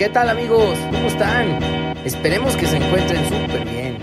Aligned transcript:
¿Qué 0.00 0.08
tal 0.08 0.30
amigos? 0.30 0.78
¿Cómo 0.90 1.08
están? 1.08 1.62
Esperemos 2.06 2.56
que 2.56 2.64
se 2.64 2.78
encuentren 2.78 3.22
súper 3.24 3.68
bien. 3.68 3.98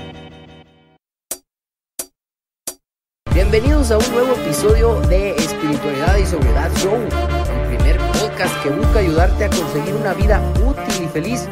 Bienvenidos 3.34 3.90
a 3.90 3.98
un 3.98 4.12
nuevo 4.12 4.36
episodio 4.36 5.02
de 5.10 5.32
Espiritualidad 5.32 6.18
y 6.18 6.26
Sobriedad 6.28 6.72
Show, 6.76 6.94
el 6.94 7.76
primer 7.76 7.98
podcast 7.98 8.62
que 8.62 8.70
busca 8.70 9.00
ayudarte 9.00 9.46
a 9.46 9.50
conseguir 9.50 9.96
una 9.96 10.14
vida 10.14 10.40
útil 10.64 11.04
y 11.04 11.08
feliz, 11.08 11.50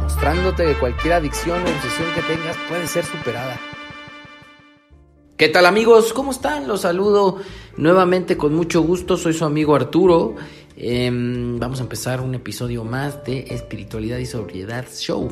mostrándote 0.00 0.64
que 0.64 0.78
cualquier 0.78 1.14
adicción 1.14 1.60
o 1.60 1.68
obsesión 1.68 2.14
que 2.14 2.22
tengas 2.22 2.56
puede 2.68 2.86
ser 2.86 3.04
superada. 3.04 3.58
¿Qué 5.36 5.48
tal 5.48 5.66
amigos? 5.66 6.12
¿Cómo 6.12 6.30
están? 6.30 6.68
Los 6.68 6.82
saludo 6.82 7.38
nuevamente 7.76 8.36
con 8.36 8.54
mucho 8.54 8.80
gusto. 8.82 9.16
Soy 9.16 9.32
su 9.32 9.44
amigo 9.44 9.74
Arturo. 9.74 10.36
Em, 10.80 11.58
vamos 11.58 11.80
a 11.80 11.82
empezar 11.82 12.20
un 12.20 12.36
episodio 12.36 12.84
más 12.84 13.24
de 13.24 13.40
Espiritualidad 13.50 14.18
y 14.18 14.26
Sobriedad 14.26 14.86
Show. 14.88 15.28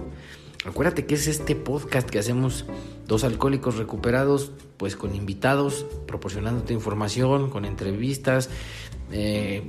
Acuérdate 0.65 1.07
que 1.07 1.15
es 1.15 1.29
este 1.29 1.55
podcast 1.55 2.11
que 2.11 2.19
hacemos 2.19 2.65
dos 3.07 3.23
alcohólicos 3.23 3.77
recuperados, 3.77 4.51
pues 4.77 4.97
con 4.97 5.15
invitados, 5.15 5.87
proporcionándote 6.09 6.73
información, 6.73 7.49
con 7.49 7.65
entrevistas, 7.65 8.51
eh, 9.13 9.63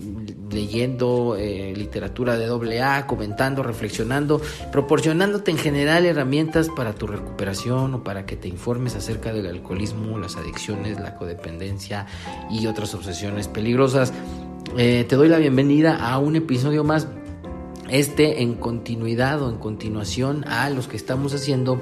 leyendo 0.49 1.35
eh, 1.38 1.75
literatura 1.75 2.39
de 2.39 2.47
doble 2.47 2.81
A, 2.81 3.05
comentando, 3.05 3.61
reflexionando, 3.61 4.41
proporcionándote 4.71 5.52
en 5.52 5.59
general 5.59 6.07
herramientas 6.07 6.69
para 6.75 6.94
tu 6.94 7.05
recuperación 7.05 7.94
o 7.94 8.03
para 8.03 8.25
que 8.25 8.35
te 8.35 8.47
informes 8.47 8.95
acerca 8.95 9.31
del 9.31 9.45
alcoholismo, 9.45 10.17
las 10.17 10.38
adicciones, 10.38 10.99
la 10.99 11.16
codependencia 11.17 12.07
y 12.49 12.66
otras 12.66 12.95
obsesiones 12.95 13.47
peligrosas. 13.47 14.11
Eh, 14.76 15.05
te 15.07 15.16
doy 15.16 15.30
la 15.30 15.38
bienvenida 15.38 15.95
a 15.95 16.20
un 16.20 16.35
episodio 16.35 16.84
más, 16.84 17.08
este 17.89 18.41
en 18.41 18.55
continuidad 18.55 19.41
o 19.41 19.49
en 19.49 19.58
continuación 19.58 20.44
a 20.45 20.70
los 20.70 20.88
que 20.88 20.98
estamos 20.98 21.34
haciendo 21.34 21.81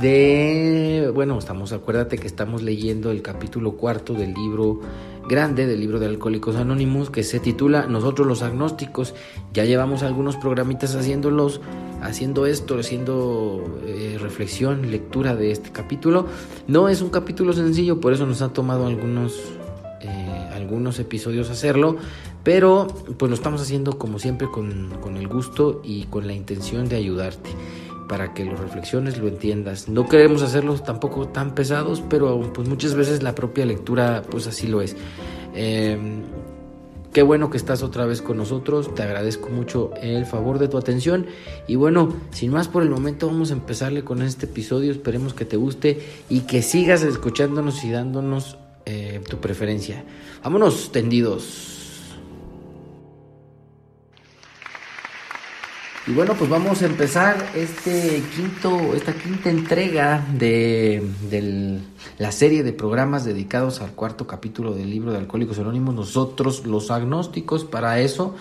de, 0.00 1.10
bueno, 1.14 1.38
estamos, 1.38 1.72
acuérdate 1.72 2.18
que 2.18 2.26
estamos 2.26 2.62
leyendo 2.62 3.10
el 3.10 3.22
capítulo 3.22 3.76
cuarto 3.76 4.12
del 4.12 4.34
libro 4.34 4.80
grande 5.28 5.66
del 5.66 5.80
libro 5.80 5.98
de 5.98 6.06
Alcohólicos 6.06 6.56
Anónimos 6.56 7.10
que 7.10 7.22
se 7.22 7.40
titula 7.40 7.86
Nosotros 7.86 8.26
los 8.26 8.42
agnósticos. 8.42 9.14
Ya 9.52 9.64
llevamos 9.64 10.02
algunos 10.02 10.36
programitas 10.36 10.94
haciéndolos, 10.94 11.60
haciendo 12.02 12.46
esto, 12.46 12.78
haciendo 12.78 13.64
eh, 13.86 14.18
reflexión, 14.20 14.90
lectura 14.90 15.34
de 15.34 15.50
este 15.50 15.70
capítulo. 15.70 16.26
No 16.68 16.88
es 16.88 17.02
un 17.02 17.10
capítulo 17.10 17.52
sencillo, 17.52 18.00
por 18.00 18.12
eso 18.12 18.26
nos 18.26 18.42
ha 18.42 18.52
tomado 18.52 18.86
algunos, 18.86 19.34
algunos 20.66 20.98
episodios 20.98 21.48
hacerlo, 21.48 21.96
pero 22.42 22.88
pues 23.16 23.30
lo 23.30 23.36
estamos 23.36 23.62
haciendo 23.62 23.98
como 23.98 24.18
siempre 24.18 24.48
con, 24.48 24.90
con 25.00 25.16
el 25.16 25.28
gusto 25.28 25.80
y 25.84 26.04
con 26.04 26.26
la 26.26 26.32
intención 26.32 26.88
de 26.88 26.96
ayudarte 26.96 27.50
para 28.08 28.34
que 28.34 28.44
lo 28.44 28.56
reflexiones, 28.56 29.18
lo 29.18 29.28
entiendas. 29.28 29.88
No 29.88 30.08
queremos 30.08 30.42
hacerlos 30.42 30.84
tampoco 30.84 31.28
tan 31.28 31.54
pesados, 31.54 32.02
pero 32.08 32.52
pues 32.52 32.68
muchas 32.68 32.94
veces 32.94 33.22
la 33.22 33.34
propia 33.34 33.64
lectura 33.64 34.22
pues 34.28 34.46
así 34.46 34.66
lo 34.66 34.82
es. 34.82 34.96
Em, 35.54 36.22
qué 37.12 37.22
bueno 37.22 37.48
que 37.48 37.56
estás 37.56 37.82
otra 37.82 38.04
vez 38.04 38.20
con 38.20 38.36
nosotros, 38.36 38.92
te 38.94 39.02
agradezco 39.02 39.48
mucho 39.48 39.92
el 40.02 40.26
favor 40.26 40.58
de 40.58 40.68
tu 40.68 40.78
atención 40.78 41.26
y 41.66 41.76
bueno, 41.76 42.12
sin 42.30 42.50
más 42.50 42.68
por 42.68 42.82
el 42.82 42.90
momento 42.90 43.28
vamos 43.28 43.50
a 43.50 43.54
empezarle 43.54 44.04
con 44.04 44.20
este 44.20 44.46
episodio, 44.46 44.92
esperemos 44.92 45.32
que 45.32 45.44
te 45.44 45.56
guste 45.56 46.00
y 46.28 46.40
que 46.40 46.60
sigas 46.60 47.02
escuchándonos 47.02 47.82
y 47.84 47.90
dándonos 47.90 48.58
eh, 48.86 49.20
tu 49.28 49.38
preferencia. 49.40 50.04
Vámonos 50.44 50.92
tendidos. 50.92 51.76
Y 56.06 56.12
bueno, 56.12 56.34
pues 56.34 56.48
vamos 56.48 56.82
a 56.82 56.86
empezar 56.86 57.50
este 57.56 58.22
quinto, 58.36 58.94
esta 58.94 59.12
quinta 59.12 59.50
entrega 59.50 60.24
de, 60.34 61.02
la 62.18 62.30
serie 62.30 62.62
de 62.62 62.72
programas 62.72 63.24
dedicados 63.24 63.80
al 63.80 63.90
cuarto 63.90 64.24
capítulo 64.24 64.72
del 64.72 64.88
libro 64.88 65.10
de 65.10 65.18
Alcohólicos 65.18 65.58
Anónimos, 65.58 65.96
nosotros 65.96 66.64
los 66.64 66.92
agnósticos, 66.92 67.64
para 67.64 67.98
eso 67.98 68.36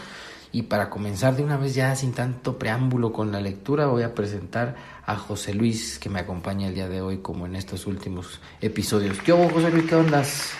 y 0.51 0.61
para 0.61 0.91
comenzar 0.91 1.35
de 1.35 1.43
una 1.43 1.57
vez 1.57 1.73
ya 1.73 1.95
sin 1.95 2.13
tanto 2.13 2.59
preámbulo 2.59 3.11
con 3.11 3.31
la 3.31 3.41
lectura, 3.41 3.87
voy 3.87 4.03
a 4.03 4.13
presentar 4.13 4.75
a 5.05 5.15
José 5.15 5.53
Luis 5.53 5.99
que 5.99 6.09
me 6.09 6.19
acompaña 6.19 6.67
el 6.67 6.75
día 6.75 6.87
de 6.87 7.01
hoy 7.01 7.17
como 7.19 7.45
en 7.45 7.55
estos 7.55 7.85
últimos 7.87 8.39
episodios. 8.61 9.19
¿Qué 9.19 9.33
hubo 9.33 9.49
José 9.49 9.69
Luis? 9.71 9.85
¿Qué 9.85 9.95
ondas? 9.95 10.51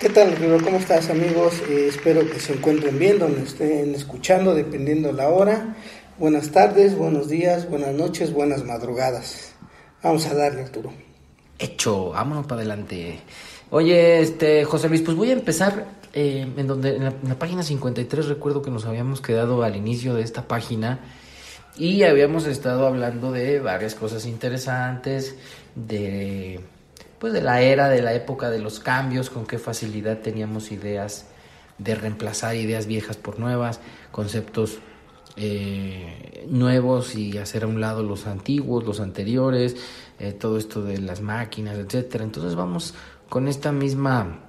¿Qué 0.00 0.08
tal, 0.08 0.34
¿Cómo 0.64 0.78
estás, 0.78 1.10
amigos? 1.10 1.60
Eh, 1.68 1.88
espero 1.88 2.20
que 2.28 2.40
se 2.40 2.54
encuentren 2.54 2.98
bien, 2.98 3.18
donde 3.18 3.42
estén 3.42 3.94
escuchando, 3.94 4.54
dependiendo 4.54 5.12
la 5.12 5.28
hora. 5.28 5.76
Buenas 6.18 6.50
tardes, 6.50 6.96
buenos 6.96 7.28
días, 7.28 7.68
buenas 7.68 7.94
noches, 7.94 8.32
buenas 8.32 8.64
madrugadas. 8.64 9.52
Vamos 10.02 10.26
a 10.26 10.34
darle, 10.34 10.62
Arturo. 10.62 10.92
Hecho, 11.58 12.10
vámonos 12.10 12.46
para 12.46 12.62
adelante. 12.62 13.20
Oye, 13.70 14.20
este, 14.20 14.64
José 14.64 14.88
Luis, 14.88 15.02
pues 15.02 15.16
voy 15.16 15.30
a 15.30 15.34
empezar 15.34 15.86
eh, 16.12 16.46
en 16.56 16.66
donde 16.66 16.96
en 16.96 17.04
la, 17.04 17.38
página 17.38 17.62
53 17.62 18.26
recuerdo 18.26 18.62
que 18.62 18.70
nos 18.70 18.86
habíamos 18.86 19.20
quedado 19.20 19.62
al 19.62 19.76
inicio 19.76 20.14
de 20.14 20.22
esta 20.22 20.48
página 20.48 21.00
y 21.76 22.02
habíamos 22.02 22.46
estado 22.46 22.86
hablando 22.86 23.32
de 23.32 23.60
varias 23.60 23.94
cosas 23.94 24.26
interesantes, 24.26 25.36
de 25.74 26.60
pues 27.18 27.34
de 27.34 27.42
la 27.42 27.60
era, 27.60 27.90
de 27.90 28.00
la 28.00 28.14
época 28.14 28.48
de 28.48 28.60
los 28.60 28.80
cambios, 28.80 29.28
con 29.28 29.46
qué 29.46 29.58
facilidad 29.58 30.20
teníamos 30.20 30.72
ideas 30.72 31.26
de 31.76 31.94
reemplazar 31.94 32.56
ideas 32.56 32.86
viejas 32.86 33.18
por 33.18 33.38
nuevas, 33.38 33.80
conceptos 34.10 34.78
eh, 35.36 36.46
nuevos 36.48 37.14
y 37.14 37.36
hacer 37.38 37.64
a 37.64 37.66
un 37.66 37.80
lado 37.80 38.02
los 38.02 38.26
antiguos, 38.26 38.84
los 38.84 39.00
anteriores, 39.00 39.76
eh, 40.18 40.32
todo 40.32 40.56
esto 40.56 40.82
de 40.82 40.98
las 40.98 41.20
máquinas, 41.20 41.78
etcétera. 41.78 42.24
Entonces 42.24 42.54
vamos 42.54 42.94
con 43.28 43.48
esta 43.48 43.70
misma 43.70 44.40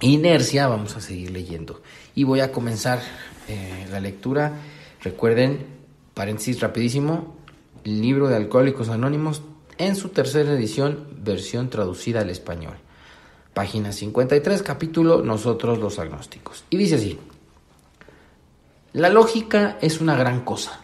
inercia, 0.00 0.66
vamos 0.66 0.96
a 0.96 1.00
seguir 1.00 1.30
leyendo. 1.30 1.82
Y 2.14 2.24
voy 2.24 2.40
a 2.40 2.50
comenzar 2.50 3.00
eh, 3.48 3.86
la 3.90 4.00
lectura. 4.00 4.52
Recuerden, 5.02 5.66
paréntesis 6.14 6.60
rapidísimo, 6.60 7.34
el 7.84 8.00
libro 8.00 8.28
de 8.28 8.36
Alcohólicos 8.36 8.88
Anónimos 8.88 9.42
en 9.78 9.96
su 9.96 10.10
tercera 10.10 10.52
edición, 10.52 11.08
versión 11.18 11.68
traducida 11.68 12.20
al 12.20 12.30
español. 12.30 12.76
Página 13.52 13.92
53, 13.92 14.62
capítulo 14.62 15.22
Nosotros 15.22 15.78
los 15.78 15.98
agnósticos. 15.98 16.64
Y 16.70 16.76
dice 16.76 16.94
así. 16.96 17.18
La 18.92 19.10
lógica 19.10 19.76
es 19.80 20.00
una 20.00 20.16
gran 20.16 20.44
cosa. 20.44 20.80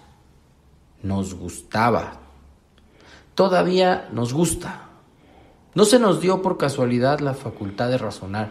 Nos 1.02 1.34
gustaba. 1.34 2.20
Todavía 3.34 4.08
nos 4.12 4.32
gusta. 4.32 4.88
No 5.74 5.84
se 5.84 6.00
nos 6.00 6.20
dio 6.20 6.42
por 6.42 6.58
casualidad 6.58 7.20
la 7.20 7.34
facultad 7.34 7.88
de 7.88 7.98
razonar, 7.98 8.50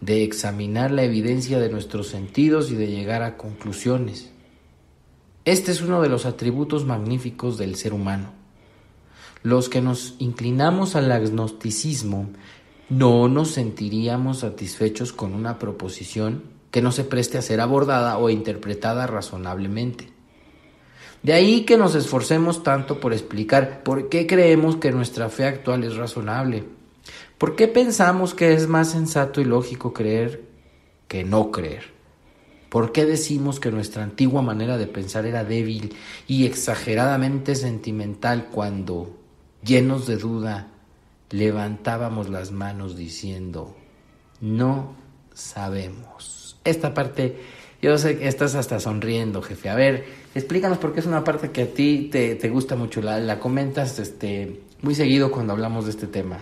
de 0.00 0.24
examinar 0.24 0.90
la 0.90 1.02
evidencia 1.04 1.58
de 1.58 1.68
nuestros 1.68 2.08
sentidos 2.08 2.70
y 2.70 2.74
de 2.74 2.88
llegar 2.88 3.22
a 3.22 3.36
conclusiones. 3.36 4.33
Este 5.44 5.72
es 5.72 5.82
uno 5.82 6.00
de 6.00 6.08
los 6.08 6.24
atributos 6.24 6.86
magníficos 6.86 7.58
del 7.58 7.76
ser 7.76 7.92
humano. 7.92 8.32
Los 9.42 9.68
que 9.68 9.82
nos 9.82 10.14
inclinamos 10.18 10.96
al 10.96 11.12
agnosticismo 11.12 12.30
no 12.88 13.28
nos 13.28 13.50
sentiríamos 13.50 14.38
satisfechos 14.38 15.12
con 15.12 15.34
una 15.34 15.58
proposición 15.58 16.44
que 16.70 16.80
no 16.80 16.92
se 16.92 17.04
preste 17.04 17.36
a 17.36 17.42
ser 17.42 17.60
abordada 17.60 18.16
o 18.18 18.30
interpretada 18.30 19.06
razonablemente. 19.06 20.08
De 21.22 21.32
ahí 21.32 21.64
que 21.64 21.76
nos 21.76 21.94
esforcemos 21.94 22.62
tanto 22.62 22.98
por 22.98 23.12
explicar 23.12 23.82
por 23.82 24.08
qué 24.08 24.26
creemos 24.26 24.76
que 24.76 24.92
nuestra 24.92 25.28
fe 25.28 25.44
actual 25.44 25.84
es 25.84 25.96
razonable, 25.96 26.64
por 27.38 27.54
qué 27.54 27.68
pensamos 27.68 28.34
que 28.34 28.54
es 28.54 28.66
más 28.66 28.90
sensato 28.90 29.40
y 29.40 29.44
lógico 29.44 29.92
creer 29.92 30.42
que 31.06 31.22
no 31.22 31.50
creer, 31.50 31.93
por 32.74 32.90
qué 32.90 33.06
decimos 33.06 33.60
que 33.60 33.70
nuestra 33.70 34.02
antigua 34.02 34.42
manera 34.42 34.76
de 34.76 34.88
pensar 34.88 35.26
era 35.26 35.44
débil 35.44 35.94
y 36.26 36.44
exageradamente 36.44 37.54
sentimental 37.54 38.48
cuando, 38.50 39.16
llenos 39.64 40.08
de 40.08 40.16
duda, 40.16 40.72
levantábamos 41.30 42.30
las 42.30 42.50
manos 42.50 42.96
diciendo, 42.96 43.76
no 44.40 44.96
sabemos. 45.32 46.58
Esta 46.64 46.94
parte, 46.94 47.36
yo 47.80 47.96
sé 47.96 48.18
que 48.18 48.26
estás 48.26 48.56
hasta 48.56 48.80
sonriendo, 48.80 49.40
jefe. 49.40 49.68
A 49.68 49.76
ver, 49.76 50.06
explícanos 50.34 50.78
por 50.78 50.94
qué 50.94 50.98
es 50.98 51.06
una 51.06 51.22
parte 51.22 51.52
que 51.52 51.62
a 51.62 51.66
ti 51.68 52.08
te, 52.10 52.48
gusta 52.48 52.74
mucho. 52.74 53.00
La, 53.00 53.20
la 53.20 53.38
comentas 53.38 54.00
este, 54.00 54.62
muy 54.82 54.96
seguido 54.96 55.30
cuando 55.30 55.52
hablamos 55.52 55.84
de 55.84 55.92
este 55.92 56.08
tema. 56.08 56.40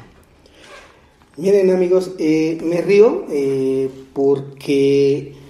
Miren 1.37 1.71
amigos, 1.71 2.13
eh, 2.19 2.59
me 2.65 2.81
río 2.81 3.27
eh, 3.31 3.91
porque 4.15 5.42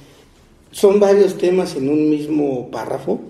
son 0.72 0.98
varios 1.00 1.38
temas 1.38 1.76
en 1.76 1.88
un 1.88 2.10
mismo 2.10 2.70
párrafo. 2.70 3.20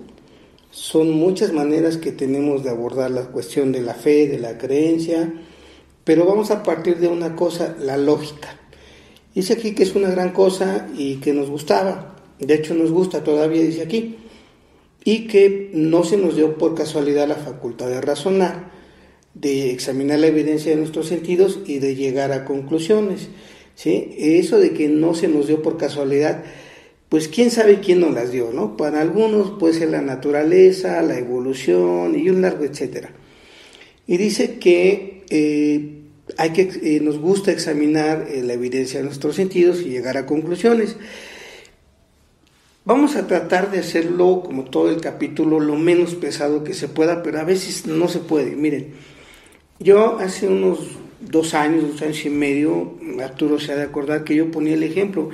Son 0.70 1.10
muchas 1.10 1.52
maneras 1.52 1.98
que 1.98 2.12
tenemos 2.12 2.64
de 2.64 2.70
abordar 2.70 3.10
la 3.10 3.26
cuestión 3.26 3.72
de 3.72 3.82
la 3.82 3.94
fe, 3.94 4.26
de 4.26 4.38
la 4.38 4.56
creencia, 4.56 5.34
pero 6.04 6.24
vamos 6.24 6.50
a 6.50 6.62
partir 6.62 6.96
de 6.98 7.08
una 7.08 7.36
cosa, 7.36 7.76
la 7.78 7.98
lógica. 7.98 8.58
Dice 9.34 9.54
aquí 9.54 9.74
que 9.74 9.82
es 9.82 9.94
una 9.94 10.10
gran 10.10 10.32
cosa 10.32 10.88
y 10.96 11.16
que 11.16 11.34
nos 11.34 11.50
gustaba. 11.50 12.16
De 12.38 12.54
hecho, 12.54 12.74
nos 12.74 12.90
gusta 12.90 13.22
todavía, 13.22 13.62
dice 13.62 13.82
aquí. 13.82 14.16
y 15.04 15.26
que 15.26 15.70
no 15.74 16.04
se 16.04 16.16
nos 16.16 16.36
dio 16.36 16.56
por 16.58 16.76
casualidad 16.76 17.26
la 17.26 17.34
facultad 17.34 17.88
de 17.88 18.00
razonar, 18.00 18.70
de 19.34 19.72
examinar 19.72 20.20
la 20.20 20.28
evidencia 20.28 20.70
de 20.70 20.78
nuestros 20.78 21.08
sentidos 21.08 21.58
y 21.66 21.80
de 21.80 21.96
llegar 21.96 22.30
a 22.30 22.44
conclusiones. 22.44 23.28
¿sí? 23.74 24.14
Eso 24.16 24.60
de 24.60 24.74
que 24.74 24.88
no 24.88 25.14
se 25.14 25.26
nos 25.26 25.48
dio 25.48 25.60
por 25.60 25.76
casualidad, 25.76 26.44
pues 27.12 27.28
quién 27.28 27.50
sabe 27.50 27.80
quién 27.80 28.00
nos 28.00 28.14
las 28.14 28.32
dio, 28.32 28.52
¿no? 28.54 28.74
Para 28.74 29.02
algunos 29.02 29.58
puede 29.58 29.74
ser 29.74 29.90
la 29.90 30.00
naturaleza, 30.00 31.02
la 31.02 31.18
evolución 31.18 32.18
y 32.18 32.30
un 32.30 32.40
largo 32.40 32.64
etcétera. 32.64 33.10
Y 34.06 34.16
dice 34.16 34.58
que 34.58 35.22
eh, 35.28 35.98
hay 36.38 36.50
que 36.54 36.62
eh, 36.62 37.00
nos 37.02 37.18
gusta 37.18 37.52
examinar 37.52 38.28
eh, 38.30 38.42
la 38.42 38.54
evidencia 38.54 39.00
de 39.00 39.04
nuestros 39.04 39.36
sentidos 39.36 39.82
y 39.82 39.90
llegar 39.90 40.16
a 40.16 40.24
conclusiones. 40.24 40.96
Vamos 42.86 43.14
a 43.16 43.26
tratar 43.26 43.70
de 43.70 43.80
hacerlo, 43.80 44.42
como 44.42 44.64
todo 44.64 44.88
el 44.88 45.02
capítulo, 45.02 45.60
lo 45.60 45.76
menos 45.76 46.14
pesado 46.14 46.64
que 46.64 46.72
se 46.72 46.88
pueda, 46.88 47.22
pero 47.22 47.40
a 47.40 47.44
veces 47.44 47.84
no 47.84 48.08
se 48.08 48.20
puede. 48.20 48.56
Miren, 48.56 48.94
yo 49.78 50.18
hace 50.18 50.48
unos 50.48 50.78
dos 51.20 51.52
años, 51.52 51.90
dos 51.90 52.00
años 52.00 52.24
y 52.24 52.30
medio, 52.30 52.94
Arturo 53.22 53.60
se 53.60 53.72
ha 53.72 53.76
de 53.76 53.82
acordar 53.82 54.24
que 54.24 54.34
yo 54.34 54.50
ponía 54.50 54.72
el 54.72 54.82
ejemplo 54.82 55.28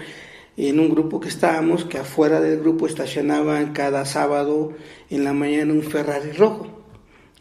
en 0.59 0.81
un 0.81 0.91
grupo 0.91 1.21
que 1.21 1.29
estábamos, 1.29 1.85
que 1.85 1.99
afuera 1.99 2.41
del 2.41 2.59
grupo 2.59 2.89
estacionaban 2.89 3.73
cada 3.73 4.05
sábado 4.05 4.73
en 5.09 5.23
la 5.23 5.33
mañana 5.33 5.73
un 5.73 5.85
Ferrari 5.85 6.33
rojo 6.33 6.67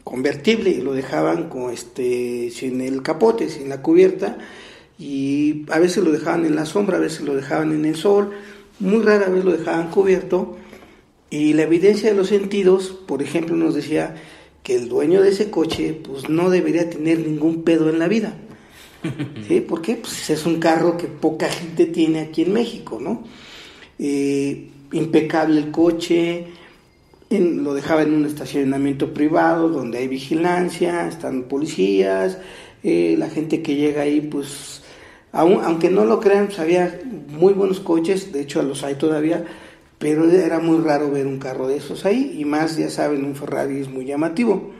convertible 0.04 0.70
y 0.70 0.80
lo 0.80 0.94
dejaban 0.94 1.48
con 1.48 1.72
este 1.72 2.50
sin 2.52 2.80
el 2.80 3.02
capote, 3.02 3.50
sin 3.50 3.68
la 3.68 3.82
cubierta 3.82 4.38
y 4.98 5.66
a 5.68 5.80
veces 5.80 6.04
lo 6.04 6.12
dejaban 6.12 6.46
en 6.46 6.54
la 6.54 6.64
sombra, 6.64 6.96
a 6.96 7.00
veces 7.00 7.22
lo 7.22 7.34
dejaban 7.34 7.72
en 7.72 7.84
el 7.84 7.96
sol, 7.96 8.30
muy 8.78 9.02
rara 9.02 9.28
vez 9.28 9.44
lo 9.44 9.50
dejaban 9.50 9.90
cubierto 9.90 10.56
y 11.28 11.54
la 11.54 11.64
evidencia 11.64 12.10
de 12.10 12.16
los 12.16 12.28
sentidos, 12.28 12.90
por 13.06 13.20
ejemplo, 13.20 13.56
nos 13.56 13.74
decía 13.74 14.14
que 14.62 14.76
el 14.76 14.88
dueño 14.88 15.22
de 15.22 15.30
ese 15.30 15.50
coche 15.50 15.92
pues 15.92 16.28
no 16.28 16.50
debería 16.50 16.88
tener 16.88 17.18
ningún 17.18 17.64
pedo 17.64 17.90
en 17.90 17.98
la 17.98 18.06
vida. 18.06 18.38
¿Sí? 19.46 19.60
¿Por 19.60 19.82
qué? 19.82 19.96
Pues 19.96 20.30
es 20.30 20.46
un 20.46 20.58
carro 20.58 20.96
que 20.96 21.06
poca 21.06 21.48
gente 21.48 21.86
tiene 21.86 22.20
aquí 22.20 22.42
en 22.42 22.52
México, 22.52 22.98
¿no? 23.00 23.24
Eh, 23.98 24.68
impecable 24.92 25.60
el 25.60 25.70
coche, 25.70 26.46
lo 27.30 27.74
dejaba 27.74 28.02
en 28.02 28.14
un 28.14 28.26
estacionamiento 28.26 29.12
privado 29.12 29.68
donde 29.68 29.98
hay 29.98 30.08
vigilancia, 30.08 31.08
están 31.08 31.44
policías, 31.44 32.38
eh, 32.82 33.16
la 33.18 33.28
gente 33.28 33.62
que 33.62 33.76
llega 33.76 34.02
ahí, 34.02 34.20
pues, 34.20 34.82
aunque 35.32 35.90
no 35.90 36.04
lo 36.04 36.20
crean, 36.20 36.46
pues 36.46 36.58
había 36.58 37.00
muy 37.28 37.52
buenos 37.52 37.80
coches, 37.80 38.32
de 38.32 38.40
hecho 38.40 38.62
los 38.62 38.82
hay 38.82 38.94
todavía, 38.94 39.44
pero 39.98 40.30
era 40.30 40.58
muy 40.58 40.78
raro 40.78 41.10
ver 41.10 41.26
un 41.26 41.38
carro 41.38 41.68
de 41.68 41.76
esos 41.76 42.06
ahí, 42.06 42.36
y 42.38 42.44
más, 42.44 42.76
ya 42.76 42.88
saben, 42.88 43.24
un 43.24 43.34
Ferrari 43.34 43.80
es 43.80 43.88
muy 43.88 44.06
llamativo. 44.06 44.72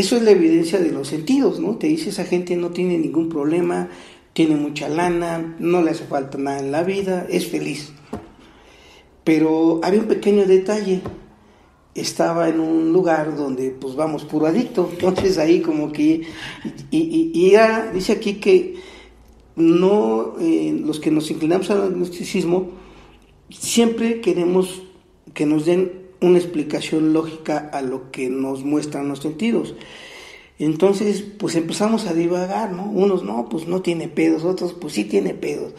Eso 0.00 0.16
es 0.16 0.22
la 0.22 0.30
evidencia 0.30 0.78
de 0.78 0.92
los 0.92 1.08
sentidos, 1.08 1.60
¿no? 1.60 1.76
Te 1.76 1.86
dice 1.86 2.08
esa 2.08 2.24
gente 2.24 2.56
no 2.56 2.70
tiene 2.70 2.96
ningún 2.96 3.28
problema, 3.28 3.90
tiene 4.32 4.56
mucha 4.56 4.88
lana, 4.88 5.56
no 5.58 5.82
le 5.82 5.90
hace 5.90 6.04
falta 6.04 6.38
nada 6.38 6.58
en 6.60 6.72
la 6.72 6.82
vida, 6.84 7.26
es 7.28 7.48
feliz. 7.48 7.92
Pero 9.24 9.78
había 9.82 10.00
un 10.00 10.06
pequeño 10.06 10.46
detalle, 10.46 11.02
estaba 11.94 12.48
en 12.48 12.60
un 12.60 12.94
lugar 12.94 13.36
donde, 13.36 13.72
pues 13.72 13.94
vamos, 13.94 14.24
puro 14.24 14.46
adicto. 14.46 14.88
Entonces 14.90 15.36
ahí 15.36 15.60
como 15.60 15.92
que, 15.92 16.22
y, 16.90 17.30
y, 17.34 17.50
ya 17.50 17.92
dice 17.92 18.12
aquí 18.12 18.36
que 18.36 18.76
no, 19.54 20.32
eh, 20.40 20.80
los 20.82 20.98
que 20.98 21.10
nos 21.10 21.30
inclinamos 21.30 21.70
al 21.70 21.82
agnosticismo, 21.82 22.70
siempre 23.50 24.22
queremos 24.22 24.80
que 25.34 25.44
nos 25.44 25.66
den 25.66 25.99
una 26.20 26.38
explicación 26.38 27.12
lógica 27.12 27.70
a 27.72 27.82
lo 27.82 28.10
que 28.10 28.28
nos 28.28 28.64
muestran 28.64 29.08
los 29.08 29.20
sentidos. 29.20 29.74
Entonces, 30.58 31.22
pues 31.22 31.56
empezamos 31.56 32.06
a 32.06 32.12
divagar, 32.12 32.72
¿no? 32.72 32.84
Unos, 32.84 33.24
no, 33.24 33.48
pues 33.48 33.66
no 33.66 33.80
tiene 33.80 34.08
pedos, 34.08 34.44
otros, 34.44 34.74
pues 34.74 34.92
sí 34.92 35.04
tiene 35.04 35.32
pedos. 35.32 35.72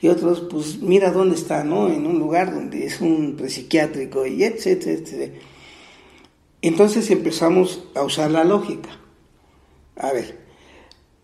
Y 0.00 0.08
otros, 0.08 0.42
pues 0.48 0.80
mira 0.80 1.10
dónde 1.10 1.34
está, 1.34 1.64
¿no? 1.64 1.88
En 1.92 2.06
un 2.06 2.20
lugar 2.20 2.54
donde 2.54 2.86
es 2.86 3.00
un 3.00 3.36
psiquiátrico 3.48 4.26
y 4.26 4.44
etcétera, 4.44 4.92
etcétera. 4.92 5.32
Entonces 6.62 7.10
empezamos 7.10 7.84
a 7.96 8.02
usar 8.04 8.30
la 8.30 8.44
lógica. 8.44 8.90
A 9.96 10.12
ver, 10.12 10.38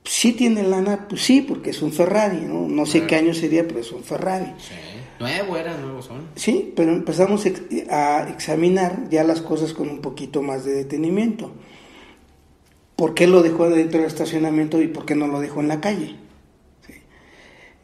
si 0.04 0.32
tiene 0.32 0.64
lana, 0.64 1.06
pues 1.08 1.22
sí, 1.22 1.40
porque 1.40 1.70
es 1.70 1.82
un 1.82 1.92
Ferrari, 1.92 2.40
¿no? 2.40 2.66
No 2.68 2.84
sé 2.84 3.06
qué 3.06 3.14
año 3.14 3.32
sería, 3.32 3.66
pero 3.66 3.78
es 3.78 3.92
un 3.92 4.02
Ferrari. 4.02 4.52
Sí. 4.58 4.93
Nuevo 5.24 5.56
era, 5.56 5.74
nuevos 5.78 6.04
son. 6.04 6.28
Sí, 6.36 6.72
pero 6.76 6.92
empezamos 6.92 7.46
a 7.88 8.28
examinar 8.28 9.08
ya 9.08 9.24
las 9.24 9.40
cosas 9.40 9.72
con 9.72 9.88
un 9.88 10.02
poquito 10.02 10.42
más 10.42 10.66
de 10.66 10.74
detenimiento. 10.74 11.50
¿Por 12.94 13.14
qué 13.14 13.26
lo 13.26 13.42
dejó 13.42 13.70
dentro 13.70 14.00
del 14.00 14.06
estacionamiento 14.06 14.82
y 14.82 14.88
por 14.88 15.06
qué 15.06 15.14
no 15.14 15.26
lo 15.26 15.40
dejó 15.40 15.60
en 15.60 15.68
la 15.68 15.80
calle? 15.80 16.16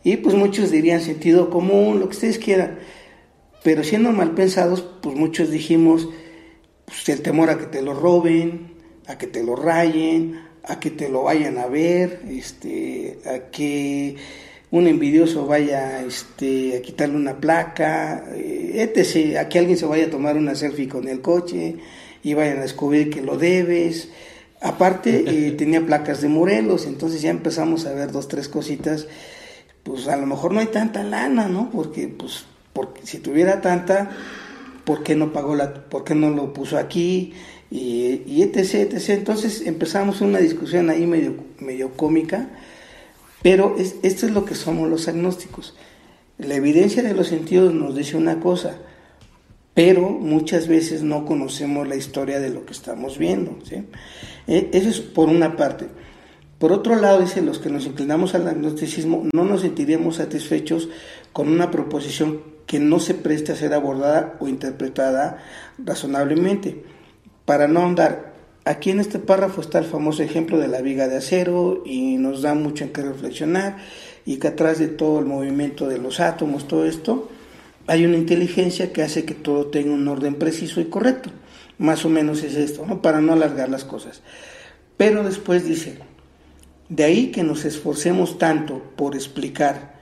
Y 0.05 0.19
pues 0.19 0.35
muchos 0.35 0.71
dirían 0.71 1.01
sentido 1.01 1.49
común, 1.49 1.99
lo 1.99 2.11
que 2.11 2.17
ustedes 2.17 2.39
quieran. 2.39 2.79
Pero 3.63 3.85
siendo 3.85 4.13
mal 4.13 4.33
pensados, 4.33 4.83
pues 5.01 5.17
muchos 5.17 5.51
dijimos, 5.51 6.09
pues, 6.85 7.09
el 7.09 7.23
temor 7.23 7.49
a 7.49 7.57
que 7.57 7.67
te 7.67 7.81
lo 7.81 7.95
roben, 7.95 8.75
a 9.07 9.17
que 9.17 9.27
te 9.27 9.43
lo 9.43 9.57
rayen, 9.57 10.41
a 10.65 10.79
que 10.79 10.91
te 10.91 11.09
lo 11.09 11.23
vayan 11.23 11.57
a 11.57 11.67
ver, 11.67 12.23
este, 12.29 13.19
a 13.25 13.51
que 13.51 14.17
un 14.71 14.87
envidioso 14.87 15.47
vaya 15.47 16.03
este, 16.03 16.77
a 16.77 16.83
quitarle 16.83 17.17
una 17.17 17.41
placa, 17.41 18.25
eh, 18.35 18.89
etc., 18.97 19.37
a 19.39 19.49
que 19.49 19.59
alguien 19.59 19.77
se 19.77 19.87
vaya 19.87 20.07
a 20.07 20.11
tomar 20.11 20.37
una 20.37 20.55
selfie 20.55 20.89
con 20.89 21.09
el 21.09 21.21
coche 21.21 21.77
y 22.23 22.35
vayan 22.35 22.59
a 22.59 22.63
descubrir 22.63 23.11
que 23.11 23.21
lo 23.21 23.37
debes. 23.37 24.09
Aparte, 24.61 25.25
eh, 25.27 25.53
tenía 25.53 25.85
placas 25.85 26.21
de 26.21 26.29
Morelos, 26.29 26.87
entonces 26.87 27.21
ya 27.21 27.31
empezamos 27.31 27.87
a 27.87 27.93
ver 27.93 28.13
dos, 28.13 28.29
tres 28.29 28.49
cositas. 28.49 29.09
Pues 29.83 30.07
a 30.09 30.17
lo 30.17 30.27
mejor 30.27 30.53
no 30.53 30.61
hay 30.61 30.67
tanta 30.67 31.03
lana, 31.03 31.49
¿no? 31.49 31.71
Porque, 31.71 32.07
pues, 32.07 32.45
porque 32.73 33.01
si 33.05 33.19
tuviera 33.19 33.61
tanta, 33.61 34.11
¿por 34.85 35.03
qué 35.03 35.17
no 35.17 35.33
pagó 35.33 35.57
la, 35.57 35.75
por 35.75 36.05
qué 36.05 36.15
no 36.15 36.31
lo 36.31 36.53
puso 36.53 36.79
aquí? 36.79 37.33
Y, 37.73 38.23
y 38.27 38.43
etc, 38.43 38.93
etc. 38.93 39.11
Entonces 39.11 39.63
empezamos 39.67 40.21
una 40.21 40.39
discusión 40.39 40.91
ahí 40.91 41.07
medio, 41.07 41.35
medio 41.59 41.93
cómica, 41.93 42.51
pero 43.43 43.77
es, 43.79 43.97
esto 44.03 44.27
es 44.27 44.33
lo 44.33 44.45
que 44.45 44.55
somos 44.55 44.89
los 44.89 45.09
agnósticos. 45.09 45.75
La 46.39 46.55
evidencia 46.55 47.03
de 47.03 47.15
los 47.15 47.29
sentidos 47.29 47.75
nos 47.75 47.95
dice 47.95 48.17
una 48.17 48.41
cosa, 48.41 48.79
pero 49.75 50.11
muchas 50.11 50.69
veces 50.69 51.03
no 51.03 51.25
conocemos 51.25 51.87
la 51.87 51.97
historia 51.97 52.41
de 52.41 52.51
lo 52.51 52.65
que 52.65 52.73
estamos 52.73 53.19
viendo. 53.19 53.59
¿sí? 53.65 53.85
E, 54.47 54.71
eso 54.73 54.89
es 54.89 55.01
por 55.01 55.29
una 55.29 55.57
parte. 55.57 55.89
Por 56.59 56.73
otro 56.73 56.97
lado, 56.97 57.21
dice, 57.21 57.41
los 57.41 57.59
que 57.59 57.71
nos 57.71 57.87
inclinamos 57.87 58.35
al 58.35 58.47
agnosticismo 58.47 59.27
no 59.33 59.45
nos 59.45 59.63
sentiríamos 59.63 60.17
satisfechos 60.17 60.91
con 61.33 61.49
una 61.49 61.71
proposición 61.71 62.43
que 62.67 62.79
no 62.79 63.01
se 63.01 63.15
preste 63.15 63.53
a 63.53 63.57
ser 63.57 63.73
abordada 63.73 64.37
o 64.41 64.49
interpretada 64.49 65.39
razonablemente. 65.79 66.85
Para 67.47 67.67
no 67.67 67.85
andar, 67.85 68.30
aquí 68.65 68.91
en 68.91 69.01
este 69.01 69.19
párrafo 69.19 69.61
está 69.61 69.79
el 69.79 69.85
famoso 69.85 70.23
ejemplo 70.23 70.59
de 70.59 70.69
la 70.69 70.81
viga 70.81 71.09
de 71.09 71.17
acero 71.17 71.83
y 71.85 72.17
nos 72.17 72.43
da 72.43 72.55
mucho 72.55 72.85
en 72.85 72.93
qué 72.93 73.03
reflexionar 73.03 73.79
y 74.27 74.37
que 74.37 74.49
atrás 74.49 74.79
de 74.79 74.89
todo 74.89 75.19
el 75.19 75.27
movimiento 75.27 75.89
de 75.89 75.99
los 75.99 76.21
átomos, 76.21 76.69
todo 76.69 76.85
esto, 76.85 77.29
hay 77.87 78.05
una 78.05 78.17
inteligencia 78.17 78.93
que 78.93 79.03
hace 79.03 79.25
que 79.25 79.35
todo 79.35 79.67
tenga 79.67 79.93
un 79.93 80.07
orden 80.09 80.35
preciso 80.35 80.81
y 80.81 80.87
correcto. 80.87 81.31
Más 81.79 82.05
o 82.05 82.09
menos 82.11 82.43
es 82.43 82.55
esto, 82.57 82.85
¿no? 82.87 83.01
para 83.01 83.21
no 83.21 83.33
alargar 83.33 83.69
las 83.69 83.85
cosas. 83.85 84.23
Pero 84.97 85.25
después 85.25 85.65
dice, 85.65 85.99
de 86.89 87.05
ahí 87.05 87.31
que 87.31 87.43
nos 87.43 87.65
esforcemos 87.65 88.39
tanto 88.39 88.83
por 88.97 89.15
explicar 89.15 90.01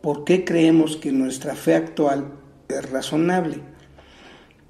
¿Por 0.00 0.24
qué 0.24 0.46
creemos 0.46 0.96
que 0.96 1.12
nuestra 1.12 1.54
fe 1.54 1.74
actual 1.74 2.32
es 2.70 2.90
razonable? 2.90 3.58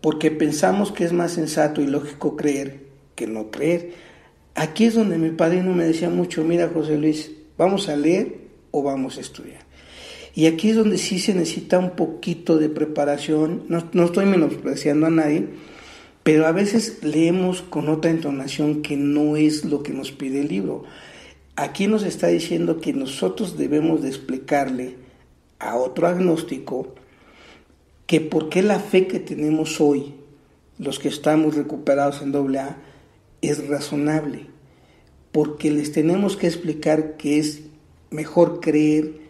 Porque 0.00 0.32
pensamos 0.32 0.90
que 0.90 1.04
es 1.04 1.12
más 1.12 1.30
sensato 1.32 1.80
y 1.80 1.86
lógico 1.86 2.36
creer 2.36 2.89
no 3.26 3.50
creer. 3.50 3.92
Aquí 4.54 4.84
es 4.84 4.94
donde 4.94 5.18
mi 5.18 5.30
padrino 5.30 5.74
me 5.74 5.84
decía 5.84 6.10
mucho, 6.10 6.44
mira 6.44 6.70
José 6.72 6.98
Luis, 6.98 7.32
¿vamos 7.56 7.88
a 7.88 7.96
leer 7.96 8.38
o 8.70 8.82
vamos 8.82 9.18
a 9.18 9.20
estudiar? 9.20 9.62
Y 10.34 10.46
aquí 10.46 10.70
es 10.70 10.76
donde 10.76 10.98
sí 10.98 11.18
se 11.18 11.34
necesita 11.34 11.78
un 11.78 11.90
poquito 11.90 12.58
de 12.58 12.68
preparación, 12.68 13.64
no, 13.68 13.88
no 13.92 14.04
estoy 14.04 14.26
menospreciando 14.26 15.06
a 15.06 15.10
nadie, 15.10 15.46
pero 16.22 16.46
a 16.46 16.52
veces 16.52 17.02
leemos 17.02 17.62
con 17.62 17.88
otra 17.88 18.10
entonación 18.10 18.82
que 18.82 18.96
no 18.96 19.36
es 19.36 19.64
lo 19.64 19.82
que 19.82 19.92
nos 19.92 20.12
pide 20.12 20.40
el 20.40 20.48
libro. 20.48 20.84
Aquí 21.56 21.88
nos 21.88 22.04
está 22.04 22.28
diciendo 22.28 22.80
que 22.80 22.92
nosotros 22.92 23.58
debemos 23.58 24.02
de 24.02 24.08
explicarle 24.08 24.96
a 25.58 25.76
otro 25.76 26.06
agnóstico 26.06 26.94
que 28.06 28.20
por 28.20 28.48
qué 28.48 28.62
la 28.62 28.80
fe 28.80 29.06
que 29.06 29.20
tenemos 29.20 29.80
hoy, 29.80 30.14
los 30.78 30.98
que 30.98 31.08
estamos 31.08 31.54
recuperados 31.54 32.22
en 32.22 32.34
AA, 32.34 32.76
es 33.42 33.68
razonable. 33.68 34.46
Porque 35.32 35.70
les 35.70 35.92
tenemos 35.92 36.36
que 36.36 36.46
explicar 36.46 37.16
que 37.16 37.38
es 37.38 37.62
mejor 38.10 38.60
creer 38.60 39.20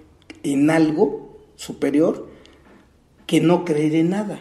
en 0.43 0.71
algo 0.71 1.39
superior 1.57 2.29
que 3.27 3.41
no 3.41 3.65
creer 3.65 3.95
en 3.95 4.11
nada. 4.11 4.41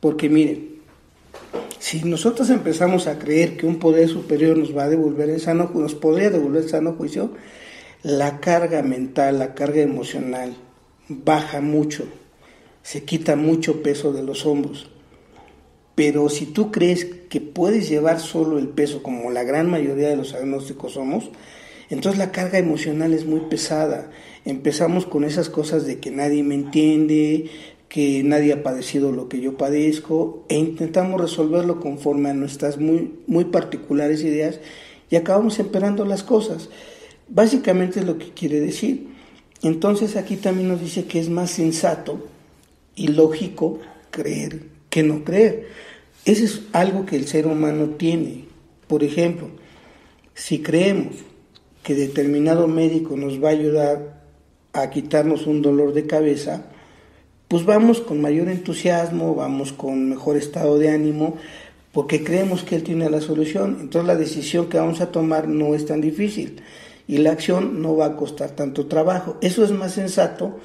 Porque 0.00 0.28
miren, 0.28 0.78
Si 1.78 2.02
nosotros 2.02 2.50
empezamos 2.50 3.06
a 3.06 3.18
creer 3.18 3.56
que 3.56 3.64
un 3.64 3.78
poder 3.78 4.08
superior 4.08 4.58
nos 4.58 4.76
va 4.76 4.84
a 4.84 4.88
devolver 4.88 5.30
el 5.30 5.40
sano, 5.40 5.70
nos 5.72 5.94
podría 5.94 6.28
devolver 6.28 6.64
el 6.64 6.68
sano 6.68 6.94
juicio, 6.94 7.30
la 8.02 8.40
carga 8.40 8.82
mental, 8.82 9.38
la 9.38 9.54
carga 9.54 9.80
emocional 9.80 10.56
baja 11.08 11.60
mucho, 11.60 12.04
se 12.82 13.04
quita 13.04 13.36
mucho 13.36 13.82
peso 13.82 14.12
de 14.12 14.22
los 14.22 14.44
hombros. 14.44 14.90
Pero 15.98 16.28
si 16.28 16.46
tú 16.46 16.70
crees 16.70 17.06
que 17.28 17.40
puedes 17.40 17.88
llevar 17.88 18.20
solo 18.20 18.60
el 18.60 18.68
peso, 18.68 19.02
como 19.02 19.32
la 19.32 19.42
gran 19.42 19.68
mayoría 19.68 20.08
de 20.08 20.14
los 20.14 20.32
agnósticos 20.32 20.92
somos, 20.92 21.28
entonces 21.90 22.20
la 22.20 22.30
carga 22.30 22.56
emocional 22.56 23.12
es 23.12 23.26
muy 23.26 23.40
pesada. 23.40 24.08
Empezamos 24.44 25.06
con 25.06 25.24
esas 25.24 25.48
cosas 25.48 25.86
de 25.86 25.98
que 25.98 26.12
nadie 26.12 26.44
me 26.44 26.54
entiende, 26.54 27.50
que 27.88 28.22
nadie 28.22 28.52
ha 28.52 28.62
padecido 28.62 29.10
lo 29.10 29.28
que 29.28 29.40
yo 29.40 29.56
padezco, 29.56 30.44
e 30.48 30.54
intentamos 30.54 31.20
resolverlo 31.20 31.80
conforme 31.80 32.30
a 32.30 32.34
nuestras 32.34 32.78
muy, 32.78 33.14
muy 33.26 33.46
particulares 33.46 34.22
ideas 34.22 34.60
y 35.10 35.16
acabamos 35.16 35.58
empeorando 35.58 36.04
las 36.04 36.22
cosas. 36.22 36.68
Básicamente 37.26 37.98
es 37.98 38.06
lo 38.06 38.18
que 38.18 38.30
quiere 38.30 38.60
decir. 38.60 39.08
Entonces 39.64 40.14
aquí 40.14 40.36
también 40.36 40.68
nos 40.68 40.80
dice 40.80 41.06
que 41.06 41.18
es 41.18 41.28
más 41.28 41.50
sensato 41.50 42.24
y 42.94 43.08
lógico 43.08 43.80
creer 44.12 44.78
que 44.90 45.02
no 45.02 45.24
creer. 45.24 45.87
Eso 46.28 46.44
es 46.44 46.60
algo 46.74 47.06
que 47.06 47.16
el 47.16 47.26
ser 47.26 47.46
humano 47.46 47.94
tiene. 47.96 48.44
Por 48.86 49.02
ejemplo, 49.02 49.48
si 50.34 50.58
creemos 50.58 51.16
que 51.82 51.94
determinado 51.94 52.68
médico 52.68 53.16
nos 53.16 53.42
va 53.42 53.48
a 53.48 53.52
ayudar 53.52 54.20
a 54.74 54.90
quitarnos 54.90 55.46
un 55.46 55.62
dolor 55.62 55.94
de 55.94 56.06
cabeza, 56.06 56.66
pues 57.48 57.64
vamos 57.64 58.02
con 58.02 58.20
mayor 58.20 58.50
entusiasmo, 58.50 59.34
vamos 59.34 59.72
con 59.72 60.10
mejor 60.10 60.36
estado 60.36 60.78
de 60.78 60.90
ánimo, 60.90 61.38
porque 61.92 62.22
creemos 62.22 62.62
que 62.62 62.76
él 62.76 62.82
tiene 62.82 63.08
la 63.08 63.22
solución. 63.22 63.78
Entonces 63.80 64.06
la 64.06 64.16
decisión 64.16 64.68
que 64.68 64.76
vamos 64.76 65.00
a 65.00 65.10
tomar 65.10 65.48
no 65.48 65.74
es 65.74 65.86
tan 65.86 66.02
difícil 66.02 66.60
y 67.06 67.16
la 67.16 67.32
acción 67.32 67.80
no 67.80 67.96
va 67.96 68.04
a 68.04 68.16
costar 68.16 68.50
tanto 68.50 68.84
trabajo. 68.84 69.38
Eso 69.40 69.64
es 69.64 69.70
más 69.70 69.92
sensato 69.92 70.58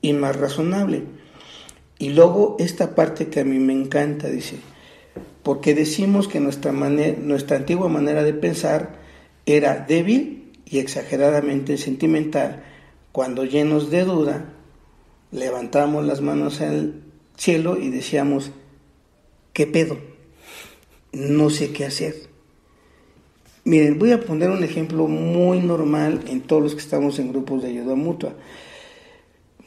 y 0.00 0.14
más 0.14 0.36
razonable. 0.36 1.02
Y 1.98 2.14
luego 2.14 2.56
esta 2.58 2.94
parte 2.94 3.26
que 3.26 3.40
a 3.40 3.44
mí 3.44 3.58
me 3.58 3.74
encanta, 3.74 4.28
dice, 4.28 4.71
porque 5.42 5.74
decimos 5.74 6.28
que 6.28 6.40
nuestra, 6.40 6.72
nuestra 6.72 7.56
antigua 7.56 7.88
manera 7.88 8.22
de 8.22 8.34
pensar 8.34 9.00
era 9.46 9.80
débil 9.80 10.52
y 10.64 10.78
exageradamente 10.78 11.76
sentimental, 11.78 12.62
cuando 13.10 13.44
llenos 13.44 13.90
de 13.90 14.04
duda 14.04 14.52
levantamos 15.32 16.04
las 16.04 16.20
manos 16.20 16.60
al 16.60 17.02
cielo 17.36 17.78
y 17.78 17.90
decíamos, 17.90 18.52
¿qué 19.52 19.66
pedo? 19.66 19.98
No 21.12 21.50
sé 21.50 21.72
qué 21.72 21.84
hacer. 21.84 22.14
Miren, 23.64 23.98
voy 23.98 24.12
a 24.12 24.20
poner 24.20 24.50
un 24.50 24.64
ejemplo 24.64 25.06
muy 25.06 25.60
normal 25.60 26.20
en 26.26 26.40
todos 26.40 26.62
los 26.62 26.74
que 26.74 26.80
estamos 26.80 27.18
en 27.18 27.30
grupos 27.30 27.62
de 27.62 27.68
ayuda 27.68 27.94
mutua. 27.94 28.34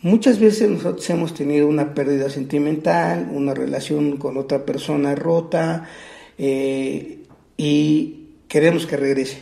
Muchas 0.05 0.37
veces 0.37 0.69
nosotros 0.69 1.09
hemos 1.09 1.33
tenido 1.33 1.67
una 1.67 1.95
pérdida 1.95 2.29
sentimental, 2.29 3.27
una 3.33 3.55
relación 3.55 4.17
con 4.17 4.37
otra 4.37 4.63
persona 4.63 5.15
rota 5.15 5.89
eh, 6.37 7.23
y 7.57 8.27
queremos 8.47 8.85
que 8.85 8.97
regrese. 8.97 9.39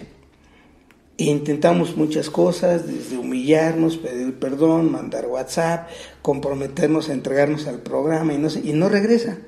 E 1.17 1.25
intentamos 1.25 1.97
muchas 1.97 2.29
cosas, 2.29 2.87
desde 2.87 3.17
humillarnos, 3.17 3.97
pedir 3.97 4.35
perdón, 4.35 4.89
mandar 4.89 5.27
WhatsApp, 5.27 5.89
comprometernos 6.21 7.09
a 7.09 7.13
entregarnos 7.13 7.67
al 7.67 7.79
programa 7.79 8.33
y 8.33 8.37
no, 8.37 8.47
y 8.63 8.71
no 8.71 8.87
regresa. 8.87 9.39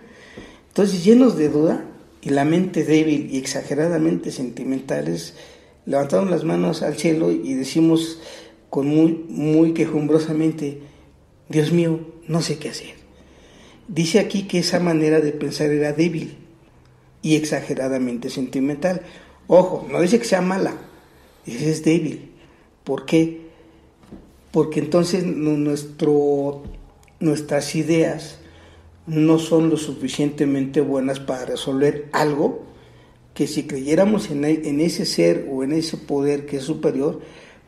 Entonces, 0.67 1.05
llenos 1.05 1.37
de 1.37 1.47
duda, 1.47 1.85
y 2.21 2.31
la 2.31 2.43
mente 2.43 2.83
débil 2.83 3.29
y 3.31 3.37
exageradamente 3.37 4.31
sentimentales, 4.31 5.33
levantamos 5.85 6.29
las 6.29 6.43
manos 6.43 6.81
al 6.81 6.97
cielo 6.97 7.31
y 7.31 7.53
decimos 7.53 8.19
con 8.69 8.87
muy, 8.87 9.25
muy 9.29 9.73
quejumbrosamente, 9.73 10.81
Dios 11.49 11.71
mío, 11.71 11.99
no 12.27 12.41
sé 12.41 12.57
qué 12.57 12.69
hacer. 12.69 12.95
Dice 13.87 14.19
aquí 14.19 14.43
que 14.43 14.59
esa 14.59 14.79
manera 14.79 15.19
de 15.19 15.31
pensar 15.31 15.69
era 15.69 15.93
débil 15.93 16.37
y 17.21 17.35
exageradamente 17.35 18.29
sentimental. 18.29 19.01
Ojo, 19.47 19.87
no 19.91 20.01
dice 20.01 20.17
que 20.17 20.25
sea 20.25 20.41
mala, 20.41 20.75
dice 21.45 21.71
es 21.71 21.83
débil. 21.83 22.31
¿Por 22.83 23.05
qué? 23.05 23.45
Porque 24.51 24.79
entonces 24.79 25.23
nuestro, 25.25 26.63
nuestras 27.19 27.75
ideas 27.75 28.39
no 29.05 29.37
son 29.37 29.69
lo 29.69 29.77
suficientemente 29.77 30.81
buenas 30.81 31.19
para 31.19 31.45
resolver 31.45 32.09
algo 32.11 32.63
que 33.35 33.47
si 33.47 33.67
creyéramos 33.67 34.31
en, 34.31 34.45
en, 34.45 34.79
ese 34.79 35.05
ser 35.05 35.47
o 35.51 35.63
en 35.63 35.73
ese 35.73 35.97
poder 35.97 36.45
que 36.45 36.57
es 36.57 36.63
superior, 36.63 37.21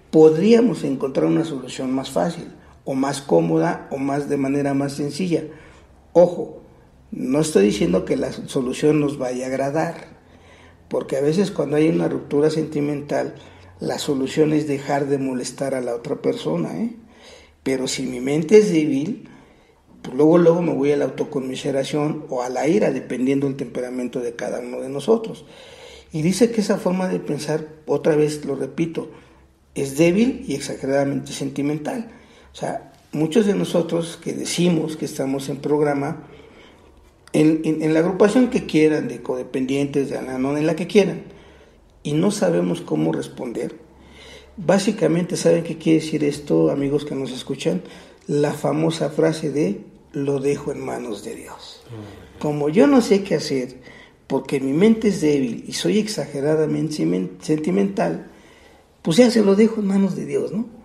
podríamos 0.10 0.84
encontrar 0.84 1.26
una 1.28 1.44
solución 1.44 1.92
más 1.94 2.10
fácil 2.10 2.46
o 2.88 2.96
más 2.96 3.22
cómoda 3.22 3.90
o 3.92 3.98
más 3.98 4.30
de 4.30 4.38
manera 4.38 4.74
más 4.74 4.94
sencilla. 4.94 5.44
Ojo, 6.14 6.62
no 7.12 7.42
estoy 7.42 7.66
diciendo 7.66 8.06
que 8.06 8.16
la 8.16 8.32
solución 8.32 9.02
nos 9.02 9.18
vaya 9.18 9.44
a 9.44 9.48
agradar, 9.50 10.18
porque 10.88 11.18
a 11.18 11.22
veces 11.22 11.52
cuando 11.52 11.76
hay 11.76 11.90
una 11.90 12.08
ruptura 12.08 12.50
sentimental, 12.50 13.36
la 13.82 14.00
solución 14.00 14.54
es 14.54 14.70
dejar 14.70 15.08
de 15.08 15.18
molestar 15.18 15.76
a 15.76 15.82
la 15.82 15.94
otra 15.96 16.22
persona, 16.22 16.80
¿eh? 16.80 16.96
Pero 17.62 17.90
si 17.90 18.04
mi 18.04 18.22
mente 18.22 18.60
es 18.60 18.72
débil, 18.72 19.28
pues 20.02 20.16
luego, 20.16 20.38
luego 20.38 20.62
me 20.62 20.74
voy 20.74 20.94
a 20.94 20.98
la 20.98 21.06
autoconmiseración 21.06 22.24
o 22.30 22.42
a 22.42 22.48
la 22.48 22.70
ira, 22.70 22.92
dependiendo 22.92 23.48
del 23.48 23.58
temperamento 23.58 24.22
de 24.22 24.38
cada 24.38 24.62
uno 24.62 24.80
de 24.80 24.88
nosotros. 24.88 25.46
Y 26.14 26.22
dice 26.22 26.52
que 26.52 26.62
esa 26.62 26.78
forma 26.78 27.10
de 27.10 27.20
pensar, 27.20 27.68
otra 27.86 28.16
vez 28.16 28.46
lo 28.46 28.56
repito, 28.56 29.12
es 29.76 29.98
débil 29.98 30.46
y 30.48 30.56
exageradamente 30.56 31.34
sentimental. 31.34 32.14
O 32.58 32.60
sea, 32.60 32.92
muchos 33.12 33.46
de 33.46 33.54
nosotros 33.54 34.20
que 34.22 34.34
decimos 34.34 34.98
que 34.98 35.06
estamos 35.06 35.48
en 35.48 35.58
programa, 35.58 36.24
en, 37.32 37.62
en, 37.64 37.94
la 37.94 38.00
agrupación 38.00 38.50
que 38.50 38.66
quieran, 38.66 39.08
de 39.08 39.22
codependientes, 39.22 40.10
de 40.10 40.18
Ananón, 40.18 40.58
en 40.58 40.66
la 40.66 40.76
que 40.76 40.88
quieran, 40.88 41.22
y 42.02 42.14
no 42.14 42.32
sabemos 42.32 42.82
cómo 42.82 43.14
responder, 43.14 43.78
básicamente, 44.58 45.38
¿saben 45.38 45.64
qué 45.64 45.78
quiere 45.78 46.00
decir 46.00 46.24
esto, 46.24 46.72
amigos 46.72 47.06
que 47.06 47.14
nos 47.14 47.32
escuchan? 47.32 47.84
la 48.28 48.52
famosa 48.52 49.10
frase 49.10 49.52
de 49.52 49.82
lo 50.12 50.40
dejo 50.40 50.72
en 50.72 50.84
manos 50.84 51.24
de 51.24 51.36
Dios. 51.36 51.82
Como 52.40 52.70
yo 52.70 52.86
no 52.88 53.02
sé 53.02 53.24
qué 53.24 53.36
hacer, 53.36 53.78
porque 54.28 54.60
mi 54.60 54.74
mente 54.74 55.08
es 55.10 55.22
débil 55.22 55.64
y 55.68 55.74
soy 55.74 56.00
exageradamente 56.00 56.96
sentimental, 57.40 58.28
pues 59.02 59.18
ya 59.18 59.32
se 59.32 59.44
lo 59.44 59.56
dejo 59.56 59.80
en 59.80 59.88
manos 59.88 60.16
de 60.16 60.26
Dios, 60.26 60.52
¿no? 60.52 60.77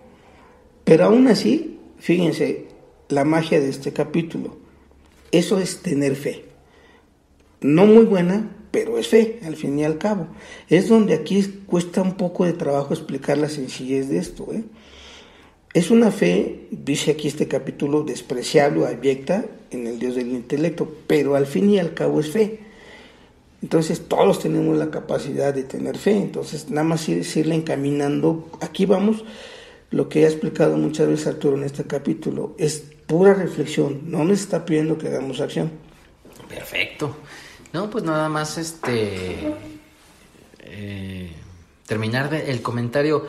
Pero 0.83 1.05
aún 1.05 1.27
así, 1.27 1.79
fíjense 1.97 2.67
la 3.09 3.23
magia 3.23 3.59
de 3.59 3.69
este 3.69 3.93
capítulo. 3.93 4.57
Eso 5.31 5.59
es 5.59 5.81
tener 5.81 6.15
fe. 6.15 6.45
No 7.61 7.85
muy 7.85 8.03
buena, 8.03 8.55
pero 8.71 8.97
es 8.97 9.07
fe, 9.07 9.39
al 9.45 9.55
fin 9.55 9.79
y 9.79 9.85
al 9.85 9.97
cabo. 9.97 10.27
Es 10.67 10.89
donde 10.89 11.13
aquí 11.13 11.43
cuesta 11.65 12.01
un 12.01 12.15
poco 12.15 12.45
de 12.45 12.53
trabajo 12.53 12.93
explicar 12.93 13.37
la 13.37 13.49
sencillez 13.49 14.09
de 14.09 14.17
esto, 14.17 14.47
¿eh? 14.51 14.63
Es 15.73 15.89
una 15.89 16.11
fe, 16.11 16.67
dice 16.69 17.11
aquí 17.11 17.27
este 17.27 17.47
capítulo, 17.47 18.03
despreciable 18.03 18.85
abyecta 18.85 19.45
en 19.71 19.87
el 19.87 19.97
Dios 19.97 20.13
del 20.15 20.29
intelecto, 20.29 20.87
pero 21.07 21.35
al 21.35 21.47
fin 21.47 21.67
y 21.71 21.79
al 21.79 21.95
cabo 21.95 22.19
es 22.19 22.29
fe. 22.29 22.59
Entonces 23.63 24.01
todos 24.07 24.39
tenemos 24.39 24.77
la 24.77 24.91
capacidad 24.91 25.51
de 25.51 25.63
tener 25.63 25.97
fe, 25.97 26.11
entonces 26.17 26.69
nada 26.69 26.83
más 26.83 27.09
irle 27.09 27.55
encaminando, 27.55 28.49
aquí 28.61 28.85
vamos, 28.85 29.23
lo 29.93 30.09
que 30.09 30.25
ha 30.25 30.27
explicado 30.27 30.75
muchas 30.75 31.07
veces 31.07 31.27
Arturo 31.27 31.55
en 31.55 31.63
este 31.63 31.83
capítulo, 31.85 32.55
es 32.57 32.83
pura 33.05 33.35
reflexión, 33.35 34.01
no 34.09 34.23
nos 34.23 34.39
está 34.41 34.65
pidiendo 34.65 34.97
que 34.97 35.07
hagamos 35.07 35.39
acción. 35.39 35.71
Perfecto. 36.49 37.15
No, 37.71 37.91
pues 37.91 38.03
nada 38.03 38.27
más 38.27 38.57
este 38.57 39.53
eh, 40.59 41.31
terminar 41.85 42.33
el 42.33 42.61
comentario 42.63 43.27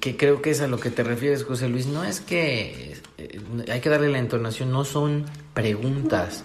que 0.00 0.16
creo 0.16 0.42
que 0.42 0.50
es 0.50 0.60
a 0.60 0.66
lo 0.66 0.80
que 0.80 0.90
te 0.90 1.04
refieres, 1.04 1.44
José 1.44 1.68
Luis, 1.68 1.86
no 1.86 2.02
es 2.02 2.20
que 2.20 2.96
eh, 3.16 3.40
hay 3.70 3.80
que 3.80 3.88
darle 3.88 4.08
la 4.08 4.18
entonación, 4.18 4.72
no 4.72 4.84
son 4.84 5.26
preguntas, 5.54 6.44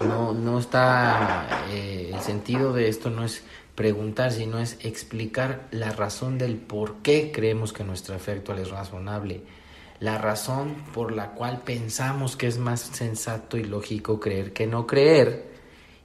no, 0.00 0.34
no 0.34 0.58
está, 0.58 1.66
eh, 1.70 2.10
el 2.12 2.20
sentido 2.20 2.72
de 2.72 2.88
esto 2.88 3.10
no 3.10 3.24
es 3.24 3.44
preguntar, 3.76 4.32
sino 4.32 4.58
es 4.58 4.78
explicar 4.80 5.68
la 5.70 5.92
razón 5.92 6.38
del 6.38 6.56
por 6.56 6.96
qué 7.02 7.30
creemos 7.32 7.72
que 7.72 7.84
nuestra 7.84 8.18
fe 8.18 8.42
es 8.58 8.70
razonable, 8.70 9.42
la 10.00 10.18
razón 10.18 10.74
por 10.92 11.12
la 11.12 11.32
cual 11.32 11.62
pensamos 11.64 12.36
que 12.36 12.48
es 12.48 12.58
más 12.58 12.80
sensato 12.80 13.56
y 13.56 13.64
lógico 13.64 14.18
creer 14.18 14.52
que 14.52 14.66
no 14.66 14.86
creer, 14.86 15.54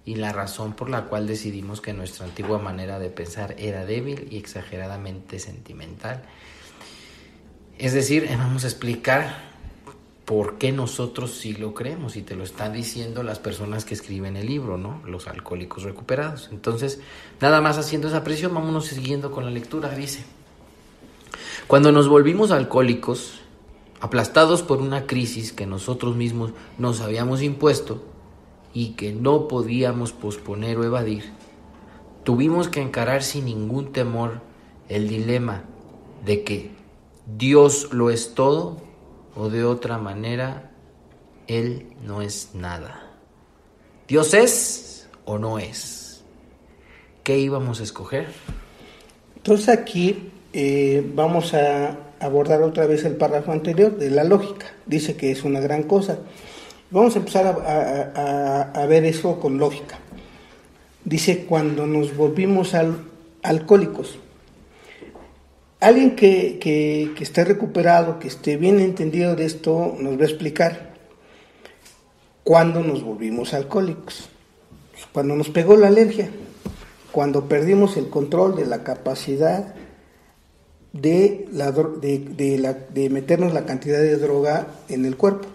y 0.03 0.15
la 0.15 0.31
razón 0.31 0.73
por 0.73 0.89
la 0.89 1.05
cual 1.05 1.27
decidimos 1.27 1.79
que 1.79 1.93
nuestra 1.93 2.25
antigua 2.25 2.59
manera 2.59 2.99
de 2.99 3.09
pensar 3.09 3.55
era 3.57 3.85
débil 3.85 4.27
y 4.31 4.37
exageradamente 4.37 5.39
sentimental. 5.39 6.23
Es 7.77 7.93
decir, 7.93 8.27
vamos 8.37 8.63
a 8.63 8.67
explicar 8.67 9.50
¿por 10.25 10.57
qué 10.57 10.71
nosotros 10.71 11.31
sí 11.31 11.53
lo 11.53 11.73
creemos? 11.73 12.15
Y 12.15 12.21
te 12.21 12.35
lo 12.35 12.43
están 12.43 12.73
diciendo 12.73 13.23
las 13.23 13.39
personas 13.39 13.85
que 13.85 13.93
escriben 13.93 14.37
el 14.37 14.47
libro, 14.47 14.77
¿no? 14.77 15.01
Los 15.05 15.27
alcohólicos 15.27 15.83
recuperados. 15.83 16.49
Entonces, 16.51 17.01
nada 17.39 17.61
más 17.61 17.77
haciendo 17.77 18.07
esa 18.07 18.23
presión, 18.23 18.53
vámonos 18.53 18.85
siguiendo 18.85 19.31
con 19.31 19.45
la 19.45 19.51
lectura. 19.51 19.89
Dice, 19.89 20.23
cuando 21.67 21.91
nos 21.91 22.07
volvimos 22.07 22.51
alcohólicos, 22.51 23.41
aplastados 23.99 24.63
por 24.63 24.81
una 24.81 25.05
crisis 25.05 25.53
que 25.53 25.65
nosotros 25.65 26.15
mismos 26.15 26.51
nos 26.77 27.01
habíamos 27.01 27.41
impuesto 27.41 28.03
y 28.73 28.91
que 28.91 29.13
no 29.13 29.47
podíamos 29.47 30.11
posponer 30.13 30.77
o 30.77 30.83
evadir, 30.83 31.31
tuvimos 32.23 32.67
que 32.67 32.81
encarar 32.81 33.23
sin 33.23 33.45
ningún 33.45 33.91
temor 33.91 34.41
el 34.89 35.07
dilema 35.07 35.63
de 36.25 36.43
que 36.43 36.71
Dios 37.37 37.89
lo 37.91 38.09
es 38.09 38.33
todo 38.33 38.90
o 39.35 39.49
de 39.49 39.63
otra 39.63 39.97
manera 39.97 40.71
Él 41.47 41.87
no 42.03 42.21
es 42.21 42.53
nada. 42.53 43.07
Dios 44.07 44.33
es 44.33 45.07
o 45.25 45.37
no 45.37 45.59
es. 45.59 46.23
¿Qué 47.23 47.37
íbamos 47.37 47.79
a 47.79 47.83
escoger? 47.83 48.27
Entonces 49.35 49.69
aquí 49.69 50.31
eh, 50.53 51.09
vamos 51.15 51.53
a 51.53 51.97
abordar 52.19 52.61
otra 52.61 52.85
vez 52.85 53.03
el 53.05 53.15
párrafo 53.15 53.51
anterior 53.51 53.97
de 53.97 54.09
la 54.09 54.23
lógica. 54.23 54.67
Dice 54.85 55.15
que 55.15 55.31
es 55.31 55.43
una 55.43 55.59
gran 55.59 55.83
cosa. 55.83 56.19
Vamos 56.89 57.15
a 57.15 57.19
empezar 57.19 57.45
a, 57.47 58.85
ver 58.85 59.05
eso 59.05 59.39
con 59.39 59.57
lógica. 59.57 59.97
Dice 61.05 61.45
cuando 61.45 61.87
nos 61.87 62.15
volvimos 62.15 62.73
alcohólicos. 63.41 64.19
Alguien 65.81 66.15
que, 66.15 66.59
que, 66.59 67.11
que, 67.17 67.23
esté 67.23 67.43
recuperado, 67.43 68.19
que 68.19 68.27
esté 68.27 68.55
bien 68.55 68.79
entendido 68.79 69.35
de 69.35 69.45
esto, 69.45 69.95
nos 69.99 70.17
va 70.17 70.21
a 70.21 70.27
explicar 70.27 70.93
cuándo 72.43 72.81
nos 72.83 73.03
volvimos 73.03 73.53
alcohólicos. 73.53 74.29
Cuando 75.11 75.35
nos 75.35 75.49
pegó 75.49 75.75
la 75.75 75.87
alergia, 75.87 76.29
cuando 77.11 77.49
perdimos 77.49 77.97
el 77.97 78.09
control 78.09 78.55
de 78.55 78.65
la 78.65 78.83
capacidad 78.83 79.73
de, 80.93 81.47
la, 81.51 81.71
de, 81.71 82.57
la, 82.59 82.73
de 82.73 83.09
meternos 83.09 83.53
la 83.53 83.65
cantidad 83.65 83.99
de 83.99 84.17
droga 84.17 84.67
en 84.87 85.05
el 85.05 85.17
cuerpo. 85.17 85.47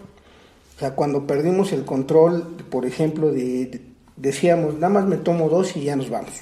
O 0.77 0.79
sea, 0.79 0.95
cuando 0.95 1.27
perdimos 1.27 1.73
el 1.73 1.85
control, 1.85 2.57
por 2.69 2.85
ejemplo, 2.85 3.31
de, 3.33 3.81
decíamos, 4.17 4.75
nada 4.75 4.89
más 4.89 5.07
me 5.07 5.17
tomo 5.17 5.49
dos 5.49 5.77
y 5.77 5.85
ya 5.85 5.97
nos 5.97 6.11
vamos. 6.11 6.33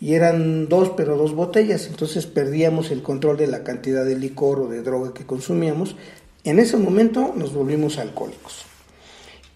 Y 0.00 0.14
eran 0.14 0.68
dos, 0.68 0.92
pero 0.96 1.16
dos 1.16 1.34
botellas, 1.34 1.86
entonces 1.86 2.26
perdíamos 2.26 2.90
el 2.90 3.02
control 3.02 3.36
de 3.36 3.46
la 3.46 3.62
cantidad 3.62 4.04
de 4.04 4.18
licor 4.18 4.60
o 4.60 4.68
de 4.68 4.82
droga 4.82 5.12
que 5.12 5.26
consumíamos. 5.26 5.94
En 6.42 6.58
ese 6.58 6.78
momento 6.78 7.34
nos 7.36 7.52
volvimos 7.52 7.98
alcohólicos. 7.98 8.64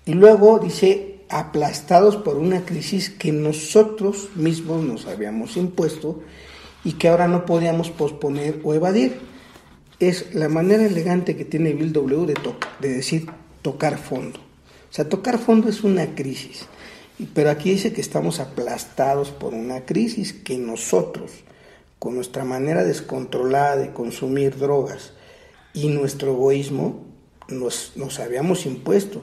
Y 0.04 0.12
luego 0.12 0.58
dice, 0.58 1.20
aplastados 1.30 2.16
por 2.16 2.36
una 2.36 2.64
crisis 2.66 3.08
que 3.08 3.32
nosotros 3.32 4.28
mismos 4.34 4.84
nos 4.84 5.06
habíamos 5.06 5.56
impuesto 5.56 6.20
y 6.84 6.92
que 6.92 7.08
ahora 7.08 7.26
no 7.26 7.46
podíamos 7.46 7.90
posponer 7.90 8.60
o 8.62 8.74
evadir. 8.74 9.18
Es 9.98 10.34
la 10.34 10.50
manera 10.50 10.84
elegante 10.84 11.36
que 11.36 11.46
tiene 11.46 11.72
Bill 11.72 11.92
W 11.92 12.26
de, 12.26 12.34
de 12.80 12.94
decir 12.94 13.30
tocar 13.62 13.96
fondo. 13.96 14.38
O 14.38 14.92
sea, 14.94 15.08
tocar 15.08 15.38
fondo 15.38 15.68
es 15.68 15.82
una 15.82 16.14
crisis, 16.14 16.66
pero 17.26 17.50
aquí 17.50 17.70
dice 17.70 17.92
que 17.92 18.00
estamos 18.00 18.40
aplastados 18.40 19.30
por 19.30 19.54
una 19.54 19.84
crisis 19.84 20.32
que 20.32 20.58
nosotros, 20.58 21.30
con 21.98 22.14
nuestra 22.14 22.44
manera 22.44 22.84
descontrolada 22.84 23.76
de 23.76 23.92
consumir 23.92 24.58
drogas 24.58 25.12
y 25.72 25.88
nuestro 25.88 26.32
egoísmo, 26.32 27.04
nos, 27.48 27.92
nos 27.96 28.20
habíamos 28.20 28.66
impuesto. 28.66 29.22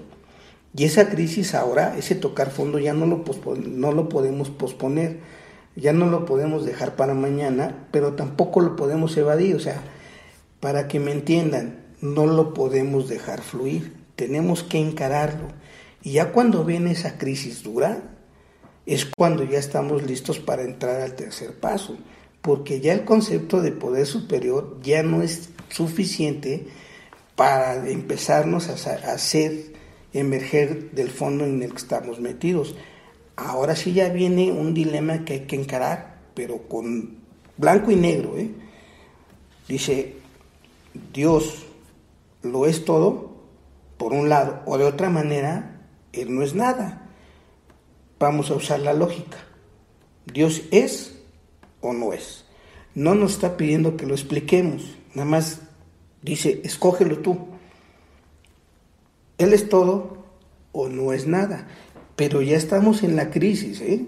Y 0.76 0.86
esa 0.86 1.10
crisis 1.10 1.54
ahora, 1.54 1.98
ese 1.98 2.16
tocar 2.16 2.50
fondo 2.50 2.80
ya 2.80 2.94
no 2.94 3.06
lo, 3.06 3.24
no 3.58 3.92
lo 3.92 4.10
podemos 4.10 4.50
posponer 4.50 5.20
ya 5.76 5.94
no 5.94 6.08
lo 6.08 6.26
podemos 6.26 6.66
dejar 6.66 6.96
para 6.96 7.14
mañana, 7.14 7.88
pero 7.92 8.14
tampoco 8.14 8.62
lo 8.62 8.76
podemos 8.76 9.16
evadir, 9.18 9.56
o 9.56 9.60
sea, 9.60 9.82
para 10.60 10.88
que 10.88 11.00
me 11.00 11.12
entiendan, 11.12 11.86
no 12.02 12.26
lo 12.26 12.54
podemos 12.54 13.08
dejar 13.08 13.42
fluir, 13.42 13.94
tenemos 14.16 14.64
que 14.64 14.80
encararlo. 14.80 15.48
Y 16.04 16.14
ya 16.14 16.32
cuando 16.32 16.66
viene 16.66 16.92
esa 16.92 17.18
crisis 17.18 17.64
dura, 17.64 18.16
es 18.86 19.06
cuando 19.06 19.44
ya 19.44 19.60
estamos 19.60 20.04
listos 20.04 20.40
para 20.40 20.64
entrar 20.64 21.02
al 21.02 21.16
tercer 21.16 21.60
paso, 21.60 21.98
porque 22.42 22.82
ya 22.82 22.94
el 22.94 23.06
concepto 23.06 23.62
de 23.62 23.72
poder 23.72 24.08
superior 24.08 24.80
ya 24.82 25.04
no 25.04 25.22
es 25.22 25.50
suficiente 25.70 26.68
para 27.36 27.88
empezarnos 27.88 28.70
a 28.70 28.74
hacer 29.14 29.74
emerger 30.14 30.92
del 30.92 31.10
fondo 31.10 31.46
en 31.46 31.62
el 31.62 31.72
que 31.72 31.78
estamos 31.78 32.20
metidos. 32.20 32.76
Ahora 33.36 33.76
sí 33.76 33.94
ya 33.94 34.10
viene 34.10 34.52
un 34.52 34.74
dilema 34.74 35.24
que 35.24 35.34
hay 35.34 35.40
que 35.42 35.56
encarar, 35.56 36.20
pero 36.34 36.68
con 36.68 37.18
blanco 37.58 37.92
y 37.92 37.96
negro. 37.96 38.38
¿eh? 38.38 38.50
Dice, 39.68 40.16
Dios 41.14 41.66
lo 42.42 42.66
es 42.66 42.84
todo, 42.84 43.32
por 43.98 44.14
un 44.14 44.30
lado, 44.30 44.62
o 44.66 44.78
de 44.78 44.86
otra 44.86 45.10
manera, 45.10 45.71
Él 46.14 46.34
no 46.34 46.44
es 46.44 46.56
nada. 46.56 47.10
Vamos 48.20 48.52
a 48.52 48.56
usar 48.56 48.80
la 48.80 48.94
lógica. 48.94 49.38
Dios 50.32 50.64
es 50.72 51.20
o 51.82 51.94
no 51.94 52.14
es. 52.14 52.46
No 52.94 53.16
nos 53.16 53.34
está 53.34 53.58
pidiendo 53.58 53.98
que 53.98 54.06
lo 54.06 54.14
expliquemos, 54.14 54.98
nada 55.14 55.30
más 55.30 55.62
dice, 56.22 56.62
escógelo 56.64 57.20
tú. 57.20 57.48
Él 59.38 59.54
es 59.54 59.70
todo 59.70 60.26
o 60.74 60.90
no 60.90 61.14
es 61.14 61.26
nada 61.26 61.68
pero 62.22 62.44
ya 62.44 62.56
estamos 62.56 63.02
en 63.02 63.16
la 63.16 63.32
crisis, 63.32 63.82
¿eh? 63.82 64.06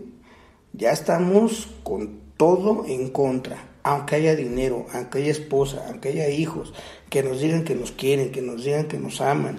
ya 0.73 0.91
estamos 0.91 1.67
con 1.81 2.19
todo 2.37 2.85
en 2.87 3.09
contra, 3.09 3.57
aunque 3.81 4.17
haya 4.17 4.35
dinero, 4.35 4.85
aunque 4.93 5.17
haya 5.17 5.31
esposa, 5.31 5.83
aunque 5.87 6.09
haya 6.09 6.29
hijos, 6.29 6.75
que 7.09 7.23
nos 7.23 7.41
digan 7.41 7.63
que 7.63 7.73
nos 7.73 7.91
quieren, 7.91 8.31
que 8.31 8.43
nos 8.43 8.63
digan 8.63 8.87
que 8.87 8.99
nos 8.99 9.19
aman, 9.19 9.57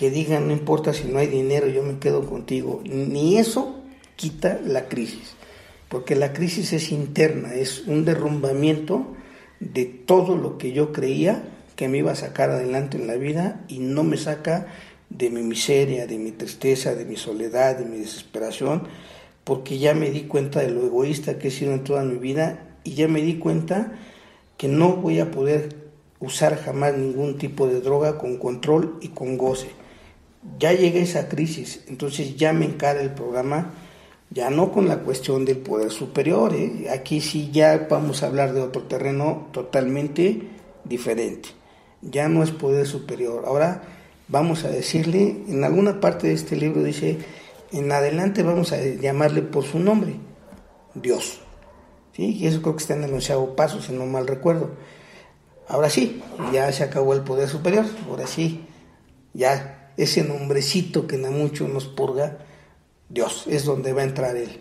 que 0.00 0.10
digan 0.10 0.46
no 0.46 0.54
importa 0.54 0.94
si 0.94 1.08
no 1.08 1.18
hay 1.18 1.26
dinero, 1.26 1.66
yo 1.66 1.82
me 1.82 1.98
quedo 1.98 2.24
contigo, 2.24 2.80
ni 2.86 3.36
eso 3.36 3.82
quita 4.16 4.58
la 4.64 4.88
crisis, 4.88 5.34
porque 5.90 6.16
la 6.16 6.32
crisis 6.32 6.72
es 6.72 6.90
interna, 6.90 7.52
es 7.52 7.86
un 7.86 8.06
derrumbamiento 8.06 9.08
de 9.58 9.84
todo 9.84 10.38
lo 10.38 10.56
que 10.56 10.72
yo 10.72 10.94
creía 10.94 11.44
que 11.76 11.88
me 11.88 11.98
iba 11.98 12.12
a 12.12 12.14
sacar 12.14 12.48
adelante 12.48 12.96
en 12.96 13.08
la 13.08 13.16
vida 13.16 13.62
y 13.68 13.80
no 13.80 14.02
me 14.02 14.16
saca 14.16 14.68
de 15.10 15.28
mi 15.28 15.42
miseria, 15.42 16.06
de 16.06 16.16
mi 16.16 16.32
tristeza, 16.32 16.94
de 16.94 17.04
mi 17.04 17.16
soledad, 17.16 17.76
de 17.76 17.84
mi 17.84 17.98
desesperación, 17.98 18.84
porque 19.44 19.76
ya 19.76 19.92
me 19.92 20.10
di 20.10 20.22
cuenta 20.22 20.60
de 20.60 20.70
lo 20.70 20.86
egoísta 20.86 21.38
que 21.38 21.48
he 21.48 21.50
sido 21.50 21.74
en 21.74 21.84
toda 21.84 22.04
mi 22.04 22.16
vida 22.16 22.78
y 22.84 22.94
ya 22.94 23.06
me 23.06 23.20
di 23.20 23.34
cuenta 23.34 23.92
que 24.56 24.66
no 24.66 24.96
voy 24.96 25.20
a 25.20 25.30
poder 25.30 25.76
usar 26.20 26.56
jamás 26.56 26.96
ningún 26.96 27.36
tipo 27.36 27.66
de 27.66 27.82
droga 27.82 28.16
con 28.16 28.38
control 28.38 28.96
y 29.02 29.08
con 29.08 29.36
goce. 29.36 29.78
Ya 30.58 30.72
llegué 30.72 31.02
esa 31.02 31.28
crisis, 31.28 31.84
entonces 31.88 32.36
ya 32.36 32.52
me 32.52 32.64
encara 32.64 33.02
el 33.02 33.10
programa, 33.10 33.74
ya 34.30 34.48
no 34.48 34.72
con 34.72 34.88
la 34.88 35.00
cuestión 35.00 35.44
del 35.44 35.58
poder 35.58 35.90
superior, 35.90 36.54
¿eh? 36.54 36.88
aquí 36.90 37.20
sí 37.20 37.50
ya 37.52 37.86
vamos 37.90 38.22
a 38.22 38.28
hablar 38.28 38.54
de 38.54 38.62
otro 38.62 38.84
terreno 38.84 39.48
totalmente 39.52 40.48
diferente. 40.84 41.50
Ya 42.00 42.28
no 42.28 42.42
es 42.42 42.52
poder 42.52 42.86
superior, 42.86 43.44
ahora 43.46 43.82
vamos 44.28 44.64
a 44.64 44.70
decirle, 44.70 45.42
en 45.48 45.62
alguna 45.64 46.00
parte 46.00 46.28
de 46.28 46.34
este 46.34 46.56
libro 46.56 46.82
dice, 46.82 47.18
en 47.72 47.92
adelante 47.92 48.42
vamos 48.42 48.72
a 48.72 48.82
llamarle 48.82 49.42
por 49.42 49.64
su 49.64 49.78
nombre, 49.78 50.14
Dios. 50.94 51.40
¿Sí? 52.12 52.36
Y 52.36 52.46
eso 52.46 52.62
creo 52.62 52.76
que 52.76 52.82
está 52.82 52.94
en 52.94 53.04
el 53.04 53.12
onceavo 53.12 53.54
paso, 53.54 53.80
si 53.82 53.92
no 53.92 54.06
mal 54.06 54.26
recuerdo. 54.26 54.70
Ahora 55.68 55.90
sí, 55.90 56.22
ya 56.52 56.72
se 56.72 56.82
acabó 56.82 57.12
el 57.12 57.20
poder 57.20 57.48
superior, 57.48 57.84
ahora 58.08 58.26
sí, 58.26 58.64
ya 59.34 59.79
ese 60.02 60.24
nombrecito 60.24 61.06
que 61.06 61.18
na 61.18 61.30
mucho 61.30 61.68
nos 61.68 61.86
purga, 61.86 62.38
Dios, 63.08 63.46
es 63.46 63.64
donde 63.64 63.92
va 63.92 64.00
a 64.00 64.04
entrar 64.04 64.36
él. 64.36 64.60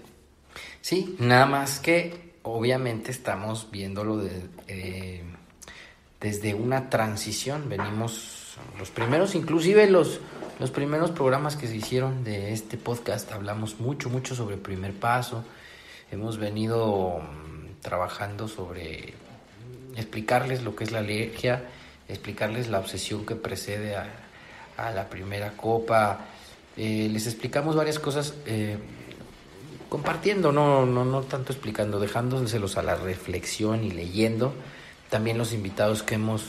Sí, 0.82 1.16
nada 1.20 1.46
más 1.46 1.80
que 1.80 2.34
obviamente 2.44 3.12
estamos 3.12 3.72
viéndolo 3.72 4.18
de, 4.18 4.42
eh, 4.68 5.24
desde 6.20 6.54
una 6.54 6.90
transición, 6.90 7.70
venimos 7.70 8.58
los 8.78 8.90
primeros, 8.90 9.36
inclusive 9.36 9.90
los, 9.90 10.20
los 10.60 10.72
primeros 10.72 11.12
programas 11.12 11.56
que 11.56 11.68
se 11.68 11.76
hicieron 11.78 12.24
de 12.26 12.52
este 12.52 12.78
podcast, 12.78 13.32
hablamos 13.32 13.80
mucho, 13.80 14.10
mucho 14.10 14.36
sobre 14.36 14.58
primer 14.58 14.94
paso. 14.94 15.46
Hemos 16.12 16.38
venido 16.38 17.20
mm, 17.20 17.82
trabajando 17.82 18.50
sobre 18.50 19.14
explicarles 19.96 20.64
lo 20.64 20.76
que 20.76 20.84
es 20.84 20.92
la 20.92 21.00
alergia, 21.00 21.64
explicarles 22.10 22.68
la 22.68 22.80
obsesión 22.80 23.26
que 23.26 23.36
precede 23.36 23.96
a, 23.96 24.29
la 24.94 25.10
primera 25.10 25.52
copa. 25.52 26.20
Eh, 26.78 27.10
les 27.12 27.28
explicamos 27.28 27.76
varias 27.76 28.00
cosas 28.00 28.34
eh, 28.46 28.78
compartiendo, 29.90 30.52
no, 30.52 30.86
no, 30.86 31.04
no 31.04 31.22
tanto 31.24 31.52
explicando, 31.52 32.00
dejándoselos 32.00 32.78
a 32.78 32.84
la 32.84 32.96
reflexión 32.96 33.84
y 33.84 33.92
leyendo. 33.92 34.54
También 35.10 35.38
los 35.38 35.54
invitados 35.54 36.04
que 36.04 36.16
hemos 36.16 36.46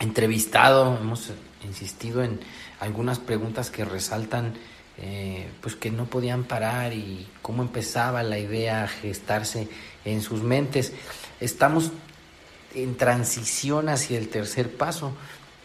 entrevistado, 0.00 0.98
hemos 1.00 1.30
insistido 1.64 2.22
en 2.22 2.40
algunas 2.80 3.18
preguntas 3.18 3.70
que 3.70 3.84
resaltan 3.84 4.54
eh, 5.02 5.48
pues 5.62 5.76
que 5.76 5.90
no 5.90 6.04
podían 6.04 6.44
parar 6.44 6.92
y 6.92 7.26
cómo 7.40 7.62
empezaba 7.62 8.22
la 8.22 8.38
idea 8.38 8.84
a 8.84 8.88
gestarse 8.88 9.68
en 10.04 10.20
sus 10.20 10.42
mentes. 10.42 10.92
Estamos 11.40 11.92
en 12.74 12.96
transición 12.96 13.88
hacia 13.88 14.18
el 14.18 14.28
tercer 14.28 14.76
paso, 14.76 15.12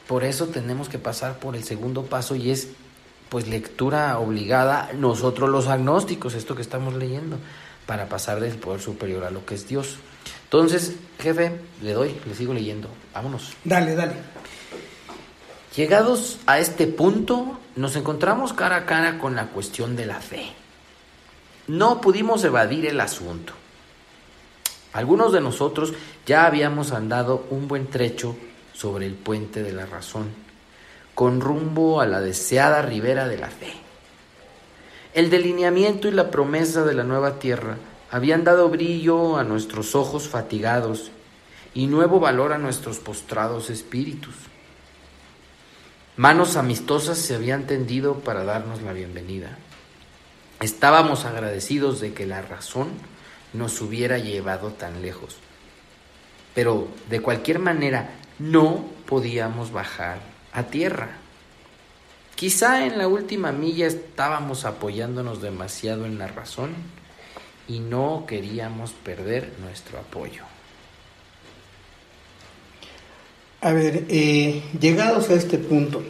por 0.08 0.24
eso 0.24 0.48
tenemos 0.48 0.90
que 0.90 1.00
pasar 1.00 1.40
por 1.40 1.56
el 1.56 1.64
segundo 1.64 2.04
paso 2.04 2.36
y 2.36 2.52
es 2.52 2.70
pues 3.30 3.48
lectura 3.48 4.18
obligada 4.20 4.92
nosotros 4.94 5.50
los 5.50 5.68
agnósticos, 5.68 6.36
esto 6.36 6.56
que 6.56 6.62
estamos 6.62 6.94
leyendo, 6.94 7.38
para 7.86 8.08
pasar 8.08 8.40
del 8.40 8.58
poder 8.58 8.82
superior 8.82 9.24
a 9.24 9.32
lo 9.32 9.46
que 9.46 9.56
es 9.56 9.68
Dios. 9.68 9.98
Entonces, 10.44 10.96
jefe, 11.20 11.60
le 11.82 11.94
doy, 11.94 12.16
le 12.26 12.36
sigo 12.36 12.54
leyendo. 12.54 12.88
Vámonos. 13.14 13.54
Dale, 13.64 13.96
dale. 13.96 14.14
Llegados 15.76 16.38
a 16.46 16.60
este 16.60 16.88
punto, 16.88 17.60
nos 17.76 17.96
encontramos 17.96 18.54
cara 18.54 18.78
a 18.78 18.86
cara 18.86 19.18
con 19.18 19.36
la 19.36 19.48
cuestión 19.48 19.96
de 19.96 20.06
la 20.06 20.22
fe. 20.22 20.54
No 21.68 22.00
pudimos 22.00 22.44
evadir 22.44 22.86
el 22.86 23.02
asunto. 23.02 23.54
Algunos 24.94 25.34
de 25.34 25.42
nosotros 25.42 25.94
ya 26.26 26.46
habíamos 26.46 26.92
andado 26.92 27.46
un 27.50 27.68
buen 27.68 27.88
trecho 27.88 28.38
sobre 28.76 29.06
el 29.06 29.14
puente 29.14 29.64
de 29.64 29.72
la 29.72 29.86
razón, 29.86 30.30
con 31.14 31.40
rumbo 31.40 32.02
a 32.02 32.06
la 32.06 32.20
deseada 32.20 32.82
ribera 32.82 33.28
de 33.28 33.38
la 33.38 33.50
fe. 33.50 33.74
El 35.14 35.30
delineamiento 35.30 36.10
y 36.10 36.12
la 36.12 36.30
promesa 36.30 36.84
de 36.84 36.94
la 36.94 37.04
nueva 37.04 37.40
tierra 37.40 37.78
habían 38.12 38.44
dado 38.44 38.70
brillo 38.70 39.38
a 39.38 39.44
nuestros 39.44 39.96
ojos 39.96 40.28
fatigados 40.28 41.12
y 41.74 41.88
nuevo 41.88 42.20
valor 42.20 42.52
a 42.52 42.58
nuestros 42.58 42.98
postrados 43.00 43.70
espíritus. 43.70 44.36
Manos 46.18 46.58
amistosas 46.58 47.18
se 47.18 47.36
habían 47.36 47.68
tendido 47.68 48.16
para 48.20 48.44
darnos 48.44 48.82
la 48.82 48.94
bienvenida. 48.94 49.58
Estábamos 50.62 51.26
agradecidos 51.26 52.00
de 52.00 52.14
que 52.14 52.26
la 52.26 52.42
razón 52.42 52.90
nos 53.54 53.82
hubiera 53.82 54.18
llevado 54.18 54.72
tan 54.72 55.02
lejos. 55.02 55.38
Pero 56.54 56.88
de 57.10 57.22
cualquier 57.22 57.60
manera 57.60 58.10
no 58.40 58.86
podíamos 59.06 59.72
bajar 59.72 60.20
a 60.54 60.64
tierra. 60.64 61.18
Quizá 62.36 62.86
en 62.86 62.98
la 62.98 63.08
última 63.08 63.52
milla 63.52 63.88
estábamos 63.88 64.66
apoyándonos 64.66 65.42
demasiado 65.42 66.06
en 66.06 66.18
la 66.18 66.28
razón 66.28 66.72
y 67.68 67.80
no 67.80 68.26
queríamos 68.28 68.92
perder 68.92 69.54
nuestro 69.62 70.00
apoyo. 70.00 70.44
A 73.62 73.72
ver, 73.72 74.06
eh, 74.10 74.62
llegados 74.80 75.30
a 75.30 75.34
este 75.34 75.58
punto, 75.58 76.04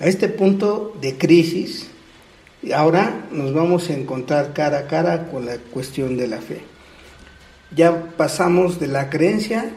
a 0.00 0.06
este 0.06 0.28
punto 0.28 0.96
de 1.00 1.18
crisis, 1.18 1.90
ahora 2.74 3.26
nos 3.30 3.52
vamos 3.52 3.90
a 3.90 3.94
encontrar 3.94 4.54
cara 4.54 4.78
a 4.78 4.86
cara 4.86 5.28
con 5.30 5.46
la 5.46 5.58
cuestión 5.58 6.16
de 6.16 6.28
la 6.28 6.38
fe. 6.38 6.62
Ya 7.74 8.12
pasamos 8.16 8.78
de 8.78 8.86
la 8.86 9.10
creencia, 9.10 9.72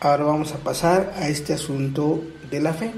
ahora 0.00 0.24
vamos 0.24 0.52
a 0.52 0.58
pasar 0.58 1.14
a 1.16 1.28
este 1.28 1.52
asunto 1.52 2.24
de 2.50 2.60
la 2.60 2.72
fe. 2.72 2.92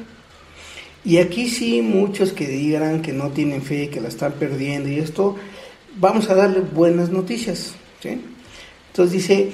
Y 1.05 1.19
aquí 1.19 1.49
sí, 1.49 1.83
muchos 1.83 2.33
que 2.33 2.47
digan 2.47 3.03
que 3.03 3.12
no 3.12 3.31
tienen 3.31 3.62
fe, 3.62 3.91
que 3.91 4.01
la 4.01 4.09
están 4.09 4.33
perdiendo 4.33 4.88
y 4.88 5.01
esto, 5.01 5.37
vamos 5.97 6.31
a 6.31 6.35
darle 6.37 6.61
buenas 6.61 7.11
noticias. 7.11 7.75
Entonces 8.05 9.12
dice, 9.12 9.51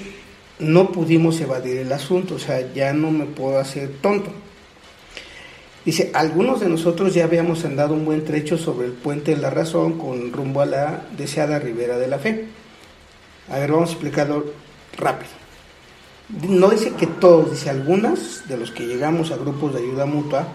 no 0.59 0.91
pudimos 0.91 1.41
evadir 1.41 1.77
el 1.77 1.91
asunto, 1.91 2.35
o 2.35 2.39
sea, 2.39 2.71
ya 2.73 2.93
no 2.93 3.09
me 3.09 3.25
puedo 3.25 3.57
hacer 3.57 3.93
tonto. 4.01 4.31
Dice, 5.85 6.11
algunos 6.13 6.59
de 6.59 6.69
nosotros 6.69 7.15
ya 7.15 7.23
habíamos 7.23 7.65
andado 7.65 7.95
un 7.95 8.05
buen 8.05 8.23
trecho 8.25 8.57
sobre 8.57 8.85
el 8.85 8.93
puente 8.93 9.33
de 9.33 9.41
la 9.41 9.49
razón 9.49 9.97
con 9.97 10.31
rumbo 10.31 10.61
a 10.61 10.65
la 10.67 11.07
deseada 11.17 11.57
ribera 11.57 11.97
de 11.97 12.07
la 12.07 12.19
fe. 12.19 12.45
A 13.49 13.57
ver, 13.57 13.71
vamos 13.71 13.89
a 13.89 13.93
explicarlo 13.93 14.53
rápido. 14.97 15.38
No 16.29 16.69
dice 16.69 16.91
que 16.91 17.07
todos, 17.07 17.51
dice 17.51 17.69
algunas 17.71 18.47
de 18.47 18.57
los 18.57 18.71
que 18.71 18.85
llegamos 18.85 19.31
a 19.31 19.37
grupos 19.37 19.73
de 19.73 19.79
ayuda 19.79 20.05
mutua, 20.05 20.47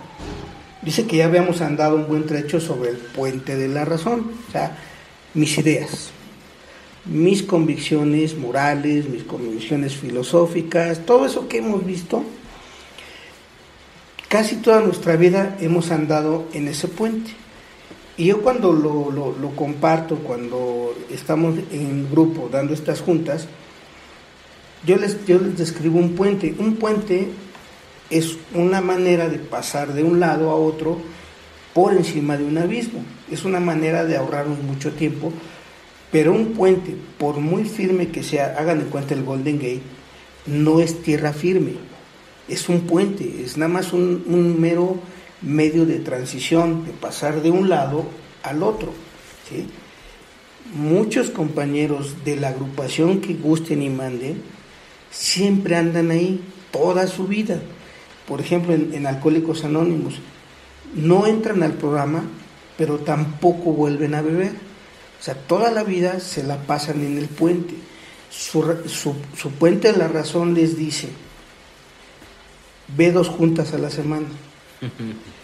dice 0.82 1.06
que 1.06 1.16
ya 1.16 1.24
habíamos 1.24 1.60
andado 1.60 1.96
un 1.96 2.06
buen 2.06 2.26
trecho 2.26 2.60
sobre 2.60 2.90
el 2.90 2.96
puente 2.96 3.56
de 3.56 3.68
la 3.68 3.84
razón. 3.84 4.30
O 4.48 4.52
sea, 4.52 4.76
mis 5.34 5.58
ideas, 5.58 6.10
mis 7.06 7.42
convicciones 7.42 8.38
morales, 8.38 9.08
mis 9.08 9.24
convicciones 9.24 9.96
filosóficas, 9.96 11.04
todo 11.04 11.26
eso 11.26 11.48
que 11.48 11.58
hemos 11.58 11.84
visto, 11.84 12.22
casi 14.28 14.56
toda 14.56 14.80
nuestra 14.80 15.16
vida 15.16 15.56
hemos 15.60 15.90
andado 15.90 16.46
en 16.52 16.68
ese 16.68 16.86
puente. 16.86 17.32
Y 18.16 18.26
yo 18.26 18.42
cuando 18.42 18.72
lo, 18.72 19.50
comparto, 19.56 20.18
cuando 20.18 20.94
estamos 21.10 21.56
en 21.72 22.08
grupo 22.10 22.48
dando 22.50 22.72
estas 22.72 23.00
juntas, 23.00 23.48
yo 24.86 24.96
les, 24.96 25.24
yo 25.26 25.38
les 25.38 25.56
describo 25.56 25.98
un 25.98 26.14
puente. 26.14 26.54
Un 26.58 26.76
puente 26.76 27.28
es 28.10 28.36
una 28.54 28.80
manera 28.80 29.28
de 29.28 29.38
pasar 29.38 29.94
de 29.94 30.02
un 30.02 30.20
lado 30.20 30.50
a 30.50 30.54
otro 30.54 30.98
por 31.72 31.92
encima 31.92 32.36
de 32.36 32.44
un 32.44 32.58
abismo. 32.58 33.04
Es 33.30 33.44
una 33.44 33.60
manera 33.60 34.04
de 34.04 34.16
ahorrarnos 34.16 34.62
mucho 34.62 34.92
tiempo, 34.92 35.32
pero 36.12 36.32
un 36.32 36.52
puente, 36.52 36.94
por 37.18 37.38
muy 37.38 37.64
firme 37.64 38.08
que 38.08 38.22
sea, 38.22 38.54
hagan 38.58 38.80
en 38.80 38.88
cuenta 38.88 39.14
el 39.14 39.24
Golden 39.24 39.58
Gate, 39.58 39.82
no 40.46 40.80
es 40.80 41.02
tierra 41.02 41.32
firme, 41.32 41.72
es 42.48 42.68
un 42.68 42.82
puente, 42.82 43.42
es 43.42 43.56
nada 43.56 43.72
más 43.72 43.92
un, 43.92 44.60
mero 44.60 44.96
medio 45.42 45.84
de 45.86 45.98
transición, 45.98 46.84
de 46.86 46.92
pasar 46.92 47.42
de 47.42 47.50
un 47.50 47.68
lado 47.68 48.04
al 48.42 48.62
otro. 48.62 48.92
Muchos 50.74 51.30
compañeros 51.30 52.24
de 52.24 52.36
la 52.36 52.48
agrupación 52.48 53.20
que 53.20 53.34
gusten 53.34 53.82
y 53.82 53.90
manden, 53.90 54.42
siempre 55.14 55.76
andan 55.76 56.10
ahí 56.10 56.42
toda 56.70 57.06
su 57.06 57.26
vida. 57.26 57.60
Por 58.26 58.40
ejemplo, 58.40 58.74
en 58.74 59.06
Alcohólicos 59.06 59.64
Anónimos, 59.64 60.14
no 60.94 61.26
entran 61.26 61.62
al 61.62 61.74
programa, 61.74 62.24
pero 62.76 62.98
tampoco 62.98 63.72
vuelven 63.72 64.14
a 64.14 64.22
beber. 64.22 64.52
O 65.20 65.22
sea, 65.22 65.34
toda 65.34 65.70
la 65.70 65.84
vida 65.84 66.20
se 66.20 66.42
la 66.42 66.58
pasan 66.58 67.02
en 67.02 67.18
el 67.18 67.28
puente. 67.28 67.74
Su, 68.30 68.76
su, 68.86 69.50
puente 69.52 69.92
de 69.92 69.98
la 69.98 70.08
razón 70.08 70.54
les 70.54 70.76
dice, 70.76 71.08
ve 72.96 73.12
dos 73.12 73.28
juntas 73.28 73.72
a 73.72 73.78
la 73.78 73.90
semana. 73.90 74.26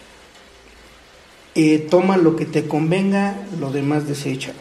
Eh, 1.53 1.79
toma 1.91 2.15
lo 2.15 2.37
que 2.37 2.45
te 2.45 2.65
convenga, 2.65 3.35
lo 3.59 3.71
demás 3.71 4.07
desecha. 4.07 4.53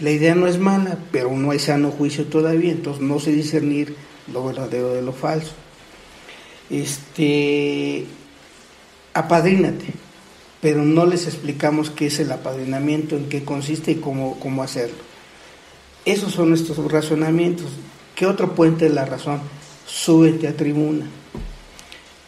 La 0.00 0.10
idea 0.10 0.34
no 0.34 0.46
es 0.46 0.58
mala, 0.58 0.98
pero 1.12 1.30
no 1.32 1.50
hay 1.50 1.58
sano 1.58 1.90
juicio 1.90 2.24
todavía, 2.24 2.72
entonces 2.72 3.02
no 3.02 3.20
sé 3.20 3.32
discernir 3.32 3.94
lo 4.32 4.44
verdadero 4.46 4.94
de 4.94 5.02
lo 5.02 5.12
falso. 5.12 5.52
Este, 6.70 8.06
apadrínate, 9.12 9.92
pero 10.62 10.82
no 10.82 11.04
les 11.04 11.26
explicamos 11.26 11.90
qué 11.90 12.06
es 12.06 12.18
el 12.18 12.32
apadrinamiento, 12.32 13.16
en 13.16 13.28
qué 13.28 13.44
consiste 13.44 13.90
y 13.90 13.96
cómo, 13.96 14.40
cómo 14.40 14.62
hacerlo. 14.62 14.96
Esos 16.06 16.32
son 16.32 16.48
nuestros 16.48 16.78
razonamientos. 16.90 17.66
¿Qué 18.14 18.26
otro 18.26 18.54
puente 18.54 18.88
de 18.88 18.94
la 18.94 19.04
razón? 19.04 19.40
Súbete 19.86 20.48
a 20.48 20.56
tribuna. 20.56 21.06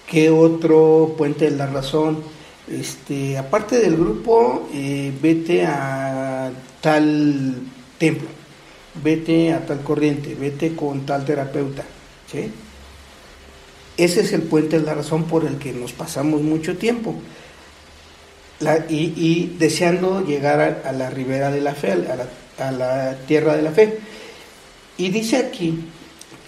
¿Qué 0.06 0.28
otro 0.28 1.14
puente 1.16 1.50
de 1.50 1.56
la 1.56 1.66
razón? 1.66 2.22
Este, 2.68 3.38
aparte 3.38 3.78
del 3.78 3.96
grupo, 3.96 4.68
eh, 4.74 5.12
vete 5.22 5.64
a 5.64 6.52
tal 6.82 7.54
templo, 7.96 8.28
vete 9.02 9.54
a 9.54 9.64
tal 9.64 9.80
corriente, 9.80 10.34
vete 10.34 10.76
con 10.76 11.06
tal 11.06 11.24
terapeuta. 11.24 11.84
¿sí? 12.30 12.50
Ese 13.96 14.20
es 14.22 14.32
el 14.32 14.42
puente 14.42 14.78
de 14.78 14.84
la 14.84 14.94
razón 14.94 15.24
por 15.24 15.44
el 15.44 15.56
que 15.56 15.72
nos 15.72 15.92
pasamos 15.92 16.42
mucho 16.42 16.76
tiempo. 16.76 17.14
y, 18.88 19.56
deseando 19.58 20.24
llegar 20.24 20.82
a, 20.84 20.92
la 20.92 21.10
ribera 21.10 21.50
de 21.50 21.60
la 21.60 21.74
fe, 21.74 21.92
a 21.92 22.70
la, 22.70 23.16
tierra 23.26 23.56
de 23.56 23.62
la 23.62 23.70
fe. 23.70 23.98
Y 24.98 25.10
dice 25.10 25.36
aquí 25.36 25.84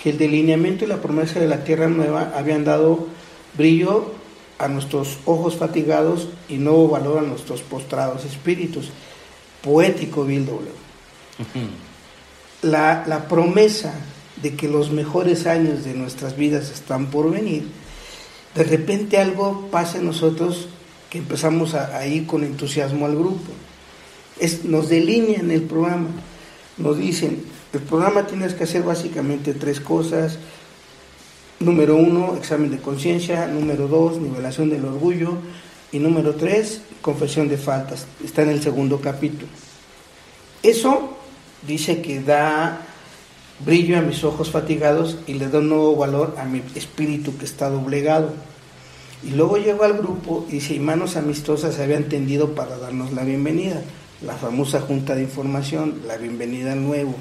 que 0.02 0.10
el 0.10 0.18
delineamiento 0.18 0.84
y 0.84 0.88
la 0.88 1.00
promesa 1.00 1.40
de 1.40 1.48
la 1.48 1.64
tierra 1.64 1.88
nueva 1.88 2.32
habían 2.36 2.64
dado 2.64 3.08
brillo 3.56 4.12
a 4.58 4.68
nuestros 4.68 5.18
ojos 5.24 5.56
fatigados 5.56 6.28
y 6.48 6.58
nuevo 6.58 6.88
valor 6.88 7.18
a 7.18 7.22
nuestros 7.22 7.62
postrados 7.62 8.24
espíritus. 8.24 8.90
Poético, 9.64 10.24
Bill 10.24 10.46
la, 12.62 13.04
la 13.06 13.28
promesa 13.28 13.94
de 14.42 14.54
que 14.54 14.68
los 14.68 14.90
mejores 14.90 15.46
años 15.46 15.84
de 15.84 15.94
nuestras 15.94 16.36
vidas 16.36 16.70
están 16.70 17.06
por 17.06 17.30
venir, 17.30 17.66
de 18.54 18.62
repente 18.62 19.18
algo 19.18 19.68
pasa 19.70 19.98
en 19.98 20.06
nosotros 20.06 20.68
que 21.10 21.18
empezamos 21.18 21.74
a, 21.74 22.06
ir 22.06 22.26
con 22.26 22.44
entusiasmo 22.44 23.06
al 23.06 23.16
grupo. 23.16 23.52
Es, 24.38 24.64
nos 24.64 24.88
delinean 24.88 25.50
el 25.50 25.62
programa, 25.62 26.08
nos 26.76 26.98
dicen, 26.98 27.44
el 27.72 27.80
programa 27.80 28.26
tienes 28.26 28.54
que 28.54 28.64
hacer 28.64 28.82
básicamente 28.82 29.54
tres 29.54 29.80
cosas, 29.80 30.38
Número 31.60 31.96
uno, 31.96 32.34
examen 32.36 32.70
de 32.70 32.78
conciencia. 32.78 33.46
Número 33.46 33.86
dos, 33.88 34.18
nivelación 34.18 34.70
del 34.70 34.84
orgullo. 34.84 35.38
Y 35.94 36.00
número 36.00 36.34
tres, 36.34 36.80
confesión 37.00 37.48
de 37.48 37.56
faltas. 37.56 38.08
Está 38.24 38.42
en 38.42 38.48
el 38.48 38.60
segundo 38.60 39.00
capítulo. 39.00 39.46
Eso 40.60 41.16
dice 41.64 42.02
que 42.02 42.20
da 42.20 42.84
brillo 43.64 43.96
a 43.96 44.00
mis 44.00 44.24
ojos 44.24 44.50
fatigados 44.50 45.18
y 45.28 45.34
le 45.34 45.46
da 45.46 45.60
un 45.60 45.68
nuevo 45.68 45.94
valor 45.94 46.34
a 46.36 46.46
mi 46.46 46.62
espíritu 46.74 47.38
que 47.38 47.44
está 47.44 47.70
doblegado. 47.70 48.32
Y 49.22 49.36
luego 49.36 49.56
llegó 49.56 49.84
al 49.84 49.96
grupo 49.96 50.44
y 50.48 50.54
dice, 50.54 50.80
manos 50.80 51.14
amistosas 51.14 51.76
se 51.76 51.84
habían 51.84 52.08
tendido 52.08 52.56
para 52.56 52.76
darnos 52.76 53.12
la 53.12 53.22
bienvenida, 53.22 53.80
la 54.20 54.34
famosa 54.34 54.80
junta 54.80 55.14
de 55.14 55.22
información, 55.22 56.00
la 56.08 56.16
bienvenida 56.16 56.72
al 56.72 56.82
nuevo. 56.82 57.14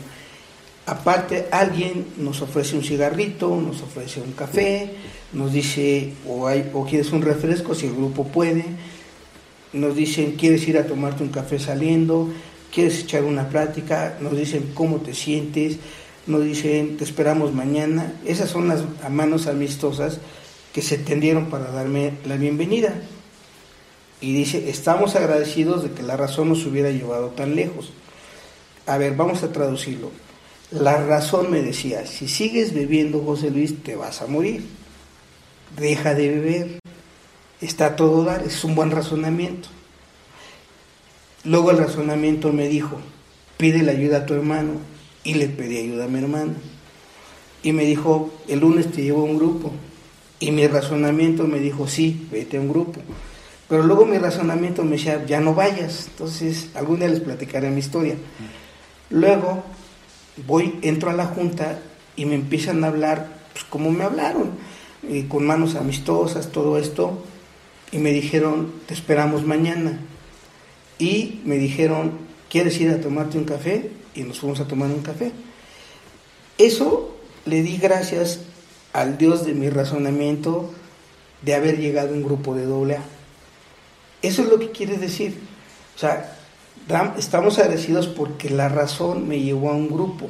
Aparte, 0.86 1.48
alguien 1.52 2.08
nos 2.18 2.42
ofrece 2.42 2.76
un 2.76 2.84
cigarrito, 2.84 3.56
nos 3.56 3.82
ofrece 3.82 4.20
un 4.20 4.34
café, 4.34 4.92
nos 5.32 5.54
dice, 5.54 6.14
o, 6.28 6.48
hay, 6.48 6.70
o 6.74 6.86
quieres 6.86 7.12
un 7.12 7.22
refresco 7.22 7.74
si 7.74 7.86
el 7.86 7.94
grupo 7.94 8.28
puede, 8.28 8.66
nos 9.72 9.96
dicen, 9.96 10.34
quieres 10.34 10.68
ir 10.68 10.78
a 10.78 10.86
tomarte 10.86 11.24
un 11.24 11.30
café 11.30 11.58
saliendo, 11.58 12.30
quieres 12.74 13.00
echar 13.00 13.24
una 13.24 13.48
plática, 13.48 14.18
nos 14.20 14.36
dicen 14.36 14.72
cómo 14.74 14.98
te 14.98 15.14
sientes, 15.14 15.78
nos 16.28 16.44
dicen, 16.44 16.98
te 16.98 17.04
esperamos 17.04 17.54
mañana. 17.54 18.14
Esas 18.26 18.50
son 18.50 18.68
las 18.68 18.84
manos 19.10 19.48
amistosas 19.48 20.20
que 20.74 20.82
se 20.82 20.98
tendieron 20.98 21.50
para 21.50 21.72
darme 21.72 22.14
la 22.26 22.36
bienvenida. 22.36 22.94
Y 24.22 24.34
dice, 24.34 24.70
estamos 24.70 25.16
agradecidos 25.16 25.84
de 25.84 25.92
que 25.92 26.04
la 26.04 26.18
razón 26.18 26.50
nos 26.50 26.66
hubiera 26.66 26.92
llevado 26.92 27.30
tan 27.30 27.56
lejos. 27.56 27.92
A 28.86 28.98
ver, 28.98 29.16
vamos 29.16 29.44
a 29.44 29.52
traducirlo. 29.52 30.12
La 30.74 30.98
razón 31.06 31.52
me 31.52 31.62
decía, 31.62 32.08
si 32.08 32.28
sigues 32.28 32.74
bebiendo, 32.74 33.22
José 33.22 33.52
Luis, 33.52 33.84
te 33.84 33.96
vas 33.96 34.24
a 34.24 34.28
morir. 34.28 34.66
Deja 35.78 36.16
de 36.16 36.30
beber. 36.30 36.80
Está 37.62 37.96
todo 37.96 38.24
dar, 38.24 38.44
es 38.44 38.64
un 38.64 38.74
buen 38.74 38.90
razonamiento. 38.90 39.70
Luego 41.44 41.70
el 41.70 41.78
razonamiento 41.78 42.52
me 42.52 42.68
dijo, 42.68 42.98
pide 43.58 43.84
la 43.84 43.92
ayuda 43.92 44.18
a 44.18 44.26
tu 44.26 44.34
hermano. 44.34 44.74
Y 45.24 45.36
le 45.36 45.48
pedí 45.48 45.78
ayuda 45.78 46.06
a 46.06 46.08
mi 46.08 46.20
hermano. 46.20 46.54
Y 47.62 47.72
me 47.72 47.86
dijo, 47.86 48.34
el 48.48 48.60
lunes 48.60 48.92
te 48.92 49.04
llevo 49.04 49.22
a 49.22 49.26
un 49.26 49.38
grupo. 49.38 49.72
Y 50.40 50.52
mi 50.52 50.66
razonamiento 50.66 51.46
me 51.46 51.60
dijo, 51.60 51.88
sí, 51.88 52.28
vete 52.32 52.58
a 52.58 52.62
un 52.62 52.70
grupo. 52.70 53.00
Pero 53.70 53.84
luego 53.84 54.08
mi 54.08 54.18
razonamiento 54.18 54.84
me 54.84 54.98
decía, 54.98 55.24
ya 55.24 55.40
no 55.40 55.54
vayas. 55.54 56.08
Entonces, 56.08 56.70
algún 56.74 56.98
día 56.98 57.10
les 57.10 57.20
platicaré 57.20 57.70
mi 57.70 57.80
historia. 57.80 58.16
Luego, 59.12 59.64
voy, 60.48 60.80
entro 60.82 61.10
a 61.10 61.14
la 61.14 61.26
junta 61.26 61.80
y 62.16 62.26
me 62.26 62.36
empiezan 62.36 62.84
a 62.84 62.88
hablar, 62.88 63.28
pues 63.54 63.66
como 63.66 63.92
me 63.92 64.04
hablaron, 64.04 64.52
con 65.28 65.46
manos 65.46 65.76
amistosas, 65.76 66.52
todo 66.52 66.78
esto. 66.78 67.24
Y 67.92 67.98
me 67.98 68.12
dijeron, 68.12 68.74
te 68.88 68.94
esperamos 68.94 69.46
mañana. 69.46 70.00
Y 70.98 71.42
me 71.46 71.58
dijeron, 71.58 72.14
¿quieres 72.50 72.80
ir 72.80 72.90
a 72.90 73.02
tomarte 73.02 73.38
un 73.38 73.46
café? 73.46 73.92
Y 74.16 74.24
nos 74.24 74.40
fuimos 74.40 74.60
a 74.60 74.68
tomar 74.68 74.90
un 74.90 75.02
café. 75.02 75.32
Eso 76.58 77.16
le 77.46 77.62
di 77.62 77.78
gracias 77.78 78.42
al 78.94 79.18
Dios 79.18 79.46
de 79.46 79.54
mi 79.54 79.70
razonamiento 79.70 80.72
de 81.42 81.56
haber 81.56 81.80
llegado 81.80 82.10
a 82.10 82.14
un 82.14 82.24
grupo 82.24 82.56
de 82.56 82.66
doble 82.66 82.98
A. 82.98 83.04
Eso 84.22 84.44
es 84.44 84.50
lo 84.50 84.60
que 84.60 84.72
quiere 84.72 84.98
decir. 84.98 85.38
O 85.96 86.00
sea, 86.00 86.38
estamos 87.18 87.60
agradecidos 87.60 88.08
porque 88.08 88.50
la 88.50 88.70
razón 88.70 89.28
me 89.28 89.40
llevó 89.40 89.70
a 89.70 89.76
un 89.76 89.90
grupo, 89.90 90.30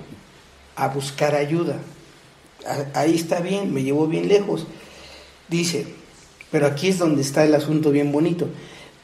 a 0.76 0.88
buscar 0.88 1.36
ayuda. 1.36 1.78
Ahí 2.94 3.16
está 3.16 3.40
bien, 3.42 3.74
me 3.74 3.84
llevó 3.84 4.08
bien 4.08 4.28
lejos. 4.28 4.68
Dice, 5.50 5.86
pero 6.52 6.68
aquí 6.68 6.90
es 6.90 7.00
donde 7.00 7.22
está 7.22 7.44
el 7.44 7.56
asunto 7.56 7.92
bien 7.92 8.12
bonito. 8.12 8.48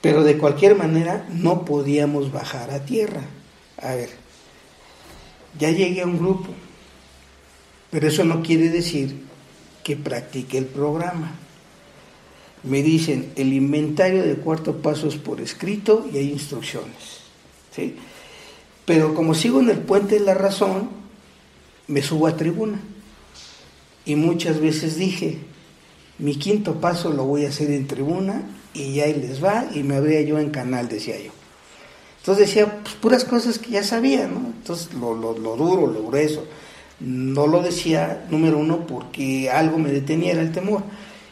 Pero 0.01 0.23
de 0.23 0.37
cualquier 0.37 0.75
manera 0.75 1.27
no 1.29 1.65
podíamos 1.65 2.31
bajar 2.31 2.71
a 2.71 2.85
tierra. 2.85 3.21
A 3.81 3.95
ver, 3.95 4.09
ya 5.57 5.71
llegué 5.71 6.01
a 6.01 6.05
un 6.05 6.17
grupo, 6.17 6.49
pero 7.89 8.07
eso 8.07 8.23
no 8.23 8.41
quiere 8.41 8.69
decir 8.69 9.23
que 9.83 9.97
practique 9.97 10.57
el 10.57 10.65
programa. 10.65 11.35
Me 12.63 12.83
dicen, 12.83 13.31
el 13.35 13.53
inventario 13.53 14.23
de 14.23 14.35
cuarto 14.35 14.77
paso 14.81 15.07
es 15.07 15.15
por 15.15 15.41
escrito 15.41 16.07
y 16.13 16.17
hay 16.17 16.31
instrucciones. 16.31 17.18
Pero 18.85 19.13
como 19.13 19.35
sigo 19.35 19.59
en 19.59 19.69
el 19.69 19.79
puente 19.79 20.19
de 20.19 20.25
la 20.25 20.33
razón, 20.33 20.89
me 21.87 22.01
subo 22.01 22.27
a 22.27 22.35
tribuna. 22.35 22.79
Y 24.05 24.15
muchas 24.15 24.59
veces 24.59 24.95
dije, 24.95 25.39
mi 26.17 26.35
quinto 26.35 26.81
paso 26.81 27.11
lo 27.11 27.25
voy 27.25 27.45
a 27.45 27.49
hacer 27.49 27.69
en 27.71 27.87
tribuna 27.87 28.43
y 28.73 28.95
ya 28.95 29.05
ahí 29.05 29.13
les 29.13 29.43
va 29.43 29.67
y 29.73 29.83
me 29.83 29.95
abría 29.95 30.21
yo 30.21 30.39
en 30.39 30.49
canal, 30.49 30.87
decía 30.89 31.17
yo. 31.19 31.31
Entonces 32.19 32.47
decía, 32.47 32.81
pues 32.83 32.95
puras 32.95 33.23
cosas 33.23 33.59
que 33.59 33.71
ya 33.71 33.83
sabía, 33.83 34.27
¿no? 34.27 34.39
Entonces 34.39 34.93
lo 34.93 35.15
duro, 35.15 35.87
lo 35.87 36.03
grueso. 36.07 36.45
No 36.99 37.47
lo 37.47 37.61
decía, 37.61 38.25
número 38.29 38.57
uno, 38.57 38.85
porque 38.85 39.49
algo 39.49 39.77
me 39.77 39.89
detenía, 39.91 40.33
era 40.33 40.41
el 40.41 40.51
temor. 40.51 40.83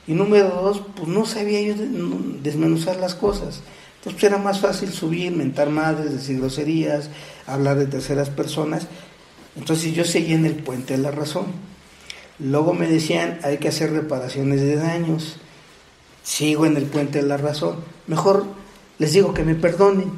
Y 0.08 0.14
número 0.14 0.48
dos, 0.50 0.82
pues 0.96 1.10
no 1.10 1.26
sabía 1.26 1.62
yo 1.62 1.74
desmenuzar 2.42 2.96
las 2.98 3.16
cosas. 3.16 3.62
Entonces 3.98 4.22
pues, 4.22 4.24
era 4.24 4.38
más 4.38 4.60
fácil 4.60 4.92
subir, 4.92 5.32
mentar 5.32 5.70
madres, 5.70 6.14
decir 6.14 6.40
groserías, 6.40 7.10
hablar 7.46 7.78
de 7.78 7.88
terceras 7.88 8.30
personas. 8.30 8.88
Entonces 9.56 9.94
yo 9.94 10.06
seguía 10.06 10.36
en 10.36 10.46
el 10.46 10.56
puente 10.56 10.96
de 10.96 11.04
la 11.04 11.12
razón. 11.12 11.48
Luego 12.40 12.74
me 12.74 12.88
decían, 12.88 13.40
hay 13.44 13.58
que 13.58 13.70
hacer 13.70 13.92
reparaciones 13.92 14.62
de 14.62 14.76
daños. 14.76 15.38
Sigo 16.24 16.66
en 16.66 16.78
el 16.78 16.86
puente 16.86 17.22
de 17.22 17.28
la 17.28 17.38
razón. 17.38 17.78
Mejor 18.06 18.46
les 19.00 19.14
digo 19.14 19.34
que 19.34 19.44
me 19.44 19.56
perdonen. 19.56 20.12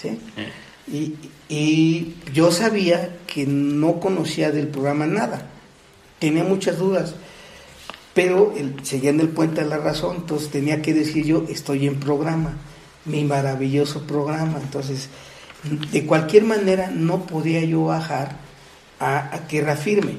¿sí? 0.00 0.18
Eh. 0.36 0.52
Y, 0.90 1.14
y 1.48 2.16
yo 2.32 2.50
sabía 2.50 3.16
que 3.26 3.46
no 3.46 4.00
conocía 4.00 4.50
del 4.50 4.68
programa 4.68 5.06
nada, 5.06 5.48
tenía 6.18 6.44
muchas 6.44 6.78
dudas, 6.78 7.14
pero 8.12 8.52
el, 8.56 8.84
seguía 8.84 9.10
en 9.10 9.20
el 9.20 9.28
puente 9.28 9.62
de 9.62 9.68
la 9.68 9.78
razón, 9.78 10.16
entonces 10.16 10.50
tenía 10.50 10.82
que 10.82 10.92
decir 10.92 11.24
yo, 11.24 11.44
estoy 11.48 11.86
en 11.86 12.00
programa, 12.00 12.56
mi 13.08 13.24
maravilloso 13.24 14.06
programa, 14.06 14.60
entonces 14.62 15.08
de 15.90 16.06
cualquier 16.06 16.44
manera 16.44 16.90
no 16.90 17.26
podía 17.26 17.64
yo 17.64 17.84
bajar 17.84 18.36
a, 19.00 19.34
a 19.34 19.48
tierra 19.48 19.76
firme. 19.76 20.18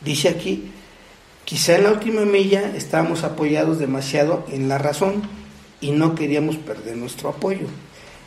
Dice 0.00 0.28
aquí, 0.28 0.72
quizá 1.44 1.76
en 1.76 1.84
la 1.84 1.92
última 1.92 2.24
milla 2.24 2.72
estábamos 2.74 3.22
apoyados 3.22 3.78
demasiado 3.78 4.44
en 4.50 4.68
la 4.68 4.78
razón 4.78 5.22
y 5.80 5.92
no 5.92 6.14
queríamos 6.14 6.56
perder 6.56 6.96
nuestro 6.96 7.28
apoyo. 7.28 7.66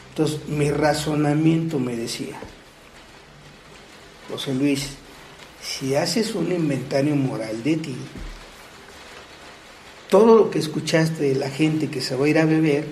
Entonces 0.09 0.47
mi 0.47 0.71
razonamiento 0.71 1.79
me 1.79 1.95
decía, 1.95 2.37
José 4.29 4.53
Luis, 4.53 4.91
si 5.61 5.95
haces 5.95 6.35
un 6.35 6.51
inventario 6.51 7.15
moral 7.15 7.63
de 7.63 7.77
ti, 7.77 7.95
todo 10.09 10.37
lo 10.37 10.49
que 10.49 10.59
escuchaste 10.59 11.23
de 11.23 11.35
la 11.35 11.49
gente 11.49 11.89
que 11.89 12.01
se 12.01 12.15
va 12.15 12.25
a 12.25 12.29
ir 12.29 12.39
a 12.39 12.45
beber 12.45 12.85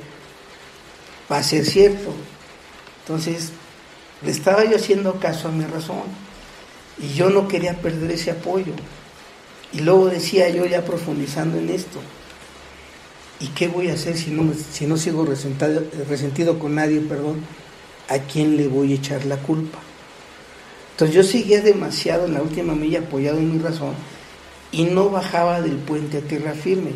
va 1.34 1.40
a 1.40 1.44
ser 1.44 1.66
cierto. 1.66 2.14
Entonces, 3.02 3.50
le 4.22 4.30
estaba 4.30 4.64
yo 4.66 4.76
haciendo 4.76 5.20
caso 5.20 5.48
a 5.48 5.52
mi 5.52 5.66
razón 5.66 6.04
y 7.02 7.14
yo 7.16 7.32
no 7.32 7.48
quería 7.48 7.82
perder 7.82 8.12
ese 8.12 8.30
apoyo. 8.30 8.74
Y 9.74 9.80
luego 9.80 10.06
decía 10.06 10.50
yo 10.50 10.68
ya 10.68 10.86
profundizando 10.86 11.58
en 11.58 11.70
esto, 11.70 12.00
¿Y 13.44 13.48
qué 13.48 13.68
voy 13.68 13.90
a 13.90 13.94
hacer 13.94 14.18
si 14.18 14.32
no, 14.32 14.54
si 14.54 14.86
no 14.86 14.96
sigo 14.96 15.26
resentido, 15.26 15.84
resentido 16.08 16.60
con 16.60 16.76
nadie, 16.76 17.02
perdón? 17.02 17.42
¿A 18.08 18.20
quién 18.20 18.56
le 18.56 18.70
voy 18.70 18.94
a 18.94 18.96
echar 18.96 19.26
la 19.26 19.36
culpa? 19.36 19.80
Entonces 20.92 21.14
yo 21.14 21.24
seguía 21.24 21.60
demasiado 21.62 22.26
en 22.26 22.36
la 22.36 22.42
última 22.42 22.74
milla 22.74 23.00
apoyado 23.00 23.40
en 23.40 23.52
mi 23.52 23.60
razón 23.60 23.96
y 24.72 24.86
no 24.86 25.10
bajaba 25.10 25.60
del 25.60 25.76
puente 25.76 26.20
a 26.20 26.22
tierra 26.22 26.54
firme. 26.54 26.92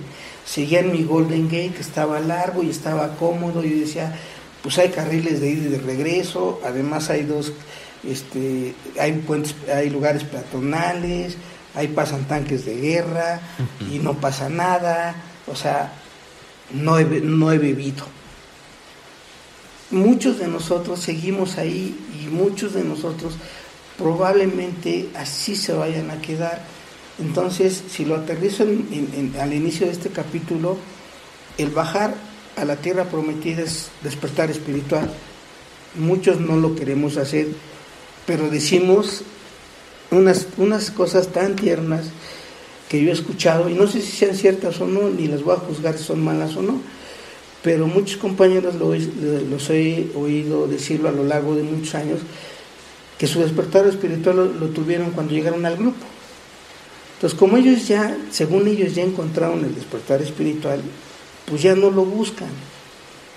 Seguía 0.47 0.79
en 0.79 0.93
mi 0.93 1.03
Golden 1.03 1.45
Gate, 1.45 1.75
estaba 1.79 2.19
largo 2.19 2.63
y 2.63 2.69
estaba 2.69 3.15
cómodo. 3.17 3.63
Y 3.65 3.81
decía, 3.81 4.15
pues 4.63 4.77
hay 4.77 4.89
carriles 4.89 5.41
de 5.41 5.49
ida 5.49 5.65
y 5.65 5.69
de 5.69 5.79
regreso, 5.79 6.61
además 6.63 7.09
hay 7.09 7.23
dos, 7.23 7.51
este, 8.03 8.73
hay 8.99 9.11
puentes, 9.13 9.55
hay 9.73 9.89
lugares 9.89 10.23
peatonales, 10.23 11.35
ahí 11.75 11.89
pasan 11.89 12.25
tanques 12.25 12.65
de 12.65 12.77
guerra 12.77 13.41
y 13.91 13.99
no 13.99 14.13
pasa 14.13 14.47
nada. 14.47 15.15
O 15.47 15.55
sea, 15.55 15.93
no 16.73 16.97
he, 16.97 17.05
no 17.05 17.51
he 17.51 17.57
bebido. 17.57 18.05
Muchos 19.91 20.39
de 20.39 20.47
nosotros 20.47 20.99
seguimos 20.99 21.57
ahí 21.57 21.97
y 22.21 22.27
muchos 22.27 22.73
de 22.73 22.83
nosotros 22.83 23.35
probablemente 23.97 25.09
así 25.15 25.55
se 25.55 25.73
vayan 25.73 26.11
a 26.11 26.21
quedar. 26.21 26.61
Entonces, 27.19 27.83
si 27.89 28.05
lo 28.05 28.15
aterrizo 28.15 28.63
al 28.63 29.53
inicio 29.53 29.87
de 29.87 29.93
este 29.93 30.09
capítulo, 30.09 30.77
el 31.57 31.69
bajar 31.71 32.15
a 32.55 32.65
la 32.65 32.75
tierra 32.75 33.05
prometida 33.05 33.63
es 33.63 33.89
despertar 34.03 34.51
espiritual. 34.51 35.11
Muchos 35.95 36.39
no 36.39 36.57
lo 36.57 36.75
queremos 36.75 37.17
hacer, 37.17 37.47
pero 38.25 38.49
decimos 38.49 39.23
unas, 40.11 40.47
unas 40.57 40.91
cosas 40.91 41.29
tan 41.29 41.55
tiernas 41.55 42.05
que 42.89 43.03
yo 43.03 43.09
he 43.09 43.13
escuchado, 43.13 43.69
y 43.69 43.73
no 43.73 43.87
sé 43.87 44.01
si 44.01 44.11
sean 44.11 44.35
ciertas 44.35 44.79
o 44.79 44.87
no, 44.87 45.09
ni 45.09 45.27
las 45.27 45.43
voy 45.43 45.55
a 45.55 45.59
juzgar 45.59 45.97
si 45.97 46.05
son 46.05 46.23
malas 46.23 46.55
o 46.55 46.61
no, 46.61 46.79
pero 47.61 47.87
muchos 47.87 48.17
compañeros 48.17 48.75
lo, 48.75 48.93
los 48.95 49.69
he 49.69 50.07
oído 50.15 50.67
decirlo 50.67 51.09
a 51.09 51.11
lo 51.11 51.23
largo 51.23 51.55
de 51.55 51.63
muchos 51.63 51.95
años, 51.95 52.19
que 53.17 53.27
su 53.27 53.39
despertar 53.39 53.87
espiritual 53.87 54.57
lo, 54.59 54.67
tuvieron 54.67 55.11
cuando 55.11 55.33
llegaron 55.33 55.65
al 55.65 55.75
grupo. 55.75 56.05
Entonces, 57.17 57.37
como 57.37 57.57
ellos 57.57 57.87
ya, 57.87 58.15
según 58.31 58.67
ellos 58.67 58.93
ya 58.93 59.01
encontraron 59.01 59.65
el 59.65 59.73
despertar 59.73 60.21
espiritual, 60.21 60.81
pues 61.45 61.63
ya 61.63 61.75
no 61.75 61.89
lo 61.89 62.05
buscan. 62.05 62.49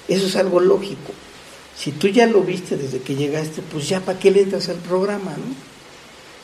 Eso 0.06 0.26
es 0.26 0.36
algo 0.36 0.60
lógico. 0.60 1.12
Si 1.74 1.92
tú 1.92 2.08
ya 2.08 2.26
lo 2.26 2.42
viste 2.42 2.76
desde 2.76 3.00
que 3.00 3.14
llegaste, 3.14 3.62
pues 3.62 3.88
ya 3.88 4.00
para 4.00 4.18
qué 4.18 4.30
le 4.30 4.42
entras 4.42 4.68
al 4.68 4.76
programa, 4.76 5.30
¿no? 5.30 5.70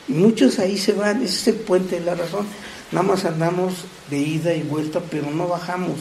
Y 0.07 0.17
muchos 0.17 0.57
ahí 0.57 0.79
se 0.79 0.93
van, 0.93 1.21
ese 1.21 1.35
es 1.35 1.47
el 1.49 1.55
puente 1.57 1.99
de 1.99 2.05
la 2.05 2.15
razón. 2.15 2.47
Nada 2.91 3.05
más 3.05 3.23
andamos 3.25 3.73
de 4.09 4.17
ida 4.17 4.55
y 4.55 4.63
vuelta, 4.63 4.99
pero 4.99 5.29
no 5.29 5.47
bajamos 5.47 5.97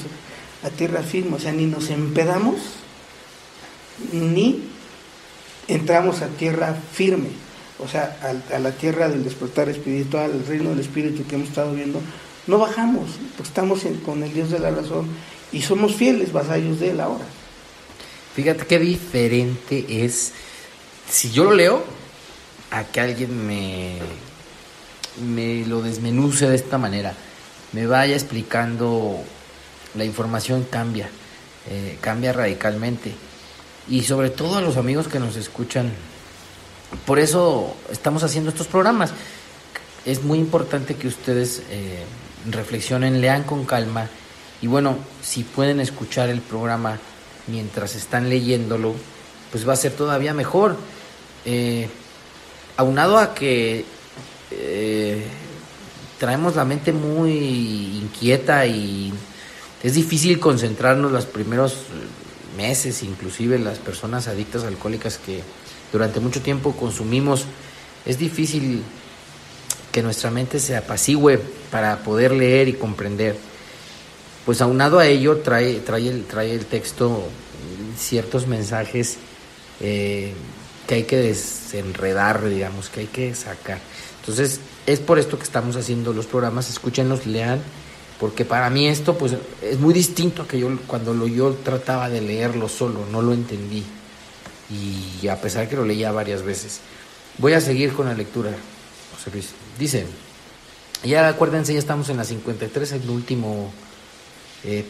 a 0.62 0.70
tierra 0.70 1.02
firme, 1.02 1.36
o 1.36 1.38
sea, 1.38 1.52
ni 1.52 1.66
nos 1.66 1.90
empedamos, 1.90 2.56
ni 4.12 4.62
entramos 5.68 6.22
a 6.22 6.28
tierra 6.28 6.74
firme, 6.92 7.28
o 7.78 7.88
sea, 7.88 8.16
a, 8.52 8.58
la 8.58 8.72
tierra 8.72 9.08
del 9.08 9.24
despertar 9.24 9.68
espiritual, 9.68 10.30
el 10.30 10.46
reino 10.46 10.70
del 10.70 10.80
espíritu 10.80 11.26
que 11.26 11.34
hemos 11.34 11.48
estado 11.48 11.74
viendo, 11.74 12.00
no 12.46 12.58
bajamos, 12.58 13.10
pues 13.36 13.48
estamos 13.48 13.82
con 14.04 14.22
el 14.22 14.32
Dios 14.32 14.50
de 14.50 14.58
la 14.58 14.70
razón 14.70 15.08
y 15.52 15.62
somos 15.62 15.94
fieles 15.94 16.32
vasallos 16.32 16.80
de 16.80 16.90
él 16.90 17.00
ahora. 17.00 17.24
Fíjate 18.34 18.66
qué 18.66 18.78
diferente 18.78 20.04
es, 20.04 20.32
si 21.10 21.30
yo 21.30 21.44
lo 21.44 21.54
leo, 21.54 21.84
a 22.70 22.84
que 22.84 23.00
alguien 23.00 23.46
me, 23.46 23.98
me 25.24 25.64
lo 25.66 25.82
desmenuce 25.82 26.48
de 26.48 26.56
esta 26.56 26.78
manera, 26.78 27.14
me 27.72 27.86
vaya 27.86 28.14
explicando 28.14 29.22
la 29.94 30.04
información 30.04 30.66
cambia, 30.68 31.08
eh, 31.68 31.98
cambia 32.00 32.32
radicalmente. 32.32 33.12
Y 33.88 34.02
sobre 34.02 34.30
todo 34.30 34.56
a 34.58 34.60
los 34.60 34.76
amigos 34.76 35.08
que 35.08 35.20
nos 35.20 35.36
escuchan, 35.36 35.92
por 37.04 37.18
eso 37.18 37.74
estamos 37.90 38.22
haciendo 38.22 38.50
estos 38.50 38.66
programas. 38.66 39.12
Es 40.04 40.22
muy 40.22 40.38
importante 40.38 40.94
que 40.94 41.08
ustedes 41.08 41.62
eh, 41.70 42.04
reflexionen, 42.50 43.20
lean 43.20 43.42
con 43.42 43.64
calma 43.64 44.08
y 44.62 44.66
bueno, 44.68 44.96
si 45.22 45.42
pueden 45.42 45.80
escuchar 45.80 46.28
el 46.28 46.40
programa 46.40 46.98
mientras 47.46 47.94
están 47.94 48.28
leyéndolo, 48.28 48.94
pues 49.50 49.68
va 49.68 49.72
a 49.72 49.76
ser 49.76 49.92
todavía 49.92 50.32
mejor. 50.32 50.76
Eh, 51.44 51.88
aunado 52.76 53.18
a 53.18 53.34
que 53.34 53.84
traemos 56.18 56.56
la 56.56 56.64
mente 56.64 56.92
muy 56.92 57.98
inquieta 57.98 58.66
y 58.66 59.12
es 59.82 59.94
difícil 59.94 60.40
concentrarnos 60.40 61.12
los 61.12 61.26
primeros 61.26 61.76
meses, 62.56 63.02
inclusive 63.02 63.58
las 63.58 63.78
personas 63.78 64.28
adictas 64.28 64.64
alcohólicas 64.64 65.18
que 65.18 65.42
durante 65.96 66.20
mucho 66.20 66.42
tiempo 66.42 66.72
consumimos, 66.72 67.46
es 68.04 68.18
difícil 68.18 68.82
que 69.90 70.02
nuestra 70.02 70.30
mente 70.30 70.60
se 70.60 70.76
apacigüe 70.76 71.38
para 71.70 72.00
poder 72.00 72.32
leer 72.32 72.68
y 72.68 72.74
comprender. 72.74 73.34
Pues 74.44 74.60
aunado 74.60 74.98
a 74.98 75.06
ello 75.06 75.38
trae, 75.38 75.80
trae, 75.80 76.08
el, 76.08 76.24
trae 76.24 76.52
el 76.52 76.66
texto 76.66 77.26
ciertos 77.98 78.46
mensajes 78.46 79.16
eh, 79.80 80.34
que 80.86 80.96
hay 80.96 81.02
que 81.04 81.16
desenredar, 81.16 82.46
digamos, 82.46 82.90
que 82.90 83.00
hay 83.00 83.06
que 83.06 83.34
sacar. 83.34 83.78
Entonces, 84.20 84.60
es 84.84 85.00
por 85.00 85.18
esto 85.18 85.38
que 85.38 85.44
estamos 85.44 85.76
haciendo 85.76 86.12
los 86.12 86.26
programas, 86.26 86.68
escúchenlos, 86.68 87.24
lean 87.26 87.62
porque 88.18 88.44
para 88.44 88.70
mí 88.70 88.86
esto 88.86 89.16
pues 89.16 89.36
es 89.60 89.78
muy 89.78 89.92
distinto 89.92 90.42
a 90.42 90.48
que 90.48 90.58
yo 90.58 90.70
cuando 90.86 91.12
lo, 91.12 91.26
yo 91.26 91.52
trataba 91.62 92.08
de 92.08 92.22
leerlo 92.22 92.68
solo, 92.68 93.00
no 93.10 93.20
lo 93.20 93.32
entendí. 93.32 93.84
Y 94.70 95.28
a 95.28 95.40
pesar 95.40 95.68
que 95.68 95.76
lo 95.76 95.84
leía 95.84 96.10
varias 96.12 96.42
veces. 96.42 96.80
Voy 97.38 97.52
a 97.52 97.60
seguir 97.60 97.92
con 97.92 98.06
la 98.06 98.14
lectura, 98.14 98.50
José 99.14 99.30
Luis. 99.30 99.50
Dice, 99.78 100.06
ya 101.04 101.28
acuérdense, 101.28 101.72
ya 101.72 101.78
estamos 101.78 102.08
en 102.08 102.16
la 102.16 102.24
53, 102.24 102.92
el 102.92 103.10
último 103.10 103.72
eh. 104.64 104.84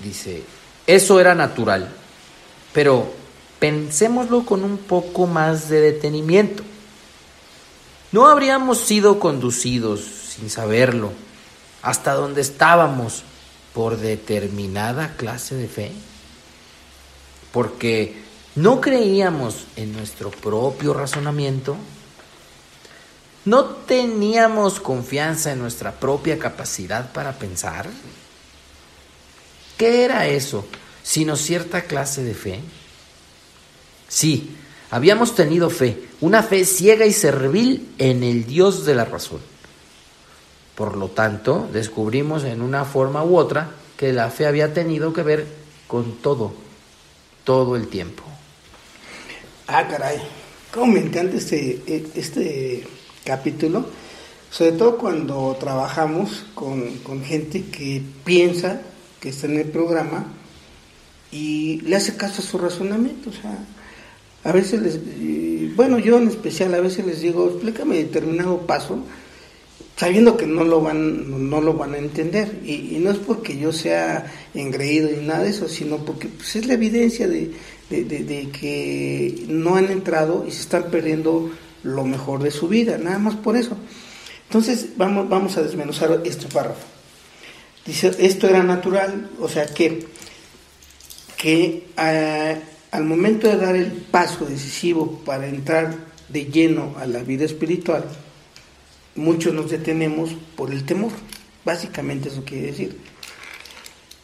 Dice, 0.00 0.42
eso 0.86 1.20
era 1.20 1.34
natural, 1.34 1.88
pero 2.72 3.12
pensémoslo 3.58 4.44
con 4.44 4.64
un 4.64 4.78
poco 4.78 5.26
más 5.26 5.68
de 5.68 5.80
detenimiento. 5.80 6.62
No 8.10 8.26
habríamos 8.26 8.78
sido 8.78 9.18
conducidos, 9.20 10.00
sin 10.00 10.50
saberlo, 10.50 11.12
hasta 11.82 12.14
donde 12.14 12.40
estábamos 12.40 13.22
por 13.74 13.98
determinada 13.98 15.14
clase 15.16 15.54
de 15.54 15.68
fe, 15.68 15.92
porque 17.52 18.22
no 18.54 18.80
creíamos 18.80 19.66
en 19.76 19.92
nuestro 19.92 20.30
propio 20.30 20.94
razonamiento, 20.94 21.76
no 23.44 23.64
teníamos 23.64 24.80
confianza 24.80 25.52
en 25.52 25.58
nuestra 25.58 25.92
propia 25.92 26.38
capacidad 26.38 27.12
para 27.12 27.32
pensar. 27.32 27.88
¿Qué 29.76 30.04
era 30.04 30.26
eso, 30.26 30.64
sino 31.02 31.36
cierta 31.36 31.82
clase 31.82 32.22
de 32.22 32.34
fe? 32.34 32.60
Sí, 34.08 34.56
Habíamos 34.92 35.34
tenido 35.34 35.70
fe, 35.70 36.06
una 36.20 36.42
fe 36.42 36.66
ciega 36.66 37.06
y 37.06 37.14
servil 37.14 37.94
en 37.96 38.22
el 38.22 38.44
Dios 38.44 38.84
de 38.84 38.94
la 38.94 39.06
razón. 39.06 39.40
Por 40.74 40.98
lo 40.98 41.08
tanto, 41.08 41.66
descubrimos 41.72 42.44
en 42.44 42.60
una 42.60 42.84
forma 42.84 43.24
u 43.24 43.38
otra 43.38 43.70
que 43.96 44.12
la 44.12 44.28
fe 44.28 44.44
había 44.44 44.74
tenido 44.74 45.14
que 45.14 45.22
ver 45.22 45.46
con 45.86 46.16
todo, 46.18 46.52
todo 47.44 47.76
el 47.76 47.88
tiempo. 47.88 48.22
Ah, 49.66 49.86
caray, 49.88 50.18
cómo 50.72 50.92
me 50.92 51.00
encanta 51.00 51.36
este, 51.36 51.82
este 52.14 52.86
capítulo, 53.24 53.86
sobre 54.50 54.72
todo 54.72 54.98
cuando 54.98 55.56
trabajamos 55.58 56.44
con, 56.54 56.98
con 56.98 57.24
gente 57.24 57.64
que 57.66 58.02
piensa 58.24 58.82
que 59.20 59.30
está 59.30 59.46
en 59.46 59.58
el 59.58 59.68
programa 59.68 60.26
y 61.30 61.80
le 61.82 61.96
hace 61.96 62.16
caso 62.16 62.42
a 62.42 62.44
su 62.44 62.58
razonamiento, 62.58 63.30
o 63.30 63.32
sea, 63.32 63.56
a 64.44 64.52
veces 64.52 64.82
les, 64.82 65.76
bueno, 65.76 65.98
yo 65.98 66.18
en 66.18 66.28
especial 66.28 66.74
a 66.74 66.80
veces 66.80 67.06
les 67.06 67.20
digo, 67.20 67.48
explícame 67.48 67.96
determinado 67.96 68.66
paso, 68.66 68.98
sabiendo 69.96 70.36
que 70.36 70.46
no 70.46 70.64
lo 70.64 70.80
van, 70.80 71.50
no 71.50 71.60
lo 71.60 71.74
van 71.74 71.94
a 71.94 71.98
entender. 71.98 72.60
Y, 72.64 72.98
no 73.00 73.10
es 73.10 73.18
porque 73.18 73.56
yo 73.58 73.72
sea 73.72 74.32
engreído 74.54 75.08
ni 75.10 75.26
nada 75.26 75.44
de 75.44 75.50
eso, 75.50 75.68
sino 75.68 75.98
porque 75.98 76.28
pues, 76.28 76.56
es 76.56 76.66
la 76.66 76.74
evidencia 76.74 77.28
de, 77.28 77.52
de, 77.90 78.48
que 78.50 79.44
no 79.48 79.76
han 79.76 79.90
entrado 79.90 80.44
y 80.46 80.50
se 80.50 80.62
están 80.62 80.90
perdiendo 80.90 81.50
lo 81.82 82.04
mejor 82.04 82.42
de 82.42 82.50
su 82.50 82.68
vida, 82.68 82.98
nada 82.98 83.18
más 83.18 83.36
por 83.36 83.56
eso. 83.56 83.76
Entonces 84.48 84.88
vamos, 84.96 85.28
vamos 85.28 85.56
a 85.56 85.62
desmenuzar 85.62 86.20
este 86.24 86.46
párrafo. 86.46 86.86
Dice, 87.84 88.12
esto 88.18 88.48
era 88.48 88.62
natural, 88.62 89.30
o 89.40 89.48
sea 89.48 89.66
que, 89.66 90.06
que 91.36 91.88
ah, 91.96 92.54
al 92.92 93.04
momento 93.04 93.48
de 93.48 93.56
dar 93.56 93.74
el 93.74 93.90
paso 93.90 94.44
decisivo 94.44 95.20
para 95.24 95.48
entrar 95.48 95.94
de 96.28 96.44
lleno 96.44 96.94
a 96.98 97.06
la 97.06 97.22
vida 97.22 97.44
espiritual, 97.44 98.04
muchos 99.14 99.54
nos 99.54 99.70
detenemos 99.70 100.30
por 100.56 100.72
el 100.72 100.84
temor. 100.84 101.12
Básicamente 101.64 102.28
eso 102.28 102.44
quiere 102.44 102.68
decir. 102.68 102.98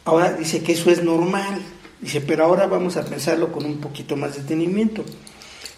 Ahora 0.05 0.33
dice 0.33 0.61
que 0.61 0.73
eso 0.73 0.89
es 0.89 1.03
normal. 1.03 1.61
Dice, 2.01 2.21
pero 2.21 2.45
ahora 2.45 2.67
vamos 2.67 2.97
a 2.97 3.05
pensarlo 3.05 3.51
con 3.51 3.65
un 3.65 3.77
poquito 3.77 4.15
más 4.15 4.35
de 4.35 4.41
detenimiento. 4.41 5.03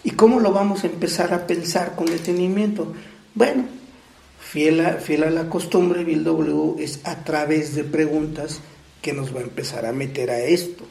¿Y 0.04 0.12
cómo 0.12 0.40
lo 0.40 0.52
vamos 0.52 0.84
a 0.84 0.86
empezar 0.86 1.32
a 1.34 1.46
pensar 1.46 1.94
con 1.96 2.06
detenimiento? 2.06 2.92
Bueno, 3.34 3.64
fiel 4.40 4.84
a, 4.84 4.94
fiel 4.94 5.24
a 5.24 5.30
la 5.30 5.48
costumbre, 5.48 6.04
Bill 6.04 6.24
W 6.24 6.82
es 6.82 7.00
a 7.04 7.24
través 7.24 7.74
de 7.74 7.84
preguntas 7.84 8.60
que 9.00 9.12
nos 9.12 9.34
va 9.34 9.40
a 9.40 9.44
empezar 9.44 9.86
a 9.86 9.92
meter 9.92 10.30
a 10.30 10.40
esto. 10.40 10.84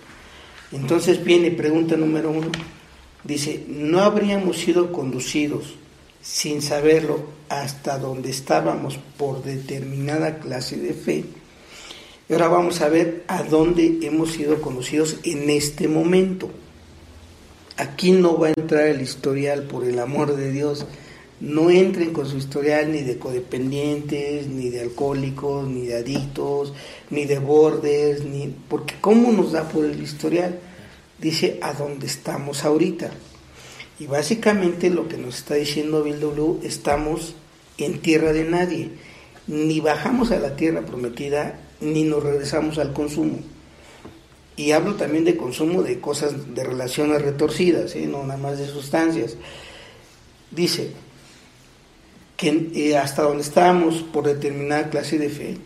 Entonces 0.71 1.23
viene 1.23 1.51
pregunta 1.51 1.95
número 1.97 2.31
uno. 2.31 2.51
Dice, 3.23 3.65
no 3.67 4.01
habríamos 4.01 4.57
sido 4.57 4.91
conducidos 4.91 5.75
sin 6.21 6.61
saberlo 6.61 7.19
hasta 7.49 7.97
donde 7.97 8.29
estábamos 8.29 8.99
por 9.17 9.43
determinada 9.43 10.39
clase 10.39 10.77
de 10.77 10.93
fe. 10.93 11.25
Y 12.29 12.33
ahora 12.33 12.47
vamos 12.47 12.81
a 12.81 12.89
ver 12.89 13.23
a 13.27 13.43
dónde 13.43 13.99
hemos 14.03 14.31
sido 14.31 14.61
conducidos 14.61 15.17
en 15.23 15.49
este 15.49 15.87
momento. 15.87 16.49
Aquí 17.77 18.11
no 18.11 18.37
va 18.37 18.47
a 18.47 18.53
entrar 18.55 18.87
el 18.87 19.01
historial 19.01 19.63
por 19.63 19.83
el 19.83 19.99
amor 19.99 20.35
de 20.35 20.51
Dios. 20.51 20.85
No 21.39 21.71
entren 21.71 22.13
con 22.13 22.27
su 22.27 22.37
historial 22.37 22.91
ni 22.91 23.01
de 23.01 23.17
codependientes, 23.17 24.47
ni 24.47 24.69
de 24.69 24.81
alcohólicos, 24.81 25.67
ni 25.67 25.87
de 25.87 25.97
adictos, 25.97 26.73
ni 27.09 27.25
de 27.25 27.39
borders, 27.39 28.23
ni 28.23 28.53
porque 28.69 28.95
cómo 29.01 29.31
nos 29.31 29.51
da 29.51 29.67
por 29.67 29.83
el 29.83 30.01
historial. 30.01 30.59
Dice 31.19 31.59
a 31.61 31.73
dónde 31.73 32.05
estamos 32.05 32.63
ahorita. 32.63 33.09
Y 34.01 34.07
básicamente 34.07 34.89
lo 34.89 35.07
que 35.07 35.17
nos 35.17 35.37
está 35.37 35.53
diciendo 35.53 36.01
Bill 36.01 36.19
W, 36.19 36.65
estamos 36.67 37.35
en 37.77 37.99
tierra 37.99 38.33
de 38.33 38.45
nadie. 38.45 38.89
Ni 39.45 39.79
bajamos 39.79 40.31
a 40.31 40.39
la 40.39 40.55
tierra 40.55 40.81
prometida, 40.81 41.59
ni 41.81 42.03
nos 42.03 42.23
regresamos 42.23 42.79
al 42.79 42.93
consumo. 42.93 43.37
Y 44.55 44.71
hablo 44.71 44.95
también 44.95 45.23
de 45.23 45.37
consumo 45.37 45.83
de 45.83 45.99
cosas, 45.99 46.55
de 46.55 46.63
relaciones 46.63 47.21
retorcidas, 47.21 47.95
¿eh? 47.95 48.07
no 48.07 48.23
nada 48.23 48.37
más 48.37 48.57
de 48.57 48.65
sustancias. 48.65 49.37
Dice 50.49 50.89
que 52.37 52.71
eh, 52.73 52.97
hasta 52.97 53.21
donde 53.21 53.43
estábamos 53.43 54.01
por 54.01 54.25
determinada 54.25 54.89
clase 54.89 55.19
de 55.19 55.29
fe, 55.29 55.57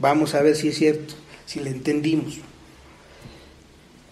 vamos 0.00 0.34
a 0.34 0.42
ver 0.42 0.56
si 0.56 0.70
es 0.70 0.76
cierto, 0.76 1.14
si 1.46 1.60
le 1.60 1.70
entendimos. 1.70 2.40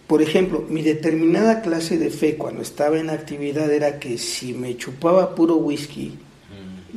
Por 0.09 0.23
ejemplo, 0.23 0.65
mi 0.67 0.81
determinada 0.81 1.61
clase 1.61 1.99
de 1.99 2.09
fe 2.09 2.35
cuando 2.35 2.63
estaba 2.63 2.97
en 2.97 3.11
actividad 3.11 3.71
era 3.71 3.99
que 3.99 4.17
si 4.17 4.55
me 4.55 4.75
chupaba 4.75 5.35
puro 5.35 5.57
whisky, 5.57 6.17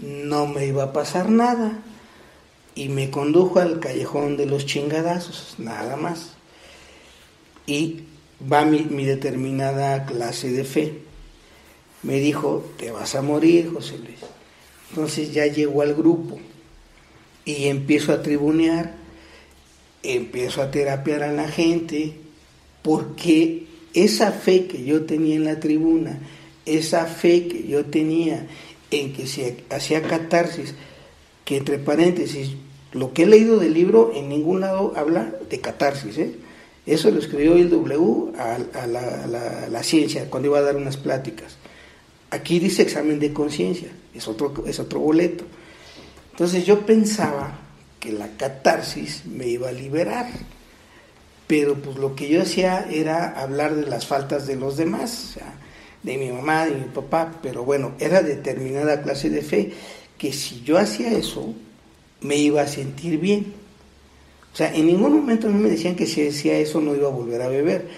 mm. 0.00 0.28
no 0.30 0.46
me 0.46 0.64
iba 0.64 0.84
a 0.84 0.92
pasar 0.94 1.28
nada. 1.28 1.78
Y 2.74 2.88
me 2.88 3.10
condujo 3.10 3.60
al 3.60 3.80
callejón 3.80 4.38
de 4.38 4.46
los 4.46 4.64
chingadazos, 4.64 5.56
nada 5.58 5.98
más. 5.98 6.30
Y 7.66 8.04
va 8.50 8.64
mi, 8.64 8.80
mi 8.80 9.04
determinada 9.04 10.06
clase 10.06 10.50
de 10.50 10.64
fe. 10.64 10.94
Me 12.02 12.18
dijo, 12.18 12.64
te 12.78 12.92
vas 12.92 13.14
a 13.14 13.20
morir, 13.20 13.70
José 13.74 13.98
Luis. 13.98 14.20
Entonces 14.88 15.34
ya 15.34 15.46
llegó 15.46 15.82
al 15.82 15.92
grupo 15.94 16.40
y 17.44 17.66
empiezo 17.66 18.14
a 18.14 18.22
tribunear, 18.22 18.94
empiezo 20.02 20.62
a 20.62 20.70
terapiar 20.70 21.24
a 21.24 21.32
la 21.32 21.48
gente, 21.48 22.21
porque 22.82 23.66
esa 23.94 24.32
fe 24.32 24.66
que 24.66 24.84
yo 24.84 25.04
tenía 25.04 25.36
en 25.36 25.44
la 25.44 25.60
tribuna, 25.60 26.18
esa 26.66 27.06
fe 27.06 27.48
que 27.48 27.66
yo 27.66 27.86
tenía 27.86 28.46
en 28.90 29.12
que 29.12 29.26
se 29.26 29.64
hacía 29.70 30.02
catarsis, 30.02 30.74
que 31.44 31.56
entre 31.56 31.78
paréntesis, 31.78 32.52
lo 32.92 33.12
que 33.12 33.22
he 33.22 33.26
leído 33.26 33.58
del 33.58 33.74
libro 33.74 34.12
en 34.14 34.28
ningún 34.28 34.60
lado 34.60 34.92
habla 34.96 35.34
de 35.48 35.60
catarsis, 35.60 36.18
¿eh? 36.18 36.34
eso 36.86 37.10
lo 37.10 37.20
escribió 37.20 37.54
el 37.54 37.70
W 37.70 38.32
a, 38.38 38.86
la, 38.86 39.82
ciencia 39.82 40.28
cuando 40.28 40.48
iba 40.48 40.58
a 40.58 40.62
dar 40.62 40.76
unas 40.76 40.96
pláticas. 40.96 41.56
Aquí 42.30 42.58
dice 42.58 42.82
examen 42.82 43.18
de 43.18 43.32
conciencia, 43.32 43.88
es 44.14 44.26
otro, 44.28 44.64
es 44.66 44.78
otro 44.78 45.00
boleto. 45.00 45.44
Entonces 46.32 46.66
yo 46.66 46.84
pensaba 46.84 47.58
que 48.00 48.12
la 48.12 48.36
catarsis 48.36 49.24
me 49.26 49.46
iba 49.46 49.68
a 49.68 49.72
liberar 49.72 50.26
pero 51.46 51.74
pues 51.74 51.96
lo 51.96 52.14
que 52.14 52.28
yo 52.28 52.42
hacía 52.42 52.86
era 52.90 53.40
hablar 53.40 53.74
de 53.74 53.86
las 53.86 54.06
faltas 54.06 54.46
de 54.46 54.56
los 54.56 54.76
demás, 54.76 55.38
de 56.02 56.16
mi 56.16 56.30
mamá, 56.30 56.66
de 56.66 56.74
mi 56.74 56.84
papá, 56.84 57.38
pero 57.42 57.64
bueno, 57.64 57.92
era 57.98 58.22
determinada 58.22 59.02
clase 59.02 59.30
de 59.30 59.42
fe 59.42 59.72
que 60.18 60.32
si 60.32 60.62
yo 60.62 60.78
hacía 60.78 61.12
eso, 61.12 61.54
me 62.20 62.36
iba 62.36 62.62
a 62.62 62.68
sentir 62.68 63.18
bien. 63.18 63.54
O 64.52 64.56
sea, 64.56 64.74
en 64.74 64.86
ningún 64.86 65.14
momento 65.14 65.48
a 65.48 65.50
mí 65.50 65.60
me 65.60 65.70
decían 65.70 65.96
que 65.96 66.06
si 66.06 66.26
hacía 66.26 66.58
eso 66.58 66.80
no 66.80 66.94
iba 66.94 67.08
a 67.08 67.12
volver 67.12 67.42
a 67.42 67.48
beber. 67.48 67.88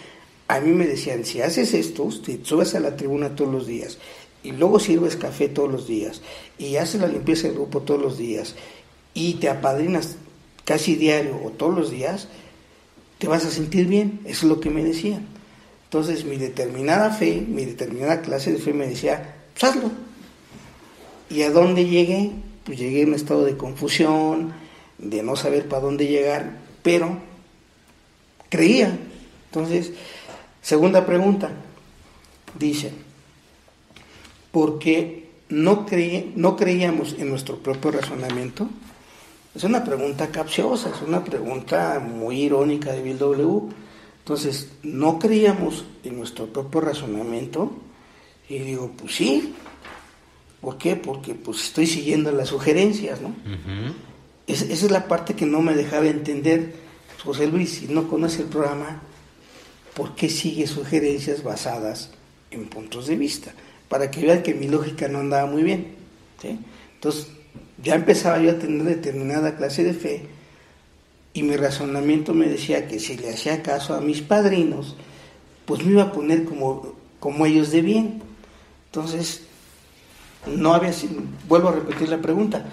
A 0.49 0.61
mí 0.61 0.71
me 0.73 0.87
decían, 0.87 1.25
si 1.25 1.41
haces 1.41 1.75
esto, 1.75 2.09
te 2.25 2.45
subes 2.45 2.75
a 2.75 2.81
la 2.81 2.97
tribuna 2.97 3.35
todos 3.35 3.53
los 3.53 3.67
días 3.67 3.99
y 4.45 4.53
luego 4.53 4.79
sirves 4.79 5.17
café 5.17 5.49
todos 5.49 5.73
los 5.73 5.89
días 5.89 6.21
y 6.59 6.77
haces 6.77 7.01
la 7.01 7.09
limpieza 7.09 7.49
del 7.49 7.57
grupo 7.57 7.81
todos 7.81 8.01
los 8.01 8.19
días 8.19 8.55
y 9.15 9.35
te 9.35 9.49
apadrinas 9.49 10.17
casi 10.65 10.97
diario 10.97 11.41
o 11.43 11.51
todos 11.51 11.75
los 11.75 11.91
días, 11.91 12.29
te 13.19 13.29
vas 13.29 13.45
a 13.45 13.51
sentir 13.51 13.87
bien, 13.87 14.21
eso 14.25 14.47
es 14.47 14.51
lo 14.51 14.61
que 14.61 14.71
me 14.71 14.85
decían. 14.85 15.27
Entonces 15.85 16.25
mi 16.25 16.37
determinada 16.37 17.11
fe, 17.11 17.45
mi 17.47 17.65
determinada 17.65 18.21
clase 18.21 18.53
de 18.53 18.59
fe 18.59 18.73
me 18.73 18.87
decía, 18.87 19.37
pues 19.53 19.65
hazlo. 19.65 19.91
¿Y 21.31 21.43
a 21.43 21.51
dónde 21.51 21.87
llegué? 21.87 22.33
Pues 22.65 22.79
llegué 22.79 23.03
en 23.03 23.09
un 23.11 23.15
estado 23.15 23.45
de 23.45 23.57
confusión, 23.57 24.53
de 24.99 25.23
no 25.23 25.37
saber 25.37 25.69
para 25.69 25.83
dónde 25.83 26.07
llegar, 26.07 26.59
pero 26.83 27.19
creía. 28.49 28.99
Entonces, 29.47 29.93
segunda 30.63 31.07
pregunta, 31.07 31.51
dice, 32.59 32.93
porque 34.51 35.29
no, 35.49 35.87
creí, 35.87 36.33
no 36.37 36.57
creíamos 36.57 37.15
en 37.19 37.29
nuestro 37.29 37.59
propio 37.59 37.93
razonamiento? 37.93 38.69
Es 39.55 39.63
una 39.63 39.85
pregunta 39.85 40.29
capciosa, 40.29 40.91
es 40.91 41.01
una 41.07 41.23
pregunta 41.23 42.01
muy 42.01 42.43
irónica 42.43 42.93
de 42.93 43.03
Bill 43.03 43.19
W. 43.19 43.73
Entonces, 44.19 44.73
no 44.83 45.19
creíamos 45.19 45.85
en 46.03 46.17
nuestro 46.17 46.47
propio 46.47 46.81
razonamiento 46.81 47.71
y 48.49 48.59
digo, 48.59 48.91
pues 48.97 49.15
sí. 49.15 49.55
¿Por 50.61 50.79
qué? 50.79 50.97
Porque 50.97 51.35
pues 51.35 51.63
estoy 51.65 51.87
siguiendo 51.87 52.33
las 52.33 52.49
sugerencias, 52.49 53.21
¿no? 53.21 53.35
esa 54.47 54.65
es 54.65 54.91
la 54.91 55.07
parte 55.07 55.35
que 55.35 55.47
no 55.47 55.61
me 55.61 55.75
dejaba 55.75 56.07
entender. 56.07 56.75
José 57.23 57.47
Luis, 57.47 57.71
si 57.71 57.89
no 57.89 58.09
conoce 58.09 58.43
el 58.43 58.49
programa, 58.49 59.03
¿por 59.95 60.15
qué 60.15 60.29
sigue 60.29 60.67
sugerencias 60.67 61.43
basadas 61.43 62.11
en 62.51 62.67
puntos 62.67 63.07
de 63.07 63.17
vista? 63.17 63.53
Para 63.89 64.11
que 64.11 64.23
vean 64.23 64.43
que 64.43 64.55
mi 64.55 64.69
lógica 64.69 65.07
no 65.07 65.21
andaba 65.21 65.47
muy 65.47 65.63
bien. 65.63 65.95
¿sí? 66.41 66.59
Entonces, 66.95 67.29
ya 67.85 67.95
empezaba 67.95 68.39
yo 68.41 68.51
a 68.51 68.59
tener 68.59 68.83
determinada 68.83 69.57
clase 69.57 69.85
de 69.85 69.95
fe 69.95 70.27
y 71.35 71.43
mi 71.43 71.57
razonamiento 71.57 72.33
me 72.33 72.49
decía 72.49 72.87
que 72.87 73.01
si 73.01 73.17
le 73.17 73.31
hacía 73.31 73.63
caso 73.63 73.95
a 73.95 74.01
mis 74.01 74.23
padrinos, 74.23 74.97
pues 75.67 75.85
me 75.85 75.93
iba 75.93 76.05
a 76.05 76.13
poner 76.13 76.45
como, 76.45 76.95
como 77.19 77.45
ellos 77.45 77.73
de 77.73 77.83
bien. 77.83 78.23
Entonces, 78.87 79.43
no 80.47 80.75
había, 80.75 80.93
vuelvo 81.49 81.71
a 81.71 81.73
repetir 81.73 82.09
la 82.09 82.23
pregunta, 82.23 82.67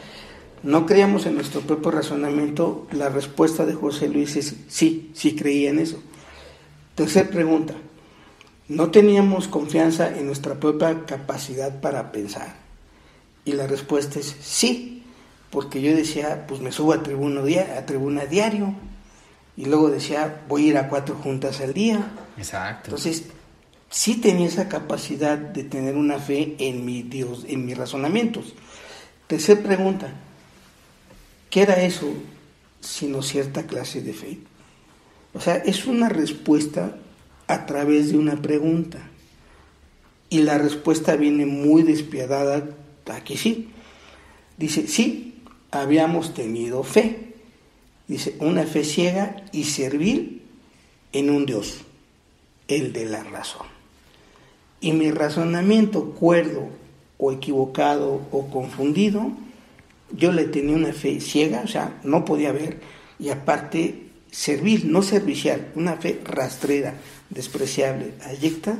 no 0.61 0.85
creíamos 0.85 1.25
en 1.25 1.35
nuestro 1.35 1.61
propio 1.61 1.89
razonamiento, 1.89 2.87
la 2.91 3.09
respuesta 3.09 3.65
de 3.65 3.73
José 3.73 4.09
Luis 4.09 4.35
es 4.35 4.55
sí, 4.67 5.09
sí 5.15 5.35
creía 5.35 5.71
en 5.71 5.79
eso. 5.79 5.99
Tercera 6.93 7.29
pregunta, 7.29 7.73
no 8.67 8.91
teníamos 8.91 9.47
confianza 9.47 10.15
en 10.15 10.27
nuestra 10.27 10.59
propia 10.59 11.05
capacidad 11.07 11.81
para 11.81 12.11
pensar. 12.11 12.55
Y 13.43 13.53
la 13.53 13.65
respuesta 13.65 14.19
es 14.19 14.35
sí, 14.39 15.00
porque 15.51 15.81
yo 15.81 15.95
decía, 15.95 16.45
pues 16.47 16.61
me 16.61 16.71
subo 16.71 16.93
a 16.93 17.03
tribuna, 17.03 17.41
a 17.77 17.85
tribuna 17.85 18.25
diario, 18.25 18.73
y 19.57 19.65
luego 19.65 19.89
decía, 19.89 20.43
voy 20.47 20.65
a 20.65 20.67
ir 20.67 20.77
a 20.77 20.87
cuatro 20.87 21.15
juntas 21.15 21.59
al 21.59 21.73
día. 21.73 22.11
Exacto. 22.37 22.85
Entonces, 22.85 23.25
sí 23.89 24.15
tenía 24.15 24.47
esa 24.47 24.69
capacidad 24.69 25.37
de 25.37 25.63
tener 25.65 25.95
una 25.95 26.17
fe 26.17 26.55
en 26.57 26.85
mi 26.85 27.03
Dios, 27.03 27.45
en 27.47 27.65
mis 27.65 27.77
razonamientos. 27.77 28.53
Tercera 29.27 29.61
pregunta, 29.61 30.13
¿qué 31.49 31.61
era 31.61 31.81
eso 31.81 32.11
sino 32.79 33.21
cierta 33.21 33.67
clase 33.67 34.01
de 34.01 34.13
fe? 34.13 34.39
O 35.33 35.39
sea, 35.39 35.55
es 35.55 35.85
una 35.85 36.09
respuesta 36.09 36.95
a 37.47 37.65
través 37.65 38.11
de 38.11 38.17
una 38.17 38.41
pregunta. 38.41 38.99
Y 40.29 40.39
la 40.39 40.57
respuesta 40.57 41.17
viene 41.17 41.45
muy 41.45 41.83
despiadada, 41.83 42.63
aquí 43.11 43.37
sí. 43.37 43.69
Dice, 44.57 44.87
sí, 44.87 45.30
habíamos 45.71 46.33
tenido 46.33 46.83
fe. 46.83 47.33
Dice, 48.07 48.35
una 48.39 48.63
fe 48.63 48.83
ciega 48.83 49.43
y 49.51 49.63
servir 49.63 50.41
en 51.13 51.29
un 51.29 51.45
Dios, 51.45 51.81
el 52.67 52.93
de 52.93 53.05
la 53.05 53.23
razón. 53.23 53.67
Y 54.81 54.93
mi 54.93 55.11
razonamiento 55.11 56.11
cuerdo 56.11 56.69
o 57.17 57.31
equivocado 57.31 58.21
o 58.31 58.47
confundido, 58.47 59.31
yo 60.11 60.31
le 60.31 60.45
tenía 60.45 60.75
una 60.75 60.91
fe 60.91 61.21
ciega, 61.21 61.61
o 61.63 61.67
sea, 61.67 61.99
no 62.03 62.25
podía 62.25 62.51
ver, 62.51 62.79
y 63.19 63.29
aparte 63.29 64.07
servir, 64.31 64.85
no 64.85 65.03
servicial, 65.03 65.71
una 65.75 65.95
fe 65.97 66.19
rastrera, 66.23 66.95
despreciable, 67.29 68.13
ayecta 68.25 68.77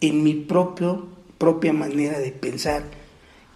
en 0.00 0.22
mi 0.22 0.34
propio, 0.34 1.06
propia 1.38 1.72
manera 1.72 2.18
de 2.18 2.32
pensar 2.32 2.84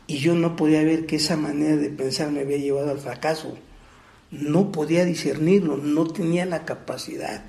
y 0.09 0.16
yo 0.18 0.34
no 0.34 0.56
podía 0.56 0.82
ver 0.82 1.04
que 1.06 1.16
esa 1.16 1.36
manera 1.36 1.76
de 1.76 1.90
pensar 1.90 2.32
me 2.32 2.40
había 2.40 2.56
llevado 2.56 2.90
al 2.90 2.98
fracaso. 2.98 3.56
No 4.30 4.72
podía 4.72 5.04
discernirlo, 5.04 5.76
no 5.76 6.06
tenía 6.06 6.46
la 6.46 6.64
capacidad. 6.64 7.44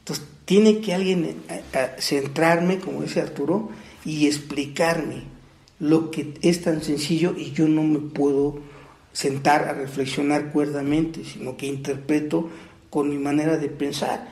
Entonces, 0.00 0.26
tiene 0.44 0.80
que 0.80 0.92
alguien 0.92 1.24
eh, 1.24 1.36
eh, 1.48 1.90
centrarme, 1.98 2.78
como 2.78 3.00
dice 3.02 3.22
Arturo, 3.22 3.70
y 4.04 4.26
explicarme 4.26 5.22
lo 5.80 6.10
que 6.10 6.34
es 6.42 6.62
tan 6.62 6.82
sencillo 6.82 7.34
y 7.36 7.52
yo 7.52 7.68
no 7.68 7.82
me 7.82 8.00
puedo 8.00 8.58
sentar 9.12 9.66
a 9.66 9.72
reflexionar 9.72 10.52
cuerdamente, 10.52 11.24
sino 11.24 11.56
que 11.56 11.66
interpreto 11.66 12.50
con 12.90 13.08
mi 13.08 13.16
manera 13.16 13.56
de 13.56 13.68
pensar. 13.70 14.28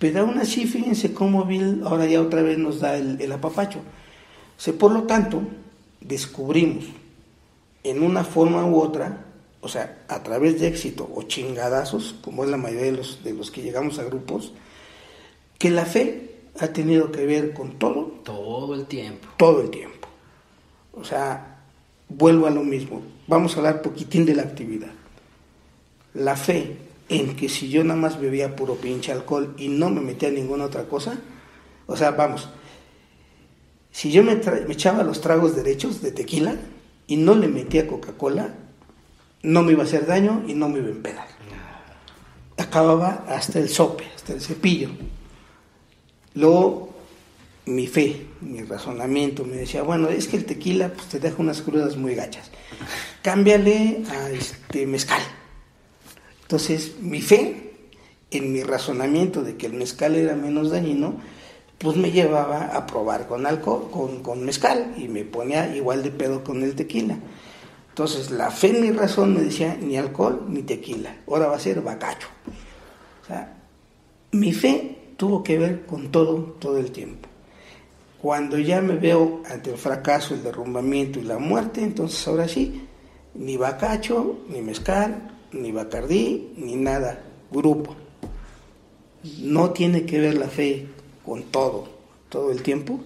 Pero 0.00 0.22
aún 0.22 0.38
así, 0.38 0.66
fíjense 0.66 1.12
cómo 1.12 1.44
Bill 1.44 1.82
ahora 1.84 2.06
ya 2.06 2.20
otra 2.20 2.42
vez 2.42 2.58
nos 2.58 2.80
da 2.80 2.96
el, 2.96 3.20
el 3.20 3.30
apapacho. 3.30 3.78
O 4.66 4.72
por 4.72 4.90
lo 4.90 5.04
tanto, 5.04 5.42
descubrimos 6.06 6.84
en 7.82 8.02
una 8.02 8.24
forma 8.24 8.64
u 8.66 8.80
otra, 8.80 9.24
o 9.60 9.68
sea, 9.68 10.04
a 10.08 10.22
través 10.22 10.60
de 10.60 10.68
éxito 10.68 11.08
o 11.14 11.22
chingadazos, 11.22 12.16
como 12.22 12.44
es 12.44 12.50
la 12.50 12.56
mayoría 12.56 12.86
de 12.86 12.96
los, 12.96 13.22
de 13.22 13.32
los 13.32 13.50
que 13.50 13.62
llegamos 13.62 13.98
a 13.98 14.04
grupos, 14.04 14.52
que 15.58 15.70
la 15.70 15.86
fe 15.86 16.36
ha 16.58 16.68
tenido 16.68 17.12
que 17.12 17.26
ver 17.26 17.52
con 17.52 17.78
todo. 17.78 18.14
Todo 18.24 18.74
el 18.74 18.86
tiempo. 18.86 19.28
Todo 19.36 19.60
el 19.62 19.70
tiempo. 19.70 20.08
O 20.92 21.04
sea, 21.04 21.60
vuelvo 22.08 22.46
a 22.46 22.50
lo 22.50 22.62
mismo. 22.62 23.02
Vamos 23.26 23.54
a 23.54 23.58
hablar 23.58 23.82
poquitín 23.82 24.24
de 24.24 24.34
la 24.34 24.42
actividad. 24.42 24.92
La 26.14 26.36
fe 26.36 26.78
en 27.08 27.36
que 27.36 27.48
si 27.48 27.68
yo 27.68 27.84
nada 27.84 28.00
más 28.00 28.20
bebía 28.20 28.56
puro 28.56 28.74
pinche 28.74 29.12
alcohol 29.12 29.54
y 29.58 29.68
no 29.68 29.90
me 29.90 30.00
metía 30.00 30.30
ninguna 30.30 30.64
otra 30.64 30.84
cosa, 30.84 31.18
o 31.86 31.96
sea, 31.96 32.12
vamos, 32.12 32.48
si 33.96 34.12
yo 34.12 34.22
me, 34.22 34.38
echaba 34.68 35.02
los 35.04 35.22
tragos 35.22 35.56
derechos 35.56 36.02
de 36.02 36.12
tequila 36.12 36.54
y 37.06 37.16
no 37.16 37.34
le 37.34 37.48
metía 37.48 37.86
Coca-Cola, 37.86 38.54
no 39.42 39.62
me 39.62 39.72
iba 39.72 39.84
a 39.84 39.86
hacer 39.86 40.04
daño 40.04 40.44
y 40.46 40.52
no 40.52 40.68
me 40.68 40.80
iba 40.80 40.88
a 40.88 40.90
empedar. 40.90 41.26
Acababa 42.58 43.24
hasta 43.26 43.58
el 43.58 43.70
sope, 43.70 44.04
hasta 44.14 44.34
el 44.34 44.42
cepillo. 44.42 44.90
Luego, 46.34 46.94
mi 47.64 47.86
fe, 47.86 48.26
mi 48.42 48.60
razonamiento 48.64 49.46
me 49.46 49.56
decía, 49.56 49.80
bueno, 49.82 50.10
es 50.10 50.28
que 50.28 50.36
el 50.36 50.44
tequila 50.44 50.90
pues, 50.90 51.06
te 51.06 51.18
deja 51.18 51.36
unas 51.38 51.62
crudas 51.62 51.96
muy 51.96 52.14
gachas. 52.14 52.50
Cámbiale 53.22 54.02
a 54.10 54.28
este 54.28 54.86
mezcal. 54.86 55.22
Entonces, 56.42 56.96
mi 57.00 57.22
fe 57.22 57.72
en 58.30 58.52
mi 58.52 58.62
razonamiento 58.62 59.42
de 59.42 59.56
que 59.56 59.64
el 59.64 59.72
mezcal 59.72 60.16
era 60.16 60.36
menos 60.36 60.68
dañino, 60.68 61.16
pues 61.78 61.96
me 61.96 62.10
llevaba 62.10 62.66
a 62.66 62.86
probar 62.86 63.26
con 63.26 63.46
alcohol, 63.46 63.88
con, 63.90 64.22
con 64.22 64.44
mezcal, 64.44 64.94
y 64.96 65.08
me 65.08 65.24
ponía 65.24 65.74
igual 65.76 66.02
de 66.02 66.10
pedo 66.10 66.42
con 66.42 66.62
el 66.62 66.74
tequila. 66.74 67.18
Entonces, 67.90 68.30
la 68.30 68.50
fe 68.50 68.68
en 68.68 68.82
mi 68.82 68.90
razón 68.90 69.34
me 69.34 69.42
decía 69.42 69.76
ni 69.80 69.96
alcohol 69.96 70.44
ni 70.48 70.62
tequila, 70.62 71.16
ahora 71.26 71.48
va 71.48 71.56
a 71.56 71.60
ser 71.60 71.80
bacacho. 71.80 72.28
O 73.22 73.26
sea, 73.26 73.56
mi 74.32 74.52
fe 74.52 74.98
tuvo 75.16 75.42
que 75.42 75.58
ver 75.58 75.86
con 75.86 76.10
todo, 76.10 76.56
todo 76.58 76.78
el 76.78 76.92
tiempo. 76.92 77.28
Cuando 78.20 78.58
ya 78.58 78.80
me 78.80 78.96
veo 78.96 79.42
ante 79.50 79.70
el 79.70 79.76
fracaso, 79.76 80.34
el 80.34 80.42
derrumbamiento 80.42 81.18
y 81.18 81.22
la 81.22 81.38
muerte, 81.38 81.82
entonces 81.82 82.26
ahora 82.26 82.48
sí, 82.48 82.86
ni 83.34 83.56
bacacho, 83.56 84.40
ni 84.48 84.62
mezcal, 84.62 85.30
ni 85.52 85.72
bacardí, 85.72 86.52
ni 86.56 86.76
nada, 86.76 87.22
grupo. 87.50 87.94
No 89.40 89.70
tiene 89.70 90.04
que 90.06 90.20
ver 90.20 90.34
la 90.34 90.48
fe 90.48 90.88
con 91.26 91.42
todo, 91.44 91.88
todo 92.28 92.52
el 92.52 92.62
tiempo. 92.62 93.00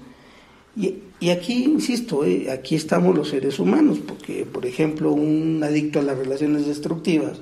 Y, 0.77 0.95
y 1.19 1.31
aquí, 1.31 1.65
insisto, 1.65 2.25
eh, 2.25 2.51
aquí 2.51 2.77
estamos 2.77 3.17
los 3.17 3.31
seres 3.31 3.59
humanos, 3.59 3.99
porque, 4.07 4.47
por 4.47 4.67
ejemplo, 4.67 5.13
un 5.13 5.61
adicto 5.65 5.99
a 5.99 6.03
las 6.03 6.17
relaciones 6.17 6.67
destructivas, 6.67 7.41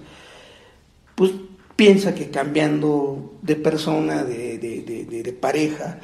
pues 1.15 1.33
piensa 1.77 2.15
que 2.15 2.31
cambiando 2.31 3.35
de 3.43 3.55
persona, 3.55 4.25
de, 4.25 4.59
de, 4.59 5.23
de, 5.23 5.33
pareja, 5.33 6.01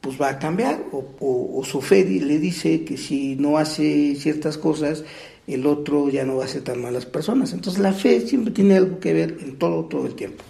pues 0.00 0.20
va 0.20 0.30
a 0.30 0.38
cambiar, 0.38 0.82
o, 0.92 1.62
su 1.64 1.82
fe 1.82 2.04
le 2.04 2.38
dice 2.38 2.84
que 2.84 2.96
si 2.96 3.36
no 3.36 3.58
hace 3.58 4.14
ciertas 4.16 4.56
cosas, 4.56 5.04
el 5.46 5.66
otro 5.66 6.08
ya 6.08 6.24
no 6.24 6.36
va 6.36 6.46
a 6.46 6.48
ser 6.48 6.62
tan 6.62 6.80
malas 6.80 7.04
personas. 7.04 7.52
Entonces 7.52 7.82
la 7.82 7.92
fe 7.92 8.22
siempre 8.22 8.52
tiene 8.52 8.76
algo 8.76 8.98
que 8.98 9.12
ver 9.12 9.36
en 9.42 9.58
todo, 9.58 9.84
todo 9.84 10.06
el 10.06 10.14
tiempo. 10.14 10.42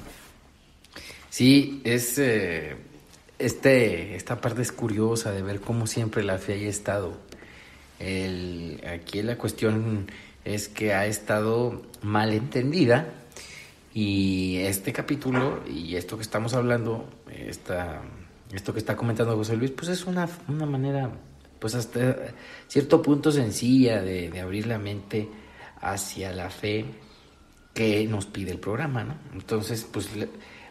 Sí, 1.31 1.81
es 1.83 2.17
eh, 2.19 2.77
este, 3.39 4.16
esta 4.16 4.41
parte 4.41 4.62
es 4.62 4.72
curiosa 4.72 5.32
de 5.32 5.43
ver 5.43 5.61
cómo 5.61 5.87
siempre 5.87 6.22
la 6.22 6.39
fe 6.39 6.55
ha 6.66 6.68
estado. 6.68 7.16
El, 7.99 8.82
aquí 8.87 9.22
la 9.22 9.37
cuestión 9.39 10.07
es 10.45 10.68
que 10.68 10.95
ha 10.95 11.07
estado 11.07 11.82
mal 12.03 12.32
entendida 12.32 13.09
y 13.95 14.57
este 14.59 14.93
capítulo 14.93 15.62
y 15.68 15.97
esto 15.97 16.16
que 16.16 16.22
estamos 16.22 16.55
hablando, 16.55 17.09
esta, 17.30 18.03
esto 18.53 18.72
que 18.72 18.80
está 18.80 18.97
comentando 18.97 19.37
José 19.37 19.57
Luis, 19.57 19.70
pues 19.70 19.89
es 19.89 20.05
una, 20.05 20.28
una 20.49 20.66
manera, 20.66 21.11
pues 21.59 21.74
hasta 21.74 22.16
cierto 22.66 23.01
punto 23.01 23.30
sencilla 23.30 24.03
de, 24.03 24.30
de 24.30 24.41
abrir 24.41 24.66
la 24.66 24.78
mente 24.78 25.28
hacia 25.80 26.32
la 26.32 26.51
fe 26.51 26.85
que 27.72 28.07
nos 28.07 28.26
pide 28.26 28.53
el 28.53 28.59
programa, 28.59 29.05
¿no? 29.05 29.16
Entonces, 29.32 29.87
pues 29.91 30.09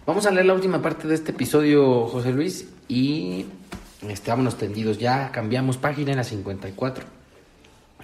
vamos 0.05 0.25
a 0.25 0.31
leer 0.31 0.45
la 0.45 0.53
última 0.53 0.81
parte 0.81 1.07
de 1.07 1.15
este 1.15 1.31
episodio, 1.31 2.07
José 2.07 2.31
Luis, 2.31 2.67
y 2.87 3.45
estábamos 4.07 4.57
tendidos 4.57 4.97
ya, 4.97 5.31
cambiamos 5.31 5.77
página 5.77 6.11
en 6.11 6.17
la 6.17 6.23
54. 6.23 7.05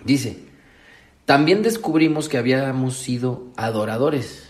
Dice, 0.04 0.39
también 1.26 1.62
descubrimos 1.62 2.30
que 2.30 2.38
habíamos 2.38 2.97
sido 2.97 3.47
adoradores. 3.56 4.50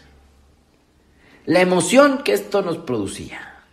La 1.46 1.62
emoción 1.62 2.24
que 2.24 2.34
esto 2.34 2.62
nos 2.62 2.78
producía. 2.78 3.64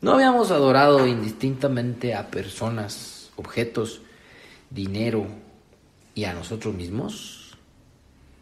No 0.00 0.12
habíamos 0.14 0.50
adorado 0.50 1.06
indistintamente 1.06 2.14
a 2.14 2.30
personas, 2.30 3.30
objetos, 3.36 4.00
dinero 4.70 5.26
y 6.14 6.24
a 6.24 6.32
nosotros 6.32 6.74
mismos. 6.74 7.58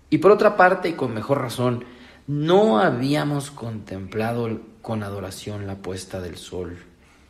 Y 0.09 0.19
por 0.19 0.31
otra 0.31 0.57
parte, 0.57 0.91
y 0.91 0.93
con 0.93 1.13
mejor 1.13 1.41
razón, 1.41 1.85
no 2.29 2.79
habíamos 2.79 3.51
contemplado 3.51 4.61
con 4.83 5.03
adoración 5.03 5.67
la 5.67 5.77
puesta 5.77 6.21
del 6.21 6.37
sol, 6.37 6.79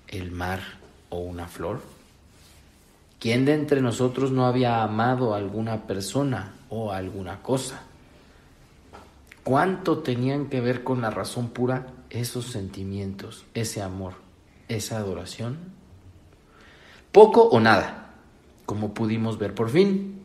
el 0.08 0.32
mar 0.32 0.60
o 1.08 1.18
una 1.20 1.46
flor. 1.46 1.80
¿Quién 3.20 3.44
de 3.44 3.54
entre 3.54 3.80
nosotros 3.80 4.32
no 4.32 4.46
había 4.46 4.82
amado 4.82 5.34
a 5.34 5.38
alguna 5.38 5.86
persona 5.86 6.54
o 6.68 6.92
a 6.92 6.96
alguna 6.96 7.42
cosa? 7.42 7.82
¿Cuánto 9.44 9.98
tenían 9.98 10.46
que 10.46 10.60
ver 10.60 10.82
con 10.82 11.00
la 11.00 11.10
razón 11.10 11.50
pura 11.50 11.86
esos 12.10 12.46
sentimientos, 12.46 13.44
ese 13.54 13.80
amor, 13.82 14.14
esa 14.66 14.98
adoración? 14.98 15.58
Poco 17.12 17.42
o 17.44 17.60
nada, 17.60 18.14
como 18.66 18.94
pudimos 18.94 19.38
ver 19.38 19.54
por 19.54 19.70
fin. 19.70 20.17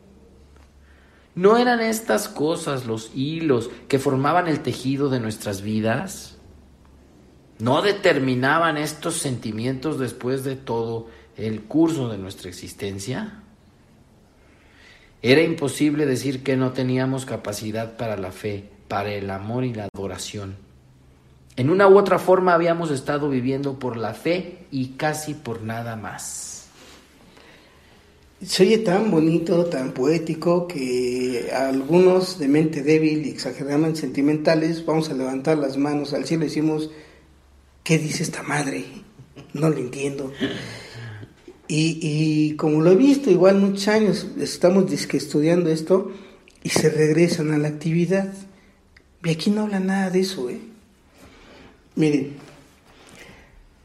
¿No 1.34 1.58
eran 1.58 1.80
estas 1.80 2.28
cosas 2.28 2.86
los 2.86 3.10
hilos 3.14 3.70
que 3.88 3.98
formaban 3.98 4.46
el 4.46 4.60
tejido 4.60 5.08
de 5.08 5.18
nuestras 5.18 5.62
vidas? 5.62 6.36
¿No 7.58 7.82
determinaban 7.82 8.76
estos 8.76 9.16
sentimientos 9.16 9.98
después 9.98 10.44
de 10.44 10.54
todo 10.54 11.08
el 11.36 11.62
curso 11.62 12.08
de 12.08 12.18
nuestra 12.18 12.48
existencia? 12.48 13.40
Era 15.22 15.42
imposible 15.42 16.06
decir 16.06 16.44
que 16.44 16.56
no 16.56 16.72
teníamos 16.72 17.24
capacidad 17.24 17.96
para 17.96 18.16
la 18.16 18.30
fe, 18.30 18.70
para 18.88 19.12
el 19.12 19.30
amor 19.30 19.64
y 19.64 19.74
la 19.74 19.88
adoración. 19.92 20.56
En 21.56 21.70
una 21.70 21.88
u 21.88 21.98
otra 21.98 22.18
forma 22.18 22.54
habíamos 22.54 22.90
estado 22.90 23.28
viviendo 23.28 23.78
por 23.78 23.96
la 23.96 24.14
fe 24.14 24.66
y 24.70 24.90
casi 24.96 25.34
por 25.34 25.62
nada 25.62 25.96
más. 25.96 26.53
Se 28.46 28.62
oye 28.64 28.78
tan 28.78 29.10
bonito, 29.10 29.66
tan 29.66 29.92
poético, 29.92 30.68
que 30.68 31.50
algunos 31.52 32.38
de 32.38 32.48
mente 32.48 32.82
débil 32.82 33.26
y 33.26 33.30
exageradamente 33.30 34.00
sentimentales 34.00 34.84
vamos 34.84 35.08
a 35.08 35.14
levantar 35.14 35.56
las 35.58 35.76
manos 35.76 36.12
al 36.12 36.26
cielo 36.26 36.44
y 36.44 36.48
decimos, 36.48 36.90
¿qué 37.82 37.98
dice 37.98 38.22
esta 38.22 38.42
madre? 38.42 38.84
No 39.52 39.70
lo 39.70 39.78
entiendo. 39.78 40.32
Y, 41.68 41.98
y, 42.02 42.56
como 42.56 42.82
lo 42.82 42.92
he 42.92 42.96
visto, 42.96 43.30
igual 43.30 43.60
muchos 43.60 43.88
años 43.88 44.26
estamos 44.38 44.92
estudiando 44.92 45.70
esto 45.70 46.12
y 46.62 46.68
se 46.68 46.90
regresan 46.90 47.52
a 47.52 47.58
la 47.58 47.68
actividad. 47.68 48.32
Y 49.24 49.30
aquí 49.30 49.50
no 49.50 49.62
habla 49.62 49.80
nada 49.80 50.10
de 50.10 50.20
eso, 50.20 50.50
¿eh? 50.50 50.60
Miren, 51.94 52.34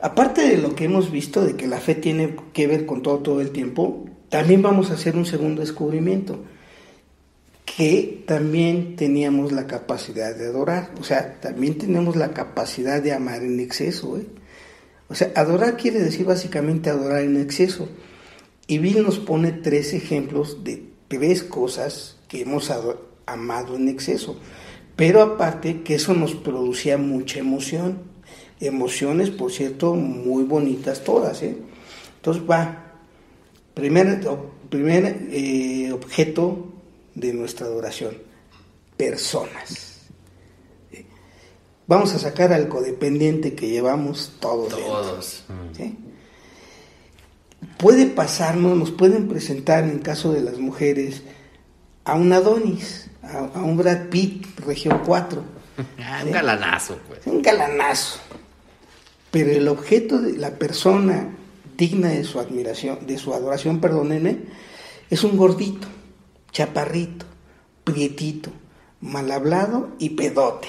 aparte 0.02 0.42
de 0.42 0.58
lo 0.58 0.76
que 0.76 0.86
hemos 0.86 1.12
visto, 1.12 1.46
de 1.46 1.56
que 1.56 1.68
la 1.68 1.80
fe 1.80 1.96
tiene 1.96 2.36
que 2.52 2.68
ver 2.68 2.86
con 2.86 3.02
todo, 3.02 3.20
todo 3.20 3.40
el 3.40 3.52
tiempo, 3.52 4.09
también 4.30 4.62
vamos 4.62 4.92
a 4.92 4.94
hacer 4.94 5.16
un 5.16 5.26
segundo 5.26 5.62
descubrimiento, 5.62 6.40
que 7.66 8.24
también 8.28 8.96
teníamos 8.96 9.52
la 9.52 9.68
capacidad 9.68 10.36
de 10.36 10.48
adorar, 10.48 10.92
o 11.00 11.04
sea, 11.04 11.40
también 11.40 11.78
tenemos 11.78 12.16
la 12.16 12.34
capacidad 12.34 13.02
de 13.02 13.14
amar 13.14 13.44
en 13.44 13.60
exceso, 13.60 14.18
¿eh? 14.18 14.26
O 15.10 15.16
sea, 15.16 15.32
adorar 15.36 15.76
quiere 15.76 16.00
decir 16.00 16.26
básicamente 16.26 16.90
adorar 16.90 17.24
en 17.24 17.38
exceso. 17.38 17.90
Y 18.68 18.78
Bill 18.78 19.04
nos 19.04 19.18
pone 19.18 19.52
tres 19.52 19.94
ejemplos 19.94 20.64
de 20.64 20.84
tres 21.08 21.42
cosas 21.42 22.18
que 22.28 22.42
hemos 22.42 22.72
amado 23.26 23.76
en 23.76 23.90
exceso. 23.90 24.38
Pero 24.96 25.22
aparte 25.22 25.82
que 25.82 25.96
eso 25.96 26.14
nos 26.14 26.36
producía 26.36 27.00
mucha 27.00 27.40
emoción. 27.40 28.04
Emociones, 28.60 29.32
por 29.32 29.52
cierto, 29.52 29.96
muy 29.96 30.44
bonitas 30.44 31.04
todas. 31.04 31.42
¿eh? 31.42 31.58
Entonces 32.18 32.44
va, 32.48 32.89
primer, 33.80 34.28
primer 34.70 35.28
eh, 35.32 35.92
objeto 35.92 36.74
de 37.16 37.34
nuestra 37.34 37.68
adoración, 37.68 38.18
personas. 38.98 39.90
Vamos 41.88 42.14
a 42.14 42.20
sacar 42.20 42.54
al 42.54 42.68
codependiente 42.68 43.56
que 43.56 43.68
llevamos 43.68 44.34
todos. 44.40 44.70
Todos. 44.70 45.44
¿sí? 45.76 45.98
Puede 47.78 48.06
pasarnos, 48.06 48.78
nos 48.78 48.92
pueden 48.92 49.28
presentar 49.28 49.84
en 49.86 49.90
el 49.90 50.02
caso 50.02 50.32
de 50.32 50.42
las 50.42 50.60
mujeres 50.60 51.24
a 52.06 52.14
un 52.14 52.32
Adonis, 52.32 53.10
a, 53.24 53.60
a 53.60 53.64
un 53.64 53.76
Brad 53.76 54.10
Pitt, 54.10 54.46
región 54.60 55.02
4. 55.04 55.44
Ah, 56.00 56.22
un 56.26 56.32
galanazo, 56.32 57.00
pues. 57.08 57.26
Un 57.26 57.42
galanazo. 57.42 58.20
Pero 59.32 59.52
el 59.52 59.68
objeto 59.68 60.20
de 60.20 60.38
la 60.38 60.52
persona 60.52 61.30
digna 61.80 62.10
de 62.10 62.26
su 62.26 62.42
admiración, 62.42 63.08
de 63.08 63.18
su 63.18 63.34
adoración, 63.34 63.80
perdónenme, 63.80 64.40
es 65.10 65.24
un 65.24 65.38
gordito, 65.38 65.88
chaparrito, 66.52 67.26
prietito, 67.86 68.52
mal 69.00 69.32
hablado 69.32 69.92
y 69.98 70.10
pedote. 70.10 70.68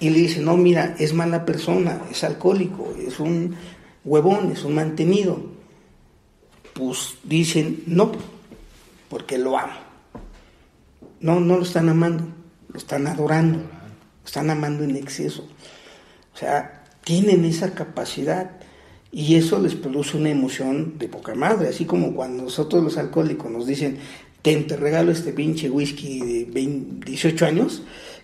Y 0.00 0.10
le 0.10 0.18
dice, 0.18 0.40
no, 0.40 0.56
mira, 0.56 0.96
es 0.98 1.12
mala 1.12 1.44
persona, 1.44 2.02
es 2.10 2.24
alcohólico, 2.24 2.92
es 2.98 3.20
un 3.20 3.54
huevón, 4.02 4.50
es 4.50 4.64
un 4.64 4.74
mantenido. 4.74 5.40
Pues 6.72 7.16
dicen, 7.22 7.84
no, 7.86 8.10
porque 9.10 9.36
lo 9.36 9.58
amo. 9.58 9.74
No, 11.20 11.38
no 11.38 11.58
lo 11.58 11.62
están 11.62 11.90
amando, 11.90 12.24
lo 12.68 12.78
están 12.78 13.06
adorando, 13.06 13.58
lo 13.58 14.26
están 14.26 14.48
amando 14.48 14.84
en 14.84 14.96
exceso. 14.96 15.46
O 16.34 16.36
sea, 16.36 16.84
tienen 17.04 17.44
esa 17.44 17.74
capacidad 17.74 18.61
y 19.14 19.36
eso 19.36 19.60
les 19.60 19.74
produce 19.74 20.16
una 20.16 20.30
emoción 20.30 20.94
de 20.98 21.06
poca 21.06 21.34
madre, 21.34 21.68
así 21.68 21.84
como 21.84 22.14
cuando 22.14 22.44
nosotros 22.44 22.82
los 22.82 22.96
alcohólicos 22.96 23.52
nos 23.52 23.66
dicen, 23.66 23.98
ten, 24.40 24.66
te 24.66 24.74
regalo 24.74 25.12
este 25.12 25.34
pinche 25.34 25.68
whisky 25.68 26.44
de 26.44 26.82
18 27.04 27.44
años, 27.44 27.82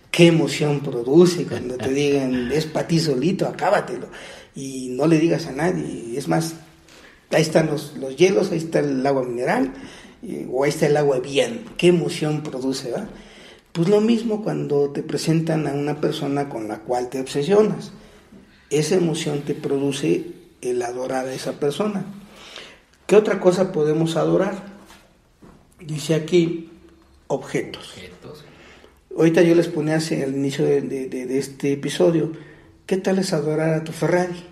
qué 0.09 0.27
emoción 0.27 0.79
produce 0.79 1.45
cuando 1.45 1.77
te 1.77 1.93
digan, 1.93 2.51
es 2.51 2.65
para 2.65 2.87
ti 2.87 2.99
solito, 2.99 3.47
acábatelo, 3.47 4.07
y 4.55 4.89
no 4.89 5.05
le 5.05 5.19
digas 5.19 5.45
a 5.45 5.51
nadie, 5.51 6.17
es 6.17 6.27
más, 6.27 6.55
ahí 7.29 7.43
están 7.43 7.67
los, 7.67 7.95
los 7.97 8.15
hielos, 8.15 8.51
ahí 8.51 8.57
está 8.57 8.79
el 8.79 9.05
agua 9.05 9.23
mineral, 9.23 9.71
o 10.51 10.63
ahí 10.63 10.71
está 10.71 10.87
el 10.87 10.97
agua 10.97 11.19
bien, 11.19 11.65
qué 11.77 11.87
emoción 11.87 12.41
produce, 12.41 12.91
¿va? 12.91 13.07
Pues 13.73 13.87
lo 13.87 14.01
mismo 14.01 14.43
cuando 14.43 14.89
te 14.89 15.03
presentan 15.03 15.67
a 15.67 15.73
una 15.73 16.01
persona 16.01 16.49
con 16.49 16.67
la 16.67 16.79
cual 16.79 17.09
te 17.09 17.21
obsesionas, 17.21 17.91
esa 18.71 18.95
emoción 18.95 19.41
te 19.41 19.53
produce 19.53 20.38
el 20.61 20.81
adorar 20.81 21.27
a 21.27 21.33
esa 21.33 21.53
persona. 21.53 22.05
¿Qué 23.07 23.15
otra 23.15 23.39
cosa 23.39 23.71
podemos 23.71 24.15
adorar? 24.15 24.55
Dice 25.79 26.15
aquí, 26.15 26.69
objetos. 27.27 27.95
Ahorita 29.17 29.41
yo 29.41 29.55
les 29.55 29.67
ponía 29.67 29.95
hace 29.95 30.23
el 30.23 30.35
inicio 30.35 30.65
de, 30.65 31.37
este 31.37 31.73
episodio, 31.73 32.31
¿qué 32.85 32.97
tal 32.97 33.19
es 33.19 33.33
adorar 33.33 33.73
a 33.73 33.83
tu 33.83 33.91
Ferrari? 33.91 34.45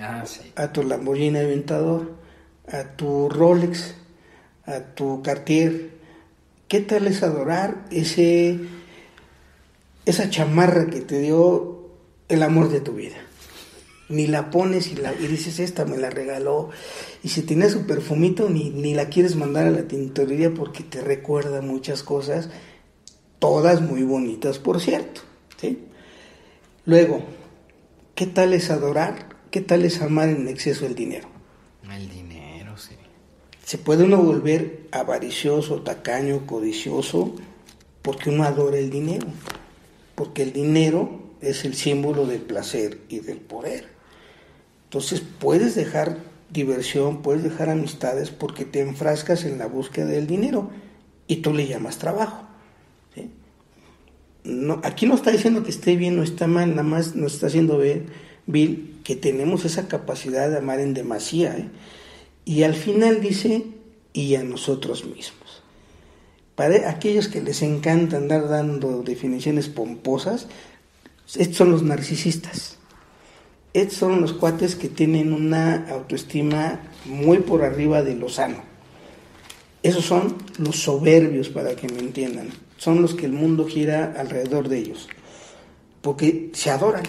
Ah, 0.00 0.24
sí. 0.26 0.52
A 0.56 0.72
tu 0.72 0.82
Lamborghini 0.82 1.38
Aventador, 1.38 2.14
a 2.66 2.96
tu 2.96 3.28
Rolex, 3.28 3.94
a 4.66 4.80
tu 4.80 5.22
Cartier. 5.22 5.90
¿Qué 6.66 6.80
tal 6.80 7.06
es 7.06 7.22
adorar 7.22 7.84
ese, 7.90 8.58
esa 10.06 10.30
chamarra 10.30 10.86
que 10.86 11.00
te 11.00 11.20
dio 11.20 11.90
el 12.28 12.42
amor 12.42 12.70
de 12.70 12.80
tu 12.80 12.94
vida? 12.94 13.16
Ni 14.08 14.26
la 14.26 14.50
pones 14.50 14.88
y, 14.88 14.96
la, 14.96 15.14
y 15.14 15.26
dices, 15.26 15.60
esta 15.60 15.84
me 15.84 15.96
la 15.96 16.10
regaló. 16.10 16.70
Y 17.22 17.30
si 17.30 17.42
tiene 17.42 17.70
su 17.70 17.86
perfumito, 17.86 18.50
ni, 18.50 18.70
ni 18.70 18.94
la 18.94 19.08
quieres 19.08 19.36
mandar 19.36 19.66
a 19.66 19.70
la 19.70 19.88
tintorería 19.88 20.52
porque 20.52 20.82
te 20.82 21.00
recuerda 21.00 21.62
muchas 21.62 22.02
cosas, 22.02 22.50
todas 23.38 23.80
muy 23.80 24.02
bonitas, 24.02 24.58
por 24.58 24.80
cierto. 24.80 25.22
¿sí? 25.58 25.78
Luego, 26.84 27.22
¿qué 28.14 28.26
tal 28.26 28.52
es 28.52 28.70
adorar? 28.70 29.28
¿Qué 29.50 29.60
tal 29.60 29.84
es 29.84 30.02
amar 30.02 30.28
en 30.28 30.48
exceso 30.48 30.84
el 30.84 30.94
dinero? 30.94 31.28
El 31.90 32.10
dinero, 32.10 32.76
sí. 32.76 32.96
Se 33.64 33.78
puede 33.78 34.04
uno 34.04 34.22
volver 34.22 34.88
avaricioso, 34.90 35.80
tacaño, 35.80 36.46
codicioso, 36.46 37.34
porque 38.02 38.30
uno 38.30 38.44
adora 38.44 38.78
el 38.78 38.90
dinero. 38.90 39.26
Porque 40.14 40.42
el 40.42 40.52
dinero 40.52 41.22
es 41.40 41.64
el 41.64 41.74
símbolo 41.74 42.26
del 42.26 42.42
placer 42.42 43.00
y 43.08 43.20
del 43.20 43.38
poder. 43.38 43.93
Entonces 44.94 45.24
puedes 45.40 45.74
dejar 45.74 46.18
diversión, 46.50 47.20
puedes 47.20 47.42
dejar 47.42 47.68
amistades 47.68 48.30
porque 48.30 48.64
te 48.64 48.78
enfrascas 48.78 49.44
en 49.44 49.58
la 49.58 49.66
búsqueda 49.66 50.06
del 50.06 50.28
dinero 50.28 50.70
y 51.26 51.38
tú 51.38 51.52
le 51.52 51.66
llamas 51.66 51.98
trabajo. 51.98 52.46
Aquí 54.84 55.06
no 55.06 55.16
está 55.16 55.32
diciendo 55.32 55.64
que 55.64 55.70
esté 55.70 55.96
bien 55.96 56.16
o 56.20 56.22
está 56.22 56.46
mal, 56.46 56.70
nada 56.70 56.84
más 56.84 57.16
nos 57.16 57.34
está 57.34 57.48
haciendo 57.48 57.76
ver, 57.76 58.06
Bill, 58.46 59.00
que 59.02 59.16
tenemos 59.16 59.64
esa 59.64 59.88
capacidad 59.88 60.48
de 60.48 60.58
amar 60.58 60.78
en 60.78 60.94
demasía. 60.94 61.56
¿eh? 61.56 61.68
Y 62.44 62.62
al 62.62 62.74
final 62.74 63.20
dice, 63.20 63.64
y 64.12 64.36
a 64.36 64.44
nosotros 64.44 65.04
mismos. 65.06 65.64
Para 66.54 66.88
aquellos 66.88 67.26
que 67.26 67.42
les 67.42 67.62
encanta 67.62 68.16
andar 68.16 68.48
dando 68.48 69.02
definiciones 69.02 69.68
pomposas, 69.68 70.46
estos 71.34 71.56
son 71.56 71.72
los 71.72 71.82
narcisistas. 71.82 72.78
Estos 73.74 73.98
son 73.98 74.20
los 74.20 74.32
cuates 74.32 74.76
que 74.76 74.88
tienen 74.88 75.32
una 75.32 75.88
autoestima 75.90 76.78
muy 77.06 77.38
por 77.38 77.64
arriba 77.64 78.04
de 78.04 78.14
lo 78.14 78.28
sano. 78.28 78.58
Esos 79.82 80.04
son 80.04 80.36
los 80.58 80.76
soberbios, 80.76 81.48
para 81.48 81.74
que 81.74 81.88
me 81.88 81.98
entiendan. 81.98 82.50
Son 82.76 83.02
los 83.02 83.14
que 83.14 83.26
el 83.26 83.32
mundo 83.32 83.66
gira 83.66 84.14
alrededor 84.16 84.68
de 84.68 84.78
ellos. 84.78 85.08
Porque 86.02 86.50
se 86.52 86.70
adoran. 86.70 87.02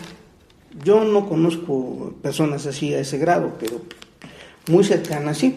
Yo 0.84 1.06
no 1.06 1.30
conozco 1.30 2.16
personas 2.24 2.66
así 2.66 2.96
a 2.96 3.00
ese 3.00 3.20
grado, 3.20 3.54
pero 3.60 3.82
muy 4.68 4.84
cercanas 4.84 5.38
sí. 5.38 5.56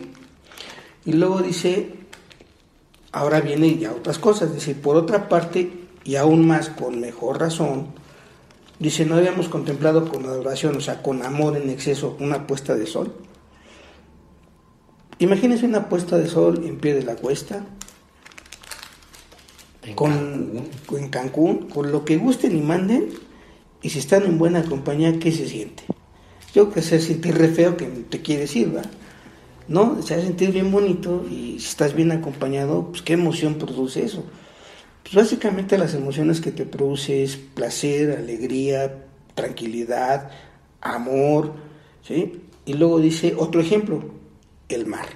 Y 1.06 1.14
luego 1.14 1.40
dice, 1.40 1.88
ahora 3.12 3.40
viene 3.40 3.78
ya 3.78 3.92
otras 3.92 4.18
cosas. 4.18 4.54
Dice, 4.54 4.74
por 4.74 4.96
otra 4.96 5.26
parte, 5.30 5.70
y 6.04 6.16
aún 6.16 6.46
más 6.46 6.68
con 6.68 7.00
mejor 7.00 7.40
razón, 7.40 7.86
Dice, 8.78 9.04
no 9.04 9.16
habíamos 9.16 9.48
contemplado 9.48 10.08
con 10.08 10.24
adoración, 10.24 10.76
o 10.76 10.80
sea, 10.80 11.02
con 11.02 11.24
amor 11.24 11.56
en 11.56 11.68
exceso, 11.68 12.16
una 12.20 12.46
puesta 12.46 12.76
de 12.76 12.86
sol. 12.86 13.12
Imagínense 15.18 15.66
una 15.66 15.88
puesta 15.88 16.16
de 16.16 16.28
sol 16.28 16.64
en 16.64 16.78
pie 16.78 16.94
de 16.94 17.02
la 17.02 17.16
cuesta, 17.16 17.64
En 19.82 19.94
con, 19.94 20.12
Cancún. 20.12 20.98
en 20.98 21.08
Cancún, 21.08 21.68
con 21.68 21.90
lo 21.90 22.04
que 22.04 22.18
gusten 22.18 22.56
y 22.56 22.60
manden, 22.60 23.08
y 23.82 23.90
si 23.90 23.98
están 23.98 24.24
en 24.24 24.38
buena 24.38 24.62
compañía, 24.62 25.18
¿qué 25.18 25.32
se 25.32 25.48
siente? 25.48 25.82
Yo 26.54 26.70
que 26.70 26.82
sé 26.82 27.00
sentir 27.00 27.36
re 27.36 27.48
feo 27.48 27.76
que 27.76 27.86
te 27.86 28.22
quiere 28.22 28.42
decir, 28.42 28.76
¿va? 28.76 28.82
¿No? 29.66 30.00
Se 30.02 30.14
va 30.14 30.22
a 30.22 30.24
sentir 30.24 30.52
bien 30.52 30.70
bonito 30.70 31.26
y 31.28 31.58
si 31.58 31.66
estás 31.66 31.94
bien 31.94 32.12
acompañado, 32.12 32.86
pues 32.90 33.02
qué 33.02 33.14
emoción 33.14 33.54
produce 33.54 34.04
eso. 34.04 34.24
Pues 35.10 35.24
básicamente 35.24 35.78
las 35.78 35.94
emociones 35.94 36.42
que 36.42 36.52
te 36.52 36.66
produce 36.66 37.22
es 37.22 37.36
placer, 37.36 38.18
alegría, 38.18 39.06
tranquilidad, 39.34 40.30
amor, 40.82 41.54
¿sí? 42.02 42.42
Y 42.66 42.74
luego 42.74 43.00
dice 43.00 43.34
otro 43.38 43.62
ejemplo, 43.62 44.04
el 44.68 44.84
mar. 44.84 45.06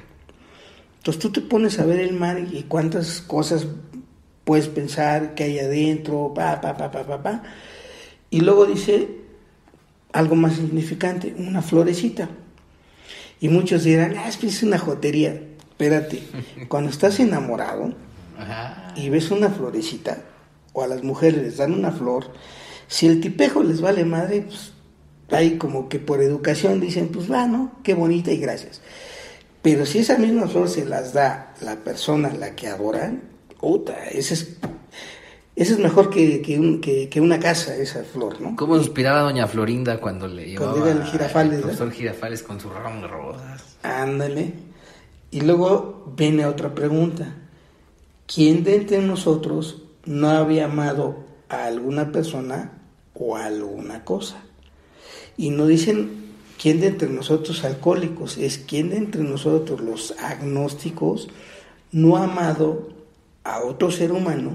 Entonces 0.96 1.20
tú 1.20 1.30
te 1.30 1.42
pones 1.42 1.78
a 1.78 1.84
ver 1.84 2.00
el 2.00 2.14
mar 2.14 2.38
y 2.38 2.62
cuántas 2.62 3.20
cosas 3.20 3.66
puedes 4.44 4.68
pensar 4.68 5.34
que 5.34 5.44
hay 5.44 5.58
adentro, 5.58 6.32
pa, 6.34 6.58
pa, 6.62 6.74
pa, 6.74 6.90
pa, 6.90 7.04
pa, 7.04 7.22
pa. 7.22 7.42
Y 8.30 8.40
luego 8.40 8.64
dice 8.64 9.08
algo 10.14 10.36
más 10.36 10.54
significante, 10.54 11.34
una 11.36 11.60
florecita. 11.60 12.30
Y 13.40 13.48
muchos 13.48 13.84
dirán, 13.84 14.14
ah, 14.16 14.26
es 14.28 14.62
una 14.62 14.78
jotería. 14.78 15.38
Espérate, 15.68 16.22
cuando 16.68 16.88
estás 16.88 17.20
enamorado, 17.20 17.92
Ajá. 18.42 18.92
y 18.96 19.08
ves 19.08 19.30
una 19.30 19.48
florecita, 19.50 20.18
o 20.72 20.82
a 20.82 20.86
las 20.86 21.02
mujeres 21.02 21.42
les 21.42 21.56
dan 21.58 21.72
una 21.74 21.90
flor, 21.92 22.26
si 22.88 23.06
el 23.06 23.20
tipejo 23.20 23.62
les 23.62 23.80
vale 23.80 24.04
madre, 24.04 24.42
pues 24.42 24.72
ahí 25.30 25.56
como 25.56 25.88
que 25.88 25.98
por 25.98 26.20
educación 26.22 26.80
dicen, 26.80 27.08
pues 27.08 27.30
va, 27.30 27.46
¿no? 27.46 27.72
Qué 27.82 27.94
bonita 27.94 28.30
y 28.30 28.38
gracias. 28.38 28.80
Pero 29.62 29.86
si 29.86 30.00
esa 30.00 30.18
misma 30.18 30.48
flor 30.48 30.68
se 30.68 30.84
las 30.84 31.12
da 31.12 31.54
la 31.62 31.76
persona 31.76 32.28
a 32.28 32.34
la 32.34 32.54
que 32.56 32.66
adoran, 32.68 33.22
puta, 33.60 33.94
ese 34.10 34.34
es, 34.34 34.56
ese 35.54 35.72
es 35.74 35.78
mejor 35.78 36.10
que, 36.10 36.42
que, 36.42 36.58
un- 36.58 36.80
que- 36.80 37.08
que 37.08 37.20
una 37.20 37.38
casa, 37.38 37.74
esa 37.76 38.02
flor, 38.04 38.40
¿no? 38.40 38.56
¿Cómo 38.56 38.76
inspiraba 38.76 39.20
a 39.20 39.22
doña 39.22 39.46
Florinda 39.46 39.98
cuando 40.00 40.26
le 40.26 40.54
Cuando 40.56 40.76
llevaba 40.76 40.90
iba 40.92 41.02
el 41.04 41.10
Girafales, 41.10 41.60
profesor 41.60 41.92
Girafales 41.92 42.42
con 42.42 42.58
su 42.60 42.68
ramo 42.70 43.02
de 43.02 43.06
rosas? 43.08 43.62
Ándale. 43.82 44.52
Y 45.30 45.40
luego 45.42 46.12
viene 46.16 46.44
otra 46.44 46.74
pregunta. 46.74 47.36
¿Quién 48.26 48.64
de 48.64 48.76
entre 48.76 48.98
nosotros 49.00 49.82
no 50.04 50.30
había 50.30 50.66
amado 50.66 51.24
a 51.48 51.66
alguna 51.66 52.12
persona 52.12 52.82
o 53.14 53.36
a 53.36 53.46
alguna 53.46 54.04
cosa? 54.04 54.42
Y 55.36 55.50
no 55.50 55.66
dicen 55.66 56.22
quién 56.60 56.80
de 56.80 56.88
entre 56.88 57.08
nosotros 57.08 57.64
alcohólicos, 57.64 58.38
es 58.38 58.58
quién 58.58 58.90
de 58.90 58.96
entre 58.96 59.22
nosotros 59.22 59.80
los 59.80 60.14
agnósticos 60.18 61.28
no 61.90 62.16
ha 62.16 62.24
amado 62.24 62.88
a 63.44 63.60
otro 63.62 63.90
ser 63.90 64.12
humano 64.12 64.52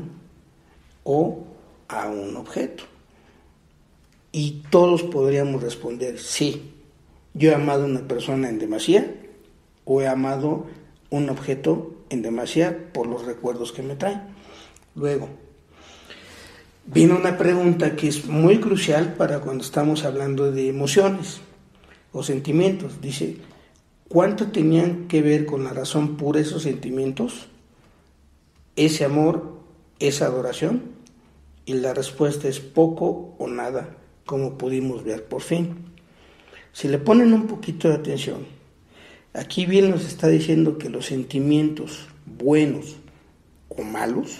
o 1.03 1.43
a 1.88 2.07
un 2.07 2.36
objeto. 2.36 2.84
Y 4.32 4.63
todos 4.70 5.03
podríamos 5.03 5.61
responder, 5.61 6.20
sí, 6.20 6.74
yo 7.34 7.51
he 7.51 7.55
amado 7.55 7.84
a 7.84 7.88
una 7.88 8.07
persona 8.07 8.49
en 8.49 8.59
demasía 8.59 9.15
o 9.86 10.01
he 10.01 10.07
amado 10.07 10.65
un 11.09 11.30
objeto 11.30 11.96
en 12.09 12.21
demasía 12.21 12.91
por 12.93 13.07
los 13.07 13.25
recuerdos 13.25 13.71
que 13.71 13.83
me 13.83 13.95
traen. 13.95 14.21
Luego, 14.95 15.29
viene 16.85 17.13
una 17.13 17.37
pregunta 17.37 17.95
que 17.95 18.07
es 18.07 18.25
muy 18.25 18.59
crucial 18.59 19.13
para 19.13 19.39
cuando 19.39 19.63
estamos 19.63 20.05
hablando 20.05 20.51
de 20.51 20.69
emociones 20.69 21.41
o 22.11 22.23
sentimientos. 22.23 23.01
Dice, 23.01 23.37
¿cuánto 24.07 24.47
tenían 24.47 25.07
que 25.07 25.21
ver 25.21 25.45
con 25.45 25.63
la 25.63 25.71
razón 25.71 26.17
pura 26.17 26.39
esos 26.39 26.63
sentimientos 26.63 27.47
ese 28.75 29.05
amor 29.05 29.59
es 29.99 30.21
adoración? 30.21 30.95
Y 31.65 31.73
la 31.73 31.93
respuesta 31.93 32.47
es 32.47 32.59
poco 32.59 33.35
o 33.37 33.47
nada, 33.47 33.97
como 34.25 34.57
pudimos 34.57 35.03
ver 35.03 35.25
por 35.25 35.41
fin. 35.41 35.75
Si 36.71 36.87
le 36.87 36.97
ponen 36.97 37.33
un 37.33 37.47
poquito 37.47 37.89
de 37.89 37.95
atención, 37.95 38.56
aquí 39.38 39.65
bien 39.65 39.91
nos 39.91 40.05
está 40.05 40.27
diciendo 40.27 40.77
que 40.77 40.89
los 40.89 41.05
sentimientos 41.05 42.07
buenos 42.25 42.95
o 43.69 43.83
malos 43.83 44.39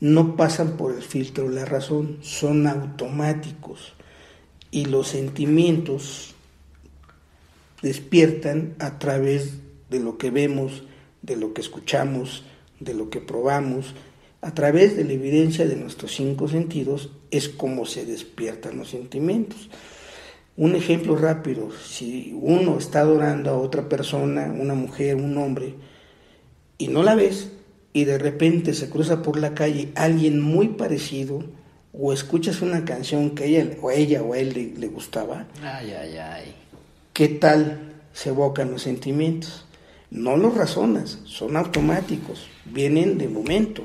no 0.00 0.36
pasan 0.36 0.78
por 0.78 0.94
el 0.94 1.02
filtro 1.02 1.50
de 1.50 1.56
la 1.56 1.66
razón, 1.66 2.16
son 2.22 2.66
automáticos 2.66 3.92
y 4.70 4.86
los 4.86 5.08
sentimientos 5.08 6.34
despiertan 7.82 8.74
a 8.78 8.98
través 8.98 9.58
de 9.90 10.00
lo 10.00 10.16
que 10.16 10.30
vemos, 10.30 10.84
de 11.20 11.36
lo 11.36 11.52
que 11.52 11.60
escuchamos, 11.60 12.44
de 12.78 12.94
lo 12.94 13.10
que 13.10 13.20
probamos, 13.20 13.94
a 14.40 14.54
través 14.54 14.96
de 14.96 15.04
la 15.04 15.12
evidencia 15.12 15.66
de 15.66 15.76
nuestros 15.76 16.14
cinco 16.14 16.48
sentidos 16.48 17.10
es 17.30 17.50
como 17.50 17.84
se 17.84 18.06
despiertan 18.06 18.78
los 18.78 18.88
sentimientos. 18.88 19.68
Un 20.60 20.74
ejemplo 20.74 21.16
rápido, 21.16 21.70
si 21.72 22.36
uno 22.38 22.76
está 22.76 23.00
adorando 23.00 23.48
a 23.48 23.56
otra 23.56 23.88
persona, 23.88 24.54
una 24.54 24.74
mujer, 24.74 25.16
un 25.16 25.38
hombre, 25.38 25.72
y 26.76 26.88
no 26.88 27.02
la 27.02 27.14
ves, 27.14 27.50
y 27.94 28.04
de 28.04 28.18
repente 28.18 28.74
se 28.74 28.90
cruza 28.90 29.22
por 29.22 29.38
la 29.38 29.54
calle 29.54 29.90
alguien 29.94 30.38
muy 30.38 30.68
parecido, 30.68 31.44
o 31.94 32.12
escuchas 32.12 32.60
una 32.60 32.84
canción 32.84 33.30
que 33.30 33.46
ella 33.46 33.70
o 33.80 33.90
ella 33.90 34.22
o 34.22 34.34
él 34.34 34.74
le, 34.76 34.86
gustaba, 34.88 35.46
ay, 35.62 35.92
ay, 35.92 36.18
ay. 36.18 36.54
¿qué 37.14 37.28
tal 37.28 37.94
se 38.12 38.28
evocan 38.28 38.70
los 38.70 38.82
sentimientos? 38.82 39.64
No 40.10 40.36
los 40.36 40.54
razonas, 40.54 41.20
son 41.24 41.56
automáticos, 41.56 42.48
vienen 42.66 43.16
de 43.16 43.28
momento. 43.28 43.82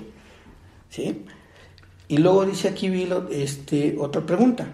¿sí? 0.89 1.23
Y 2.09 2.17
luego 2.17 2.45
dice 2.45 2.67
aquí 2.67 2.89
Vilo, 2.89 3.29
este, 3.31 3.95
otra 3.97 4.25
pregunta. 4.25 4.67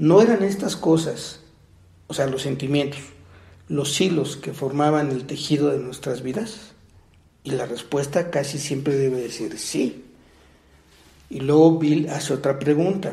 ¿No 0.00 0.22
eran 0.22 0.42
estas 0.42 0.76
cosas, 0.76 1.40
o 2.06 2.14
sea, 2.14 2.24
los 2.24 2.40
sentimientos, 2.40 3.00
los 3.68 4.00
hilos 4.00 4.38
que 4.38 4.54
formaban 4.54 5.10
el 5.10 5.26
tejido 5.26 5.68
de 5.68 5.78
nuestras 5.78 6.22
vidas? 6.22 6.72
Y 7.44 7.50
la 7.50 7.66
respuesta 7.66 8.30
casi 8.30 8.56
siempre 8.56 8.94
debe 8.94 9.20
decir 9.20 9.58
sí. 9.58 10.04
Y 11.28 11.40
luego 11.40 11.78
Bill 11.78 12.08
hace 12.08 12.32
otra 12.32 12.58
pregunta. 12.58 13.12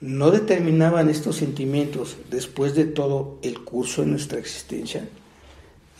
¿No 0.00 0.32
determinaban 0.32 1.08
estos 1.08 1.36
sentimientos 1.36 2.16
después 2.28 2.74
de 2.74 2.86
todo 2.86 3.38
el 3.42 3.62
curso 3.62 4.02
de 4.02 4.08
nuestra 4.08 4.40
existencia? 4.40 5.08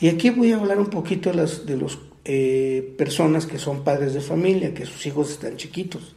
Y 0.00 0.08
aquí 0.08 0.30
voy 0.30 0.50
a 0.50 0.56
hablar 0.56 0.80
un 0.80 0.90
poquito 0.90 1.30
de, 1.30 1.36
las, 1.36 1.66
de 1.66 1.76
los 1.76 2.00
eh, 2.24 2.96
personas 2.98 3.46
que 3.46 3.60
son 3.60 3.84
padres 3.84 4.12
de 4.12 4.20
familia, 4.20 4.74
que 4.74 4.86
sus 4.86 5.06
hijos 5.06 5.30
están 5.30 5.56
chiquitos. 5.56 6.16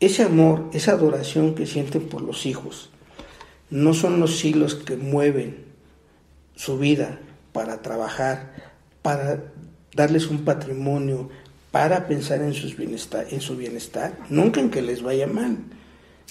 Ese 0.00 0.22
amor, 0.22 0.70
esa 0.72 0.92
adoración 0.92 1.54
que 1.54 1.66
sienten 1.66 2.08
por 2.08 2.22
los 2.22 2.46
hijos, 2.46 2.88
no 3.68 3.94
son 3.94 4.18
los 4.18 4.44
hilos 4.44 4.74
que 4.74 4.96
mueven 4.96 5.58
su 6.56 6.78
vida 6.78 7.20
para 7.52 7.82
trabajar, 7.82 8.72
para 9.02 9.44
darles 9.94 10.28
un 10.28 10.44
patrimonio, 10.44 11.28
para 11.70 12.08
pensar 12.08 12.40
en, 12.40 12.54
sus 12.54 12.76
bienestar, 12.76 13.26
en 13.30 13.40
su 13.40 13.56
bienestar, 13.56 14.18
nunca 14.28 14.60
en 14.60 14.70
que 14.70 14.82
les 14.82 15.02
vaya 15.02 15.26
mal. 15.26 15.58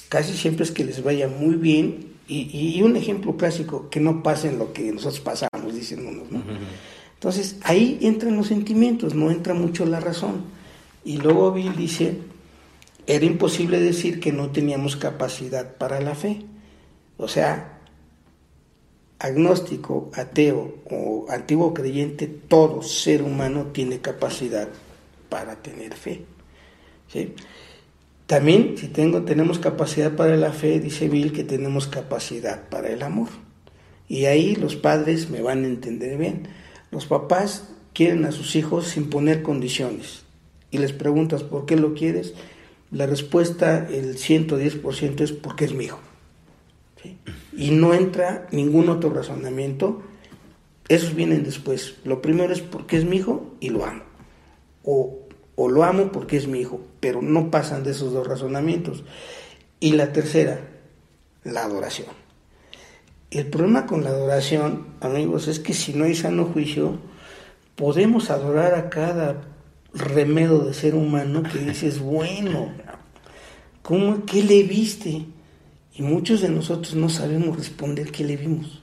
Casi 0.09 0.35
siempre 0.35 0.63
es 0.63 0.71
que 0.71 0.83
les 0.83 1.03
vaya 1.03 1.27
muy 1.27 1.55
bien 1.55 2.09
y, 2.27 2.81
un 2.83 2.95
ejemplo 2.95 3.37
clásico, 3.37 3.89
que 3.89 3.99
no 3.99 4.21
pasen 4.21 4.59
lo 4.59 4.73
que 4.73 4.91
nosotros 4.91 5.19
pasamos, 5.19 5.73
dicen 5.73 6.05
unos. 6.05 6.31
¿no? 6.31 6.41
Entonces 7.13 7.57
ahí 7.63 7.97
entran 8.01 8.35
los 8.35 8.47
sentimientos, 8.47 9.15
no 9.15 9.31
entra 9.31 9.53
mucho 9.53 9.85
la 9.85 9.99
razón. 9.99 10.43
Y 11.03 11.17
luego 11.17 11.51
Bill 11.51 11.75
dice, 11.75 12.17
era 13.09 13.25
imposible 13.25 13.79
decir 13.79 14.19
que 14.19 14.31
no 14.31 14.51
teníamos 14.51 14.95
capacidad 14.95 15.75
para 15.77 15.99
la 15.99 16.13
fe. 16.13 16.45
O 17.17 17.27
sea, 17.27 17.79
agnóstico, 19.17 20.11
ateo 20.13 20.75
o 20.91 21.25
antiguo 21.27 21.73
creyente, 21.73 22.27
todo 22.27 22.83
ser 22.83 23.23
humano 23.23 23.71
tiene 23.73 23.97
capacidad 23.97 24.69
para 25.27 25.55
tener 25.55 25.95
fe. 25.95 26.23
También, 28.27 28.77
si 28.77 28.89
tengo, 28.89 29.23
tenemos 29.23 29.57
capacidad 29.57 30.15
para 30.15 30.37
la 30.37 30.51
fe, 30.51 30.79
dice 30.79 31.09
Bill 31.09 31.33
que 31.33 31.43
tenemos 31.43 31.87
capacidad 31.87 32.69
para 32.69 32.89
el 32.89 33.01
amor. 33.01 33.29
Y 34.07 34.25
ahí 34.25 34.55
los 34.55 34.75
padres 34.75 35.31
me 35.31 35.41
van 35.41 35.63
a 35.63 35.67
entender 35.67 36.15
bien. 36.15 36.47
Los 36.91 37.07
papás 37.07 37.69
quieren 37.91 38.25
a 38.25 38.31
sus 38.31 38.55
hijos 38.55 38.85
sin 38.85 39.09
poner 39.09 39.41
condiciones. 39.41 40.21
Y 40.69 40.77
les 40.77 40.93
preguntas, 40.93 41.41
¿por 41.41 41.65
qué 41.65 41.75
lo 41.75 41.95
quieres? 41.95 42.35
La 42.91 43.05
respuesta, 43.05 43.87
el 43.89 44.17
110% 44.17 45.21
es 45.21 45.31
porque 45.31 45.65
es 45.65 45.73
mi 45.73 45.85
hijo. 45.85 45.99
Y 47.55 47.71
no 47.71 47.93
entra 47.93 48.47
ningún 48.51 48.89
otro 48.89 49.11
razonamiento. 49.11 50.01
Esos 50.87 51.15
vienen 51.15 51.43
después. 51.43 51.95
Lo 52.03 52.21
primero 52.21 52.51
es 52.51 52.61
porque 52.61 52.97
es 52.97 53.05
mi 53.05 53.17
hijo 53.17 53.55
y 53.59 53.69
lo 53.69 53.85
amo 53.85 54.09
o, 54.83 55.69
lo 55.69 55.83
amo 55.83 56.11
porque 56.11 56.37
es 56.37 56.47
mi 56.47 56.59
hijo, 56.59 56.81
pero 56.99 57.21
no 57.21 57.51
pasan 57.51 57.83
de 57.83 57.91
esos 57.91 58.13
dos 58.13 58.27
razonamientos. 58.27 59.03
Y 59.79 59.93
la 59.93 60.11
tercera, 60.11 60.61
la 61.43 61.63
adoración. 61.63 62.07
El 63.31 63.47
problema 63.47 63.85
con 63.85 64.03
la 64.03 64.09
adoración, 64.09 64.87
amigos, 65.01 65.47
es 65.47 65.59
que 65.59 65.73
si 65.73 65.93
no 65.93 66.05
hay 66.05 66.15
sano 66.15 66.45
juicio, 66.45 66.97
podemos 67.75 68.31
adorar 68.31 68.73
a 68.73 68.89
cada 68.89 69.41
remedio 69.93 70.59
de 70.59 70.73
ser 70.73 70.95
humano 70.95 71.43
que 71.43 71.59
dices, 71.59 71.99
bueno, 71.99 72.71
¿cómo, 73.81 74.25
¿qué 74.25 74.43
le 74.43 74.63
viste? 74.63 75.25
Y 75.95 76.01
muchos 76.01 76.41
de 76.41 76.49
nosotros 76.49 76.95
no 76.95 77.09
sabemos 77.09 77.57
responder 77.57 78.11
qué 78.11 78.23
le 78.23 78.37
vimos, 78.37 78.81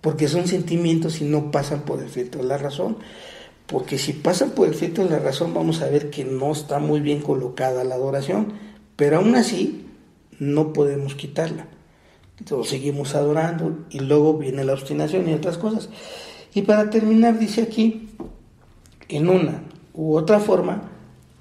porque 0.00 0.28
son 0.28 0.46
sentimientos 0.46 1.20
y 1.20 1.24
no 1.24 1.50
pasan 1.50 1.82
por 1.82 2.02
el 2.02 2.08
filtro 2.08 2.42
de 2.42 2.48
la 2.48 2.58
razón 2.58 2.96
porque 3.70 3.98
si 3.98 4.12
pasan 4.12 4.50
por 4.50 4.66
el 4.66 4.74
filtro 4.74 5.04
de 5.04 5.10
la 5.10 5.20
razón 5.20 5.54
vamos 5.54 5.80
a 5.80 5.88
ver 5.88 6.10
que 6.10 6.24
no 6.24 6.50
está 6.50 6.80
muy 6.80 7.00
bien 7.00 7.20
colocada 7.20 7.84
la 7.84 7.94
adoración, 7.94 8.52
pero 8.96 9.18
aún 9.18 9.36
así 9.36 9.86
no 10.40 10.72
podemos 10.72 11.14
quitarla. 11.14 11.68
Entonces 12.40 12.70
seguimos 12.70 13.14
adorando 13.14 13.86
y 13.90 14.00
luego 14.00 14.36
viene 14.36 14.64
la 14.64 14.72
obstinación 14.72 15.28
y 15.28 15.34
otras 15.34 15.56
cosas. 15.56 15.88
Y 16.52 16.62
para 16.62 16.90
terminar 16.90 17.38
dice 17.38 17.62
aquí, 17.62 18.08
en 19.08 19.28
una 19.28 19.62
u 19.94 20.16
otra 20.16 20.40
forma, 20.40 20.82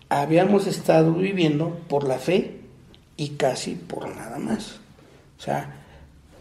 habíamos 0.10 0.68
estado 0.68 1.14
viviendo 1.14 1.80
por 1.88 2.08
la 2.08 2.18
fe 2.18 2.62
y 3.18 3.30
casi 3.30 3.76
por 3.76 4.14
nada 4.16 4.40
más. 4.40 4.80
O 5.38 5.42
sea, 5.42 5.84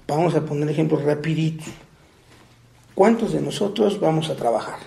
vamos 0.06 0.34
a 0.34 0.44
poner 0.44 0.68
ejemplos 0.68 1.04
rapidito. 1.04 1.64
¿Cuántos 2.94 3.32
de 3.32 3.40
nosotros 3.40 4.00
vamos 4.00 4.30
a 4.30 4.36
trabajar? 4.36 4.78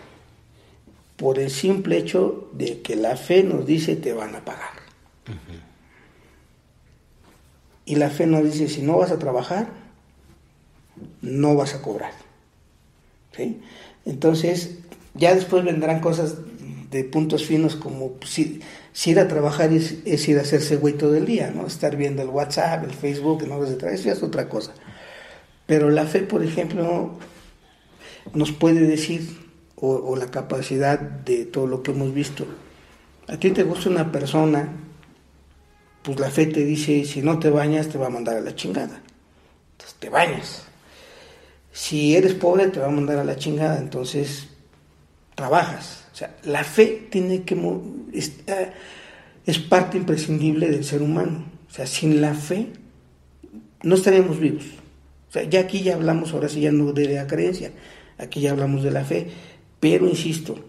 por 1.22 1.38
el 1.38 1.52
simple 1.52 2.00
hecho 2.00 2.50
de 2.52 2.82
que 2.82 2.96
la 2.96 3.16
fe 3.16 3.44
nos 3.44 3.68
dice 3.68 3.96
te 3.96 4.12
van 4.12 4.34
a 4.34 4.44
pagar. 4.44 4.72
Y 7.86 7.96
la 7.96 8.10
fe 8.10 8.26
nos 8.26 8.44
dice, 8.44 8.68
si 8.68 8.82
no 8.82 8.98
vas 8.98 9.12
a 9.12 9.20
trabajar, 9.20 9.68
no 11.22 11.56
vas 11.56 11.76
a 11.76 11.84
cobrar. 11.84 12.14
¿Sí? 13.38 13.62
Entonces, 14.04 14.80
ya 15.14 15.36
después 15.36 15.64
vendrán 15.64 16.00
cosas 16.00 16.38
de 16.92 17.06
puntos 17.06 17.46
finos 17.46 17.78
como 17.78 18.16
si, 18.26 18.62
ir 19.06 19.20
a 19.20 19.28
trabajar 19.28 19.72
es, 19.72 20.28
ir 20.28 20.38
a 20.38 20.42
hacerse 20.42 20.76
güey 20.76 20.94
todo 20.94 21.16
el 21.16 21.26
día, 21.26 21.52
¿no? 21.56 21.66
Estar 21.66 21.96
viendo 21.96 22.22
el 22.22 22.28
WhatsApp, 22.28 22.84
el 22.84 22.92
Facebook, 22.92 23.48
no 23.48 23.64
eso 23.64 24.04
ya 24.04 24.12
es 24.12 24.22
otra 24.22 24.50
cosa. 24.50 24.74
Pero 25.66 25.90
la 25.90 26.06
fe, 26.06 26.20
por 26.20 26.44
ejemplo, 26.44 27.18
nos 28.34 28.52
puede 28.52 28.82
decir, 28.82 29.40
o, 29.78 30.16
la 30.16 30.28
capacidad 30.28 31.00
de 31.00 31.46
todo 31.46 31.66
lo 31.66 31.82
que 31.82 31.92
hemos 31.92 32.14
visto. 32.14 32.46
A 33.28 33.38
ti 33.38 33.52
te 33.52 33.64
gusta 33.64 33.90
una 33.90 34.12
persona, 34.12 34.70
pues 36.04 36.20
la 36.20 36.30
fe 36.30 36.46
te 36.46 36.66
dice, 36.66 37.06
si 37.06 37.22
no 37.22 37.40
te 37.40 37.50
bañas 37.50 37.88
te 37.88 37.98
va 37.98 38.08
a 38.08 38.10
mandar 38.12 38.36
a 38.36 38.42
la 38.42 38.54
chingada. 38.54 39.02
Entonces 39.72 39.98
te 39.98 40.10
bañas. 40.10 40.64
Si 41.72 42.18
eres 42.18 42.34
pobre 42.34 42.68
te 42.68 42.82
va 42.82 42.88
a 42.88 42.92
mandar 42.92 43.18
a 43.18 43.24
la 43.24 43.38
chingada, 43.38 43.78
entonces 43.80 44.50
trabajas. 45.36 46.01
Sea, 46.22 46.36
la 46.44 46.64
fe 46.64 47.08
tiene 47.10 47.42
que 47.42 47.58
es, 48.14 48.34
es 49.44 49.58
parte 49.58 49.98
imprescindible 49.98 50.70
del 50.70 50.84
ser 50.84 51.02
humano. 51.02 51.46
O 51.68 51.74
sea, 51.74 51.88
sin 51.88 52.22
la 52.22 52.36
fe 52.36 52.68
no 53.82 53.96
estaríamos 53.96 54.40
vivos. 54.40 54.66
O 55.30 55.32
sea, 55.32 55.44
ya 55.44 55.62
aquí 55.62 55.82
ya 55.82 55.96
hablamos, 55.96 56.32
ahora 56.34 56.48
sí 56.48 56.62
ya 56.62 56.72
no 56.72 56.94
de 56.94 57.08
la 57.08 57.26
creencia, 57.26 57.72
aquí 58.20 58.40
ya 58.40 58.52
hablamos 58.52 58.84
de 58.84 58.92
la 58.92 59.04
fe. 59.04 59.30
Pero 59.80 60.08
insisto, 60.08 60.60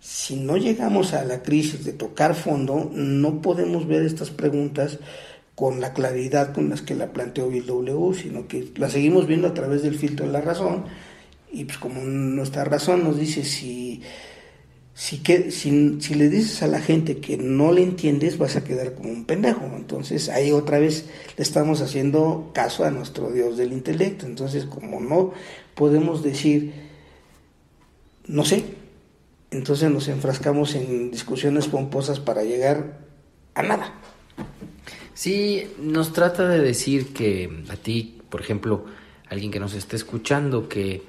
si 0.00 0.34
no 0.34 0.56
llegamos 0.56 1.12
a 1.12 1.24
la 1.24 1.44
crisis 1.44 1.84
de 1.84 1.92
tocar 1.92 2.34
fondo, 2.34 2.90
no 2.92 3.40
podemos 3.40 3.86
ver 3.86 4.02
estas 4.02 4.30
preguntas 4.30 4.98
con 5.54 5.80
la 5.80 5.92
claridad 5.92 6.52
con 6.52 6.70
las 6.70 6.82
que 6.82 6.96
la 6.96 7.12
planteó 7.12 7.48
Bill 7.48 7.66
W, 7.66 8.18
sino 8.18 8.48
que 8.48 8.72
la 8.74 8.90
seguimos 8.90 9.28
viendo 9.28 9.46
a 9.46 9.54
través 9.54 9.82
del 9.82 9.94
filtro 9.94 10.26
de 10.26 10.32
la 10.32 10.40
razón. 10.40 10.86
Y 11.52 11.66
pues 11.66 11.78
como 11.78 12.00
nuestra 12.00 12.64
razón 12.64 13.04
nos 13.04 13.16
dice 13.16 13.44
si 13.44 14.02
si, 14.94 15.22
que, 15.22 15.50
si, 15.50 16.00
si, 16.00 16.14
le 16.14 16.28
dices 16.28 16.62
a 16.62 16.66
la 16.66 16.80
gente 16.80 17.18
que 17.18 17.36
no 17.38 17.72
le 17.72 17.82
entiendes, 17.82 18.36
vas 18.36 18.56
a 18.56 18.64
quedar 18.64 18.94
como 18.94 19.10
un 19.10 19.24
pendejo. 19.24 19.64
Entonces 19.74 20.28
ahí 20.28 20.52
otra 20.52 20.78
vez 20.78 21.06
le 21.36 21.42
estamos 21.42 21.80
haciendo 21.80 22.50
caso 22.52 22.84
a 22.84 22.90
nuestro 22.90 23.30
Dios 23.30 23.56
del 23.56 23.72
intelecto. 23.72 24.26
Entonces 24.26 24.66
como 24.66 25.00
no 25.00 25.32
podemos 25.74 26.22
decir, 26.22 26.72
no 28.26 28.44
sé, 28.44 28.64
entonces 29.50 29.90
nos 29.90 30.08
enfrascamos 30.08 30.74
en 30.74 31.10
discusiones 31.10 31.68
pomposas 31.68 32.20
para 32.20 32.44
llegar 32.44 32.98
a 33.54 33.62
nada. 33.62 33.94
Sí, 35.14 35.66
nos 35.78 36.12
trata 36.12 36.48
de 36.48 36.60
decir 36.60 37.12
que 37.12 37.64
a 37.68 37.76
ti, 37.76 38.20
por 38.28 38.40
ejemplo, 38.40 38.86
alguien 39.28 39.50
que 39.50 39.60
nos 39.60 39.74
esté 39.74 39.96
escuchando, 39.96 40.68
que 40.68 41.02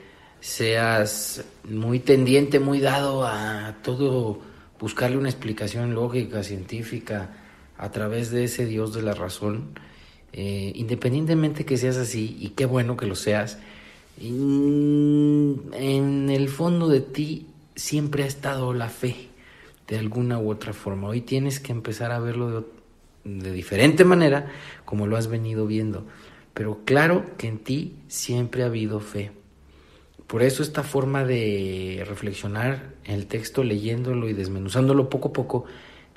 seas 0.43 1.45
muy 1.63 1.99
tendiente, 1.99 2.59
muy 2.59 2.81
dado 2.81 3.25
a 3.25 3.77
todo 3.81 4.41
buscarle 4.77 5.15
una 5.15 5.29
explicación 5.29 5.95
lógica, 5.95 6.43
científica, 6.43 7.29
a 7.77 7.91
través 7.91 8.29
de 8.29 8.43
ese 8.43 8.65
Dios 8.65 8.93
de 8.93 9.03
la 9.03 9.13
razón, 9.13 9.69
eh, 10.33 10.73
independientemente 10.75 11.63
que 11.63 11.77
seas 11.77 11.95
así, 11.95 12.35
y 12.41 12.49
qué 12.49 12.65
bueno 12.65 12.97
que 12.97 13.05
lo 13.05 13.15
seas, 13.15 13.57
en 14.19 15.69
el 16.29 16.49
fondo 16.49 16.89
de 16.89 16.99
ti 16.99 17.47
siempre 17.75 18.23
ha 18.23 18.27
estado 18.27 18.73
la 18.73 18.89
fe, 18.89 19.29
de 19.87 19.97
alguna 19.97 20.39
u 20.39 20.51
otra 20.51 20.73
forma. 20.73 21.07
Hoy 21.07 21.21
tienes 21.21 21.61
que 21.61 21.71
empezar 21.71 22.11
a 22.11 22.19
verlo 22.19 22.65
de, 23.23 23.39
de 23.39 23.51
diferente 23.53 24.03
manera, 24.03 24.51
como 24.83 25.07
lo 25.07 25.15
has 25.15 25.27
venido 25.27 25.67
viendo. 25.67 26.05
Pero 26.53 26.81
claro 26.83 27.37
que 27.37 27.47
en 27.47 27.59
ti 27.59 27.95
siempre 28.09 28.63
ha 28.63 28.65
habido 28.65 28.99
fe. 28.99 29.31
Por 30.33 30.41
eso 30.41 30.63
esta 30.63 30.81
forma 30.81 31.23
de 31.25 32.03
reflexionar 32.07 32.95
el 33.03 33.27
texto, 33.27 33.63
leyéndolo 33.63 34.27
y 34.27 34.33
desmenuzándolo 34.33 35.07
poco 35.07 35.27
a 35.27 35.33
poco, 35.33 35.65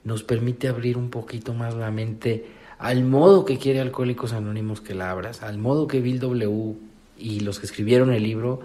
nos 0.05 0.23
permite 0.23 0.69
abrir 0.69 0.97
un 0.97 1.11
poquito 1.11 1.53
más 1.53 1.75
la 1.75 1.91
mente 1.91 2.47
al 2.79 3.05
modo 3.05 3.45
que 3.45 3.59
quiere 3.59 3.79
Alcohólicos 3.79 4.33
Anónimos 4.33 4.81
que 4.81 4.95
la 4.95 5.11
abras, 5.11 5.43
al 5.43 5.59
modo 5.59 5.87
que 5.87 6.01
Bill 6.01 6.19
W. 6.19 6.77
y 7.19 7.41
los 7.41 7.61
que 7.61 7.67
escribieron 7.67 8.11
el 8.11 8.23
libro 8.23 8.61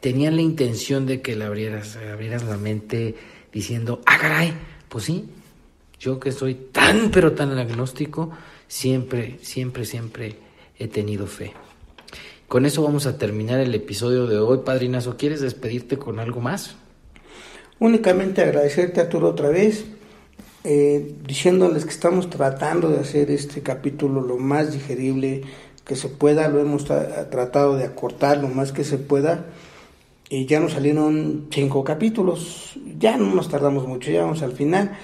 tenían 0.00 0.34
la 0.34 0.42
intención 0.42 1.06
de 1.06 1.22
que 1.22 1.36
la 1.36 1.46
abrieras, 1.46 1.96
abrieras 1.96 2.42
la 2.42 2.56
mente 2.56 3.14
diciendo, 3.52 4.02
ah, 4.06 4.18
caray, 4.20 4.54
pues 4.88 5.04
sí, 5.04 5.26
yo 6.00 6.18
que 6.18 6.32
soy 6.32 6.56
tan, 6.56 7.12
pero 7.12 7.30
tan 7.30 7.56
agnóstico, 7.56 8.32
siempre, 8.66 9.38
siempre, 9.40 9.84
siempre 9.84 10.36
he 10.80 10.88
tenido 10.88 11.28
fe. 11.28 11.54
Con 12.48 12.64
eso 12.64 12.82
vamos 12.82 13.04
a 13.04 13.18
terminar 13.18 13.60
el 13.60 13.74
episodio 13.74 14.26
de 14.26 14.38
hoy. 14.38 14.60
Padrinazo, 14.64 15.18
¿quieres 15.18 15.42
despedirte 15.42 15.98
con 15.98 16.18
algo 16.18 16.40
más? 16.40 16.76
Únicamente 17.78 18.40
agradecerte 18.40 19.02
Arturo 19.02 19.28
otra 19.28 19.50
vez, 19.50 19.84
eh, 20.64 21.14
diciéndoles 21.26 21.84
que 21.84 21.90
estamos 21.90 22.30
tratando 22.30 22.88
de 22.88 23.00
hacer 23.00 23.30
este 23.30 23.60
capítulo 23.60 24.22
lo 24.22 24.38
más 24.38 24.72
digerible 24.72 25.42
que 25.84 25.94
se 25.94 26.08
pueda, 26.08 26.48
lo 26.48 26.58
hemos 26.60 26.86
tratado 26.86 27.76
de 27.76 27.84
acortar 27.84 28.38
lo 28.38 28.48
más 28.48 28.72
que 28.72 28.82
se 28.82 28.96
pueda. 28.96 29.44
Y 30.30 30.46
ya 30.46 30.58
nos 30.58 30.72
salieron 30.72 31.48
cinco 31.50 31.84
capítulos, 31.84 32.78
ya 32.98 33.18
no 33.18 33.34
nos 33.34 33.50
tardamos 33.50 33.86
mucho, 33.86 34.10
ya 34.10 34.22
vamos 34.22 34.40
al 34.40 34.52
final. 34.52 34.96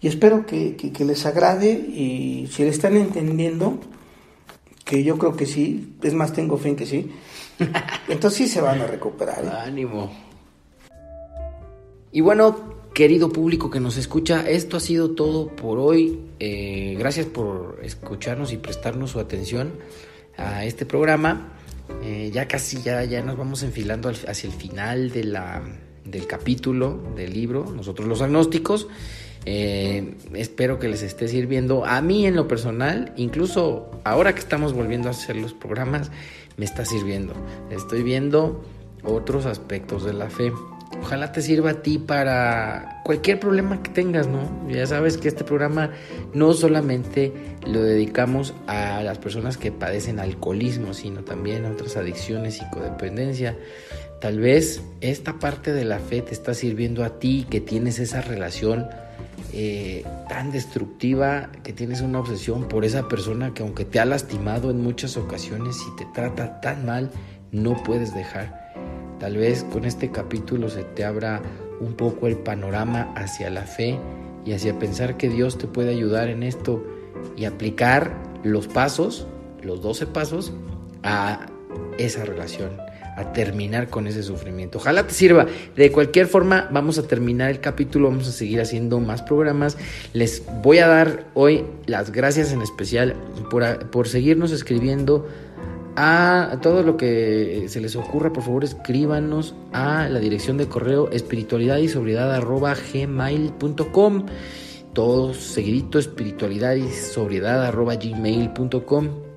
Y 0.00 0.08
espero 0.08 0.46
que, 0.46 0.74
que 0.74 1.04
les 1.04 1.26
agrade. 1.26 1.70
Y 1.70 2.48
si 2.50 2.64
le 2.64 2.70
están 2.70 2.96
entendiendo, 2.96 3.78
que 4.88 5.04
yo 5.04 5.18
creo 5.18 5.36
que 5.36 5.44
sí, 5.44 5.96
es 6.02 6.14
más, 6.14 6.32
tengo 6.32 6.56
fe 6.56 6.70
en 6.70 6.76
que 6.76 6.86
sí. 6.86 7.12
Entonces 8.08 8.38
sí 8.38 8.48
se 8.48 8.62
van 8.62 8.80
a 8.80 8.86
recuperar. 8.86 9.44
¿eh? 9.44 9.50
Ánimo. 9.66 10.10
Y 12.10 12.22
bueno, 12.22 12.56
querido 12.94 13.28
público 13.28 13.68
que 13.68 13.80
nos 13.80 13.98
escucha, 13.98 14.48
esto 14.48 14.78
ha 14.78 14.80
sido 14.80 15.10
todo 15.10 15.48
por 15.48 15.78
hoy. 15.78 16.18
Eh, 16.40 16.96
gracias 16.98 17.26
por 17.26 17.80
escucharnos 17.82 18.50
y 18.54 18.56
prestarnos 18.56 19.10
su 19.10 19.20
atención 19.20 19.74
a 20.38 20.64
este 20.64 20.86
programa. 20.86 21.52
Eh, 22.02 22.30
ya 22.32 22.48
casi 22.48 22.80
ya, 22.80 23.04
ya 23.04 23.22
nos 23.22 23.36
vamos 23.36 23.62
enfilando 23.62 24.08
hacia 24.08 24.48
el 24.48 24.54
final 24.54 25.10
de 25.10 25.24
la, 25.24 25.62
del 26.06 26.26
capítulo 26.26 27.12
del 27.14 27.34
libro, 27.34 27.70
nosotros 27.76 28.08
los 28.08 28.22
agnósticos. 28.22 28.88
Eh, 29.50 30.14
espero 30.34 30.78
que 30.78 30.88
les 30.88 31.02
esté 31.02 31.26
sirviendo. 31.26 31.86
A 31.86 32.02
mí 32.02 32.26
en 32.26 32.36
lo 32.36 32.46
personal, 32.46 33.14
incluso 33.16 33.90
ahora 34.04 34.34
que 34.34 34.40
estamos 34.40 34.74
volviendo 34.74 35.08
a 35.08 35.12
hacer 35.12 35.36
los 35.36 35.54
programas, 35.54 36.10
me 36.58 36.66
está 36.66 36.84
sirviendo. 36.84 37.32
Estoy 37.70 38.02
viendo 38.02 38.62
otros 39.02 39.46
aspectos 39.46 40.04
de 40.04 40.12
la 40.12 40.28
fe. 40.28 40.52
Ojalá 41.00 41.32
te 41.32 41.40
sirva 41.40 41.70
a 41.70 41.82
ti 41.82 41.96
para 41.96 43.00
cualquier 43.06 43.40
problema 43.40 43.82
que 43.82 43.90
tengas, 43.90 44.26
¿no? 44.26 44.42
Ya 44.68 44.86
sabes 44.86 45.16
que 45.16 45.28
este 45.28 45.44
programa 45.44 45.92
no 46.34 46.52
solamente 46.52 47.32
lo 47.66 47.82
dedicamos 47.82 48.52
a 48.66 49.02
las 49.02 49.16
personas 49.16 49.56
que 49.56 49.72
padecen 49.72 50.20
alcoholismo, 50.20 50.92
sino 50.92 51.22
también 51.22 51.64
a 51.64 51.70
otras 51.70 51.96
adicciones 51.96 52.60
y 52.60 52.68
codependencia. 52.68 53.56
Tal 54.20 54.40
vez 54.40 54.82
esta 55.00 55.38
parte 55.38 55.72
de 55.72 55.86
la 55.86 56.00
fe 56.00 56.20
te 56.20 56.34
está 56.34 56.52
sirviendo 56.52 57.02
a 57.02 57.18
ti 57.18 57.46
que 57.48 57.62
tienes 57.62 57.98
esa 57.98 58.20
relación 58.20 58.88
eh, 59.52 60.04
tan 60.28 60.50
destructiva, 60.50 61.50
que 61.62 61.72
tienes 61.72 62.00
una 62.00 62.20
obsesión 62.20 62.68
por 62.68 62.84
esa 62.84 63.08
persona 63.08 63.54
que 63.54 63.62
aunque 63.62 63.84
te 63.84 64.00
ha 64.00 64.04
lastimado 64.04 64.70
en 64.70 64.82
muchas 64.82 65.16
ocasiones 65.16 65.76
y 65.86 65.96
te 65.96 66.06
trata 66.12 66.60
tan 66.60 66.84
mal, 66.84 67.10
no 67.50 67.82
puedes 67.82 68.14
dejar. 68.14 68.74
Tal 69.18 69.36
vez 69.36 69.64
con 69.64 69.84
este 69.84 70.10
capítulo 70.10 70.68
se 70.68 70.84
te 70.84 71.04
abra 71.04 71.42
un 71.80 71.94
poco 71.94 72.26
el 72.26 72.36
panorama 72.36 73.12
hacia 73.16 73.50
la 73.50 73.62
fe 73.62 73.98
y 74.44 74.52
hacia 74.52 74.78
pensar 74.78 75.16
que 75.16 75.28
Dios 75.28 75.58
te 75.58 75.66
puede 75.66 75.90
ayudar 75.90 76.28
en 76.28 76.42
esto 76.42 76.84
y 77.36 77.44
aplicar 77.44 78.14
los 78.44 78.68
pasos, 78.68 79.26
los 79.62 79.82
12 79.82 80.06
pasos, 80.06 80.52
a 81.02 81.46
esa 81.98 82.24
relación 82.24 82.87
a 83.18 83.32
terminar 83.32 83.88
con 83.88 84.06
ese 84.06 84.22
sufrimiento. 84.22 84.78
Ojalá 84.78 85.06
te 85.06 85.12
sirva. 85.12 85.46
De 85.76 85.90
cualquier 85.90 86.28
forma, 86.28 86.68
vamos 86.70 86.98
a 86.98 87.02
terminar 87.02 87.50
el 87.50 87.60
capítulo, 87.60 88.08
vamos 88.08 88.28
a 88.28 88.32
seguir 88.32 88.60
haciendo 88.60 89.00
más 89.00 89.22
programas. 89.22 89.76
Les 90.12 90.44
voy 90.62 90.78
a 90.78 90.86
dar 90.86 91.26
hoy 91.34 91.64
las 91.86 92.12
gracias 92.12 92.52
en 92.52 92.62
especial 92.62 93.16
por, 93.50 93.90
por 93.90 94.08
seguirnos 94.08 94.52
escribiendo 94.52 95.26
a 95.96 96.58
todo 96.62 96.84
lo 96.84 96.96
que 96.96 97.64
se 97.68 97.80
les 97.80 97.96
ocurra, 97.96 98.32
por 98.32 98.44
favor 98.44 98.62
escríbanos 98.62 99.56
a 99.72 100.08
la 100.08 100.20
dirección 100.20 100.56
de 100.56 100.68
correo 100.68 101.10
espiritualidad 101.10 101.78
y 101.78 101.88
sobriedad 101.88 102.40
gmail.com. 102.40 104.26
Todo 104.92 105.34
seguidito, 105.34 105.98
espiritualidad 105.98 106.76
y 106.76 106.88
sobriedad 106.88 107.72
gmail.com. 107.74 109.27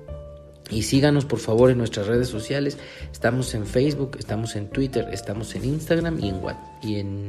Y 0.72 0.82
síganos 0.82 1.24
por 1.26 1.38
favor 1.38 1.70
en 1.70 1.78
nuestras 1.78 2.06
redes 2.06 2.28
sociales. 2.28 2.78
Estamos 3.12 3.54
en 3.54 3.66
Facebook, 3.66 4.16
estamos 4.18 4.56
en 4.56 4.68
Twitter, 4.68 5.08
estamos 5.12 5.54
en 5.54 5.64
Instagram 5.66 6.18
y 6.18 6.30
en 6.30 6.42
What 6.42 6.56
y 6.82 6.94
en 6.96 7.28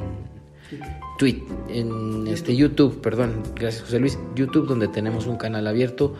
Tweet, 1.18 1.44
en 1.70 2.28
este 2.28 2.56
YouTube, 2.56 3.00
perdón, 3.02 3.44
gracias 3.56 3.84
José 3.84 4.00
Luis, 4.00 4.18
YouTube 4.36 4.68
donde 4.68 4.88
tenemos 4.88 5.28
un 5.28 5.38
canal 5.38 5.68
abierto 5.68 6.16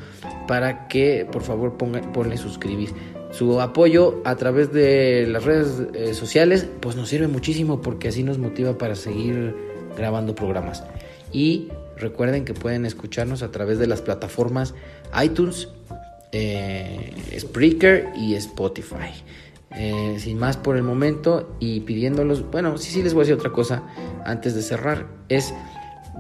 para 0.48 0.88
que 0.88 1.28
por 1.32 1.42
favor 1.42 1.78
pongan, 1.78 2.12
ponle 2.12 2.38
suscribir. 2.38 2.92
Su 3.32 3.60
apoyo 3.62 4.22
a 4.26 4.36
través 4.36 4.72
de 4.72 5.26
las 5.28 5.44
redes 5.44 5.82
eh, 5.94 6.14
sociales 6.14 6.68
pues 6.82 6.96
nos 6.96 7.10
sirve 7.10 7.28
muchísimo 7.28 7.82
porque 7.82 8.10
así 8.10 8.22
nos 8.24 8.38
motiva 8.38 8.78
para 8.78 8.96
seguir 8.96 9.56
grabando 9.98 10.36
programas. 10.36 10.84
Y 11.32 11.70
recuerden 11.98 12.46
que 12.46 12.54
pueden 12.54 12.86
escucharnos 12.86 13.42
a 13.42 13.50
través 13.50 13.80
de 13.80 13.88
las 13.88 14.02
plataformas 14.02 14.76
iTunes, 15.24 15.70
eh, 16.34 17.14
Spreaker 17.40 18.10
y 18.18 18.36
Spotify. 18.36 19.14
Eh, 19.76 20.18
sin 20.20 20.38
más 20.38 20.58
por 20.58 20.78
el 20.78 20.84
momento 20.84 21.56
y 21.60 21.80
pidiéndolos, 21.80 22.50
bueno, 22.52 22.78
sí, 22.78 22.92
sí 22.92 23.02
les 23.02 23.14
voy 23.16 23.22
a 23.22 23.24
decir 23.24 23.36
otra 23.36 23.52
cosa 23.52 23.82
antes 24.24 24.54
de 24.54 24.62
cerrar, 24.62 25.08
es 25.30 25.52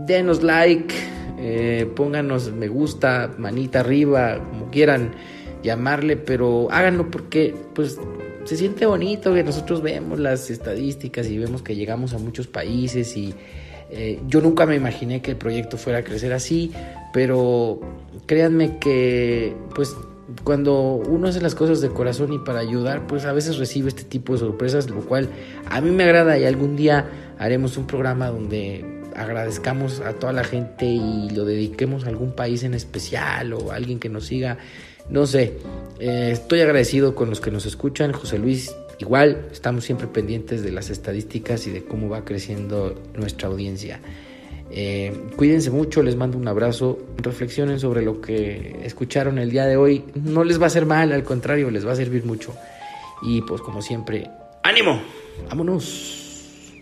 denos 0.07 0.41
like, 0.41 0.91
eh, 1.37 1.87
pónganos 1.95 2.51
me 2.51 2.67
gusta, 2.67 3.31
manita 3.37 3.81
arriba, 3.81 4.39
como 4.49 4.71
quieran 4.71 5.13
llamarle, 5.61 6.17
pero 6.17 6.67
háganlo 6.71 7.11
porque 7.11 7.55
pues 7.75 7.99
se 8.43 8.57
siente 8.57 8.87
bonito 8.87 9.33
que 9.33 9.43
nosotros 9.43 9.81
vemos 9.81 10.19
las 10.19 10.49
estadísticas 10.49 11.27
y 11.27 11.37
vemos 11.37 11.61
que 11.61 11.75
llegamos 11.75 12.13
a 12.13 12.17
muchos 12.17 12.47
países 12.47 13.15
y 13.15 13.33
eh, 13.91 14.19
yo 14.27 14.41
nunca 14.41 14.65
me 14.65 14.75
imaginé 14.75 15.21
que 15.21 15.31
el 15.31 15.37
proyecto 15.37 15.77
fuera 15.77 15.99
a 15.99 16.03
crecer 16.03 16.33
así, 16.33 16.71
pero 17.13 17.79
créanme 18.25 18.79
que 18.79 19.55
pues 19.75 19.95
cuando 20.43 20.95
uno 20.95 21.27
hace 21.27 21.41
las 21.41 21.55
cosas 21.55 21.79
de 21.81 21.89
corazón 21.89 22.33
y 22.33 22.39
para 22.39 22.59
ayudar, 22.59 23.07
pues 23.07 23.25
a 23.25 23.33
veces 23.33 23.57
recibe 23.57 23.89
este 23.89 24.03
tipo 24.03 24.33
de 24.33 24.39
sorpresas, 24.39 24.89
lo 24.89 25.01
cual 25.01 25.29
a 25.69 25.79
mí 25.79 25.91
me 25.91 26.03
agrada 26.03 26.37
y 26.37 26.45
algún 26.45 26.75
día 26.75 27.09
haremos 27.37 27.77
un 27.77 27.87
programa 27.87 28.27
donde 28.27 28.85
agradezcamos 29.15 29.99
a 29.99 30.13
toda 30.13 30.33
la 30.33 30.43
gente 30.43 30.85
y 30.85 31.29
lo 31.29 31.45
dediquemos 31.45 32.05
a 32.05 32.09
algún 32.09 32.31
país 32.31 32.63
en 32.63 32.73
especial 32.73 33.53
o 33.53 33.71
a 33.71 33.75
alguien 33.75 33.99
que 33.99 34.09
nos 34.09 34.25
siga. 34.25 34.57
No 35.09 35.27
sé, 35.27 35.57
eh, 35.99 36.29
estoy 36.31 36.61
agradecido 36.61 37.13
con 37.13 37.29
los 37.29 37.39
que 37.39 37.51
nos 37.51 37.65
escuchan. 37.65 38.13
José 38.13 38.39
Luis 38.39 38.73
Igual 38.99 39.47
estamos 39.51 39.83
siempre 39.83 40.07
pendientes 40.07 40.63
de 40.63 40.71
las 40.71 40.89
estadísticas 40.89 41.67
y 41.67 41.71
de 41.71 41.83
cómo 41.83 42.09
va 42.09 42.23
creciendo 42.23 42.95
nuestra 43.15 43.49
audiencia. 43.49 43.99
Eh, 44.75 45.29
cuídense 45.35 45.69
mucho, 45.69 46.01
les 46.01 46.15
mando 46.15 46.35
un 46.35 46.47
abrazo, 46.47 46.97
reflexionen 47.17 47.79
sobre 47.79 48.01
lo 48.01 48.19
que 48.19 48.79
escucharon 48.83 49.37
el 49.37 49.51
día 49.51 49.65
de 49.65 49.77
hoy. 49.77 50.03
No 50.15 50.43
les 50.43 50.59
va 50.59 50.63
a 50.63 50.67
hacer 50.67 50.87
mal, 50.87 51.11
al 51.11 51.23
contrario, 51.23 51.69
les 51.69 51.85
va 51.85 51.91
a 51.91 51.95
servir 51.95 52.25
mucho. 52.25 52.55
Y 53.21 53.43
pues 53.43 53.61
como 53.61 53.83
siempre, 53.83 54.27
ánimo, 54.63 54.99
vámonos. 55.47 56.73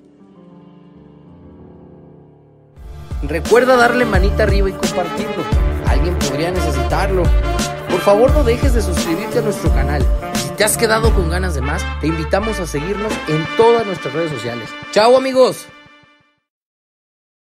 Recuerda 3.23 3.75
darle 3.75 4.05
manita 4.05 4.43
arriba 4.43 4.69
y 4.69 4.73
compartirlo. 4.73 5.43
Alguien 5.85 6.17
podría 6.17 6.49
necesitarlo. 6.49 7.23
Por 7.89 7.99
favor 7.99 8.31
no 8.31 8.45
dejes 8.45 8.73
de 8.73 8.81
suscribirte 8.81 9.39
a 9.39 9.41
nuestro 9.41 9.69
canal. 9.73 10.01
Si 10.35 10.49
te 10.51 10.63
has 10.63 10.77
quedado 10.77 11.13
con 11.13 11.29
ganas 11.29 11.55
de 11.55 11.61
más, 11.61 11.83
te 11.99 12.07
invitamos 12.07 12.57
a 12.61 12.65
seguirnos 12.65 13.11
en 13.27 13.45
todas 13.57 13.85
nuestras 13.85 14.13
redes 14.13 14.31
sociales. 14.31 14.69
¡Chao 14.91 15.17
amigos! 15.17 15.67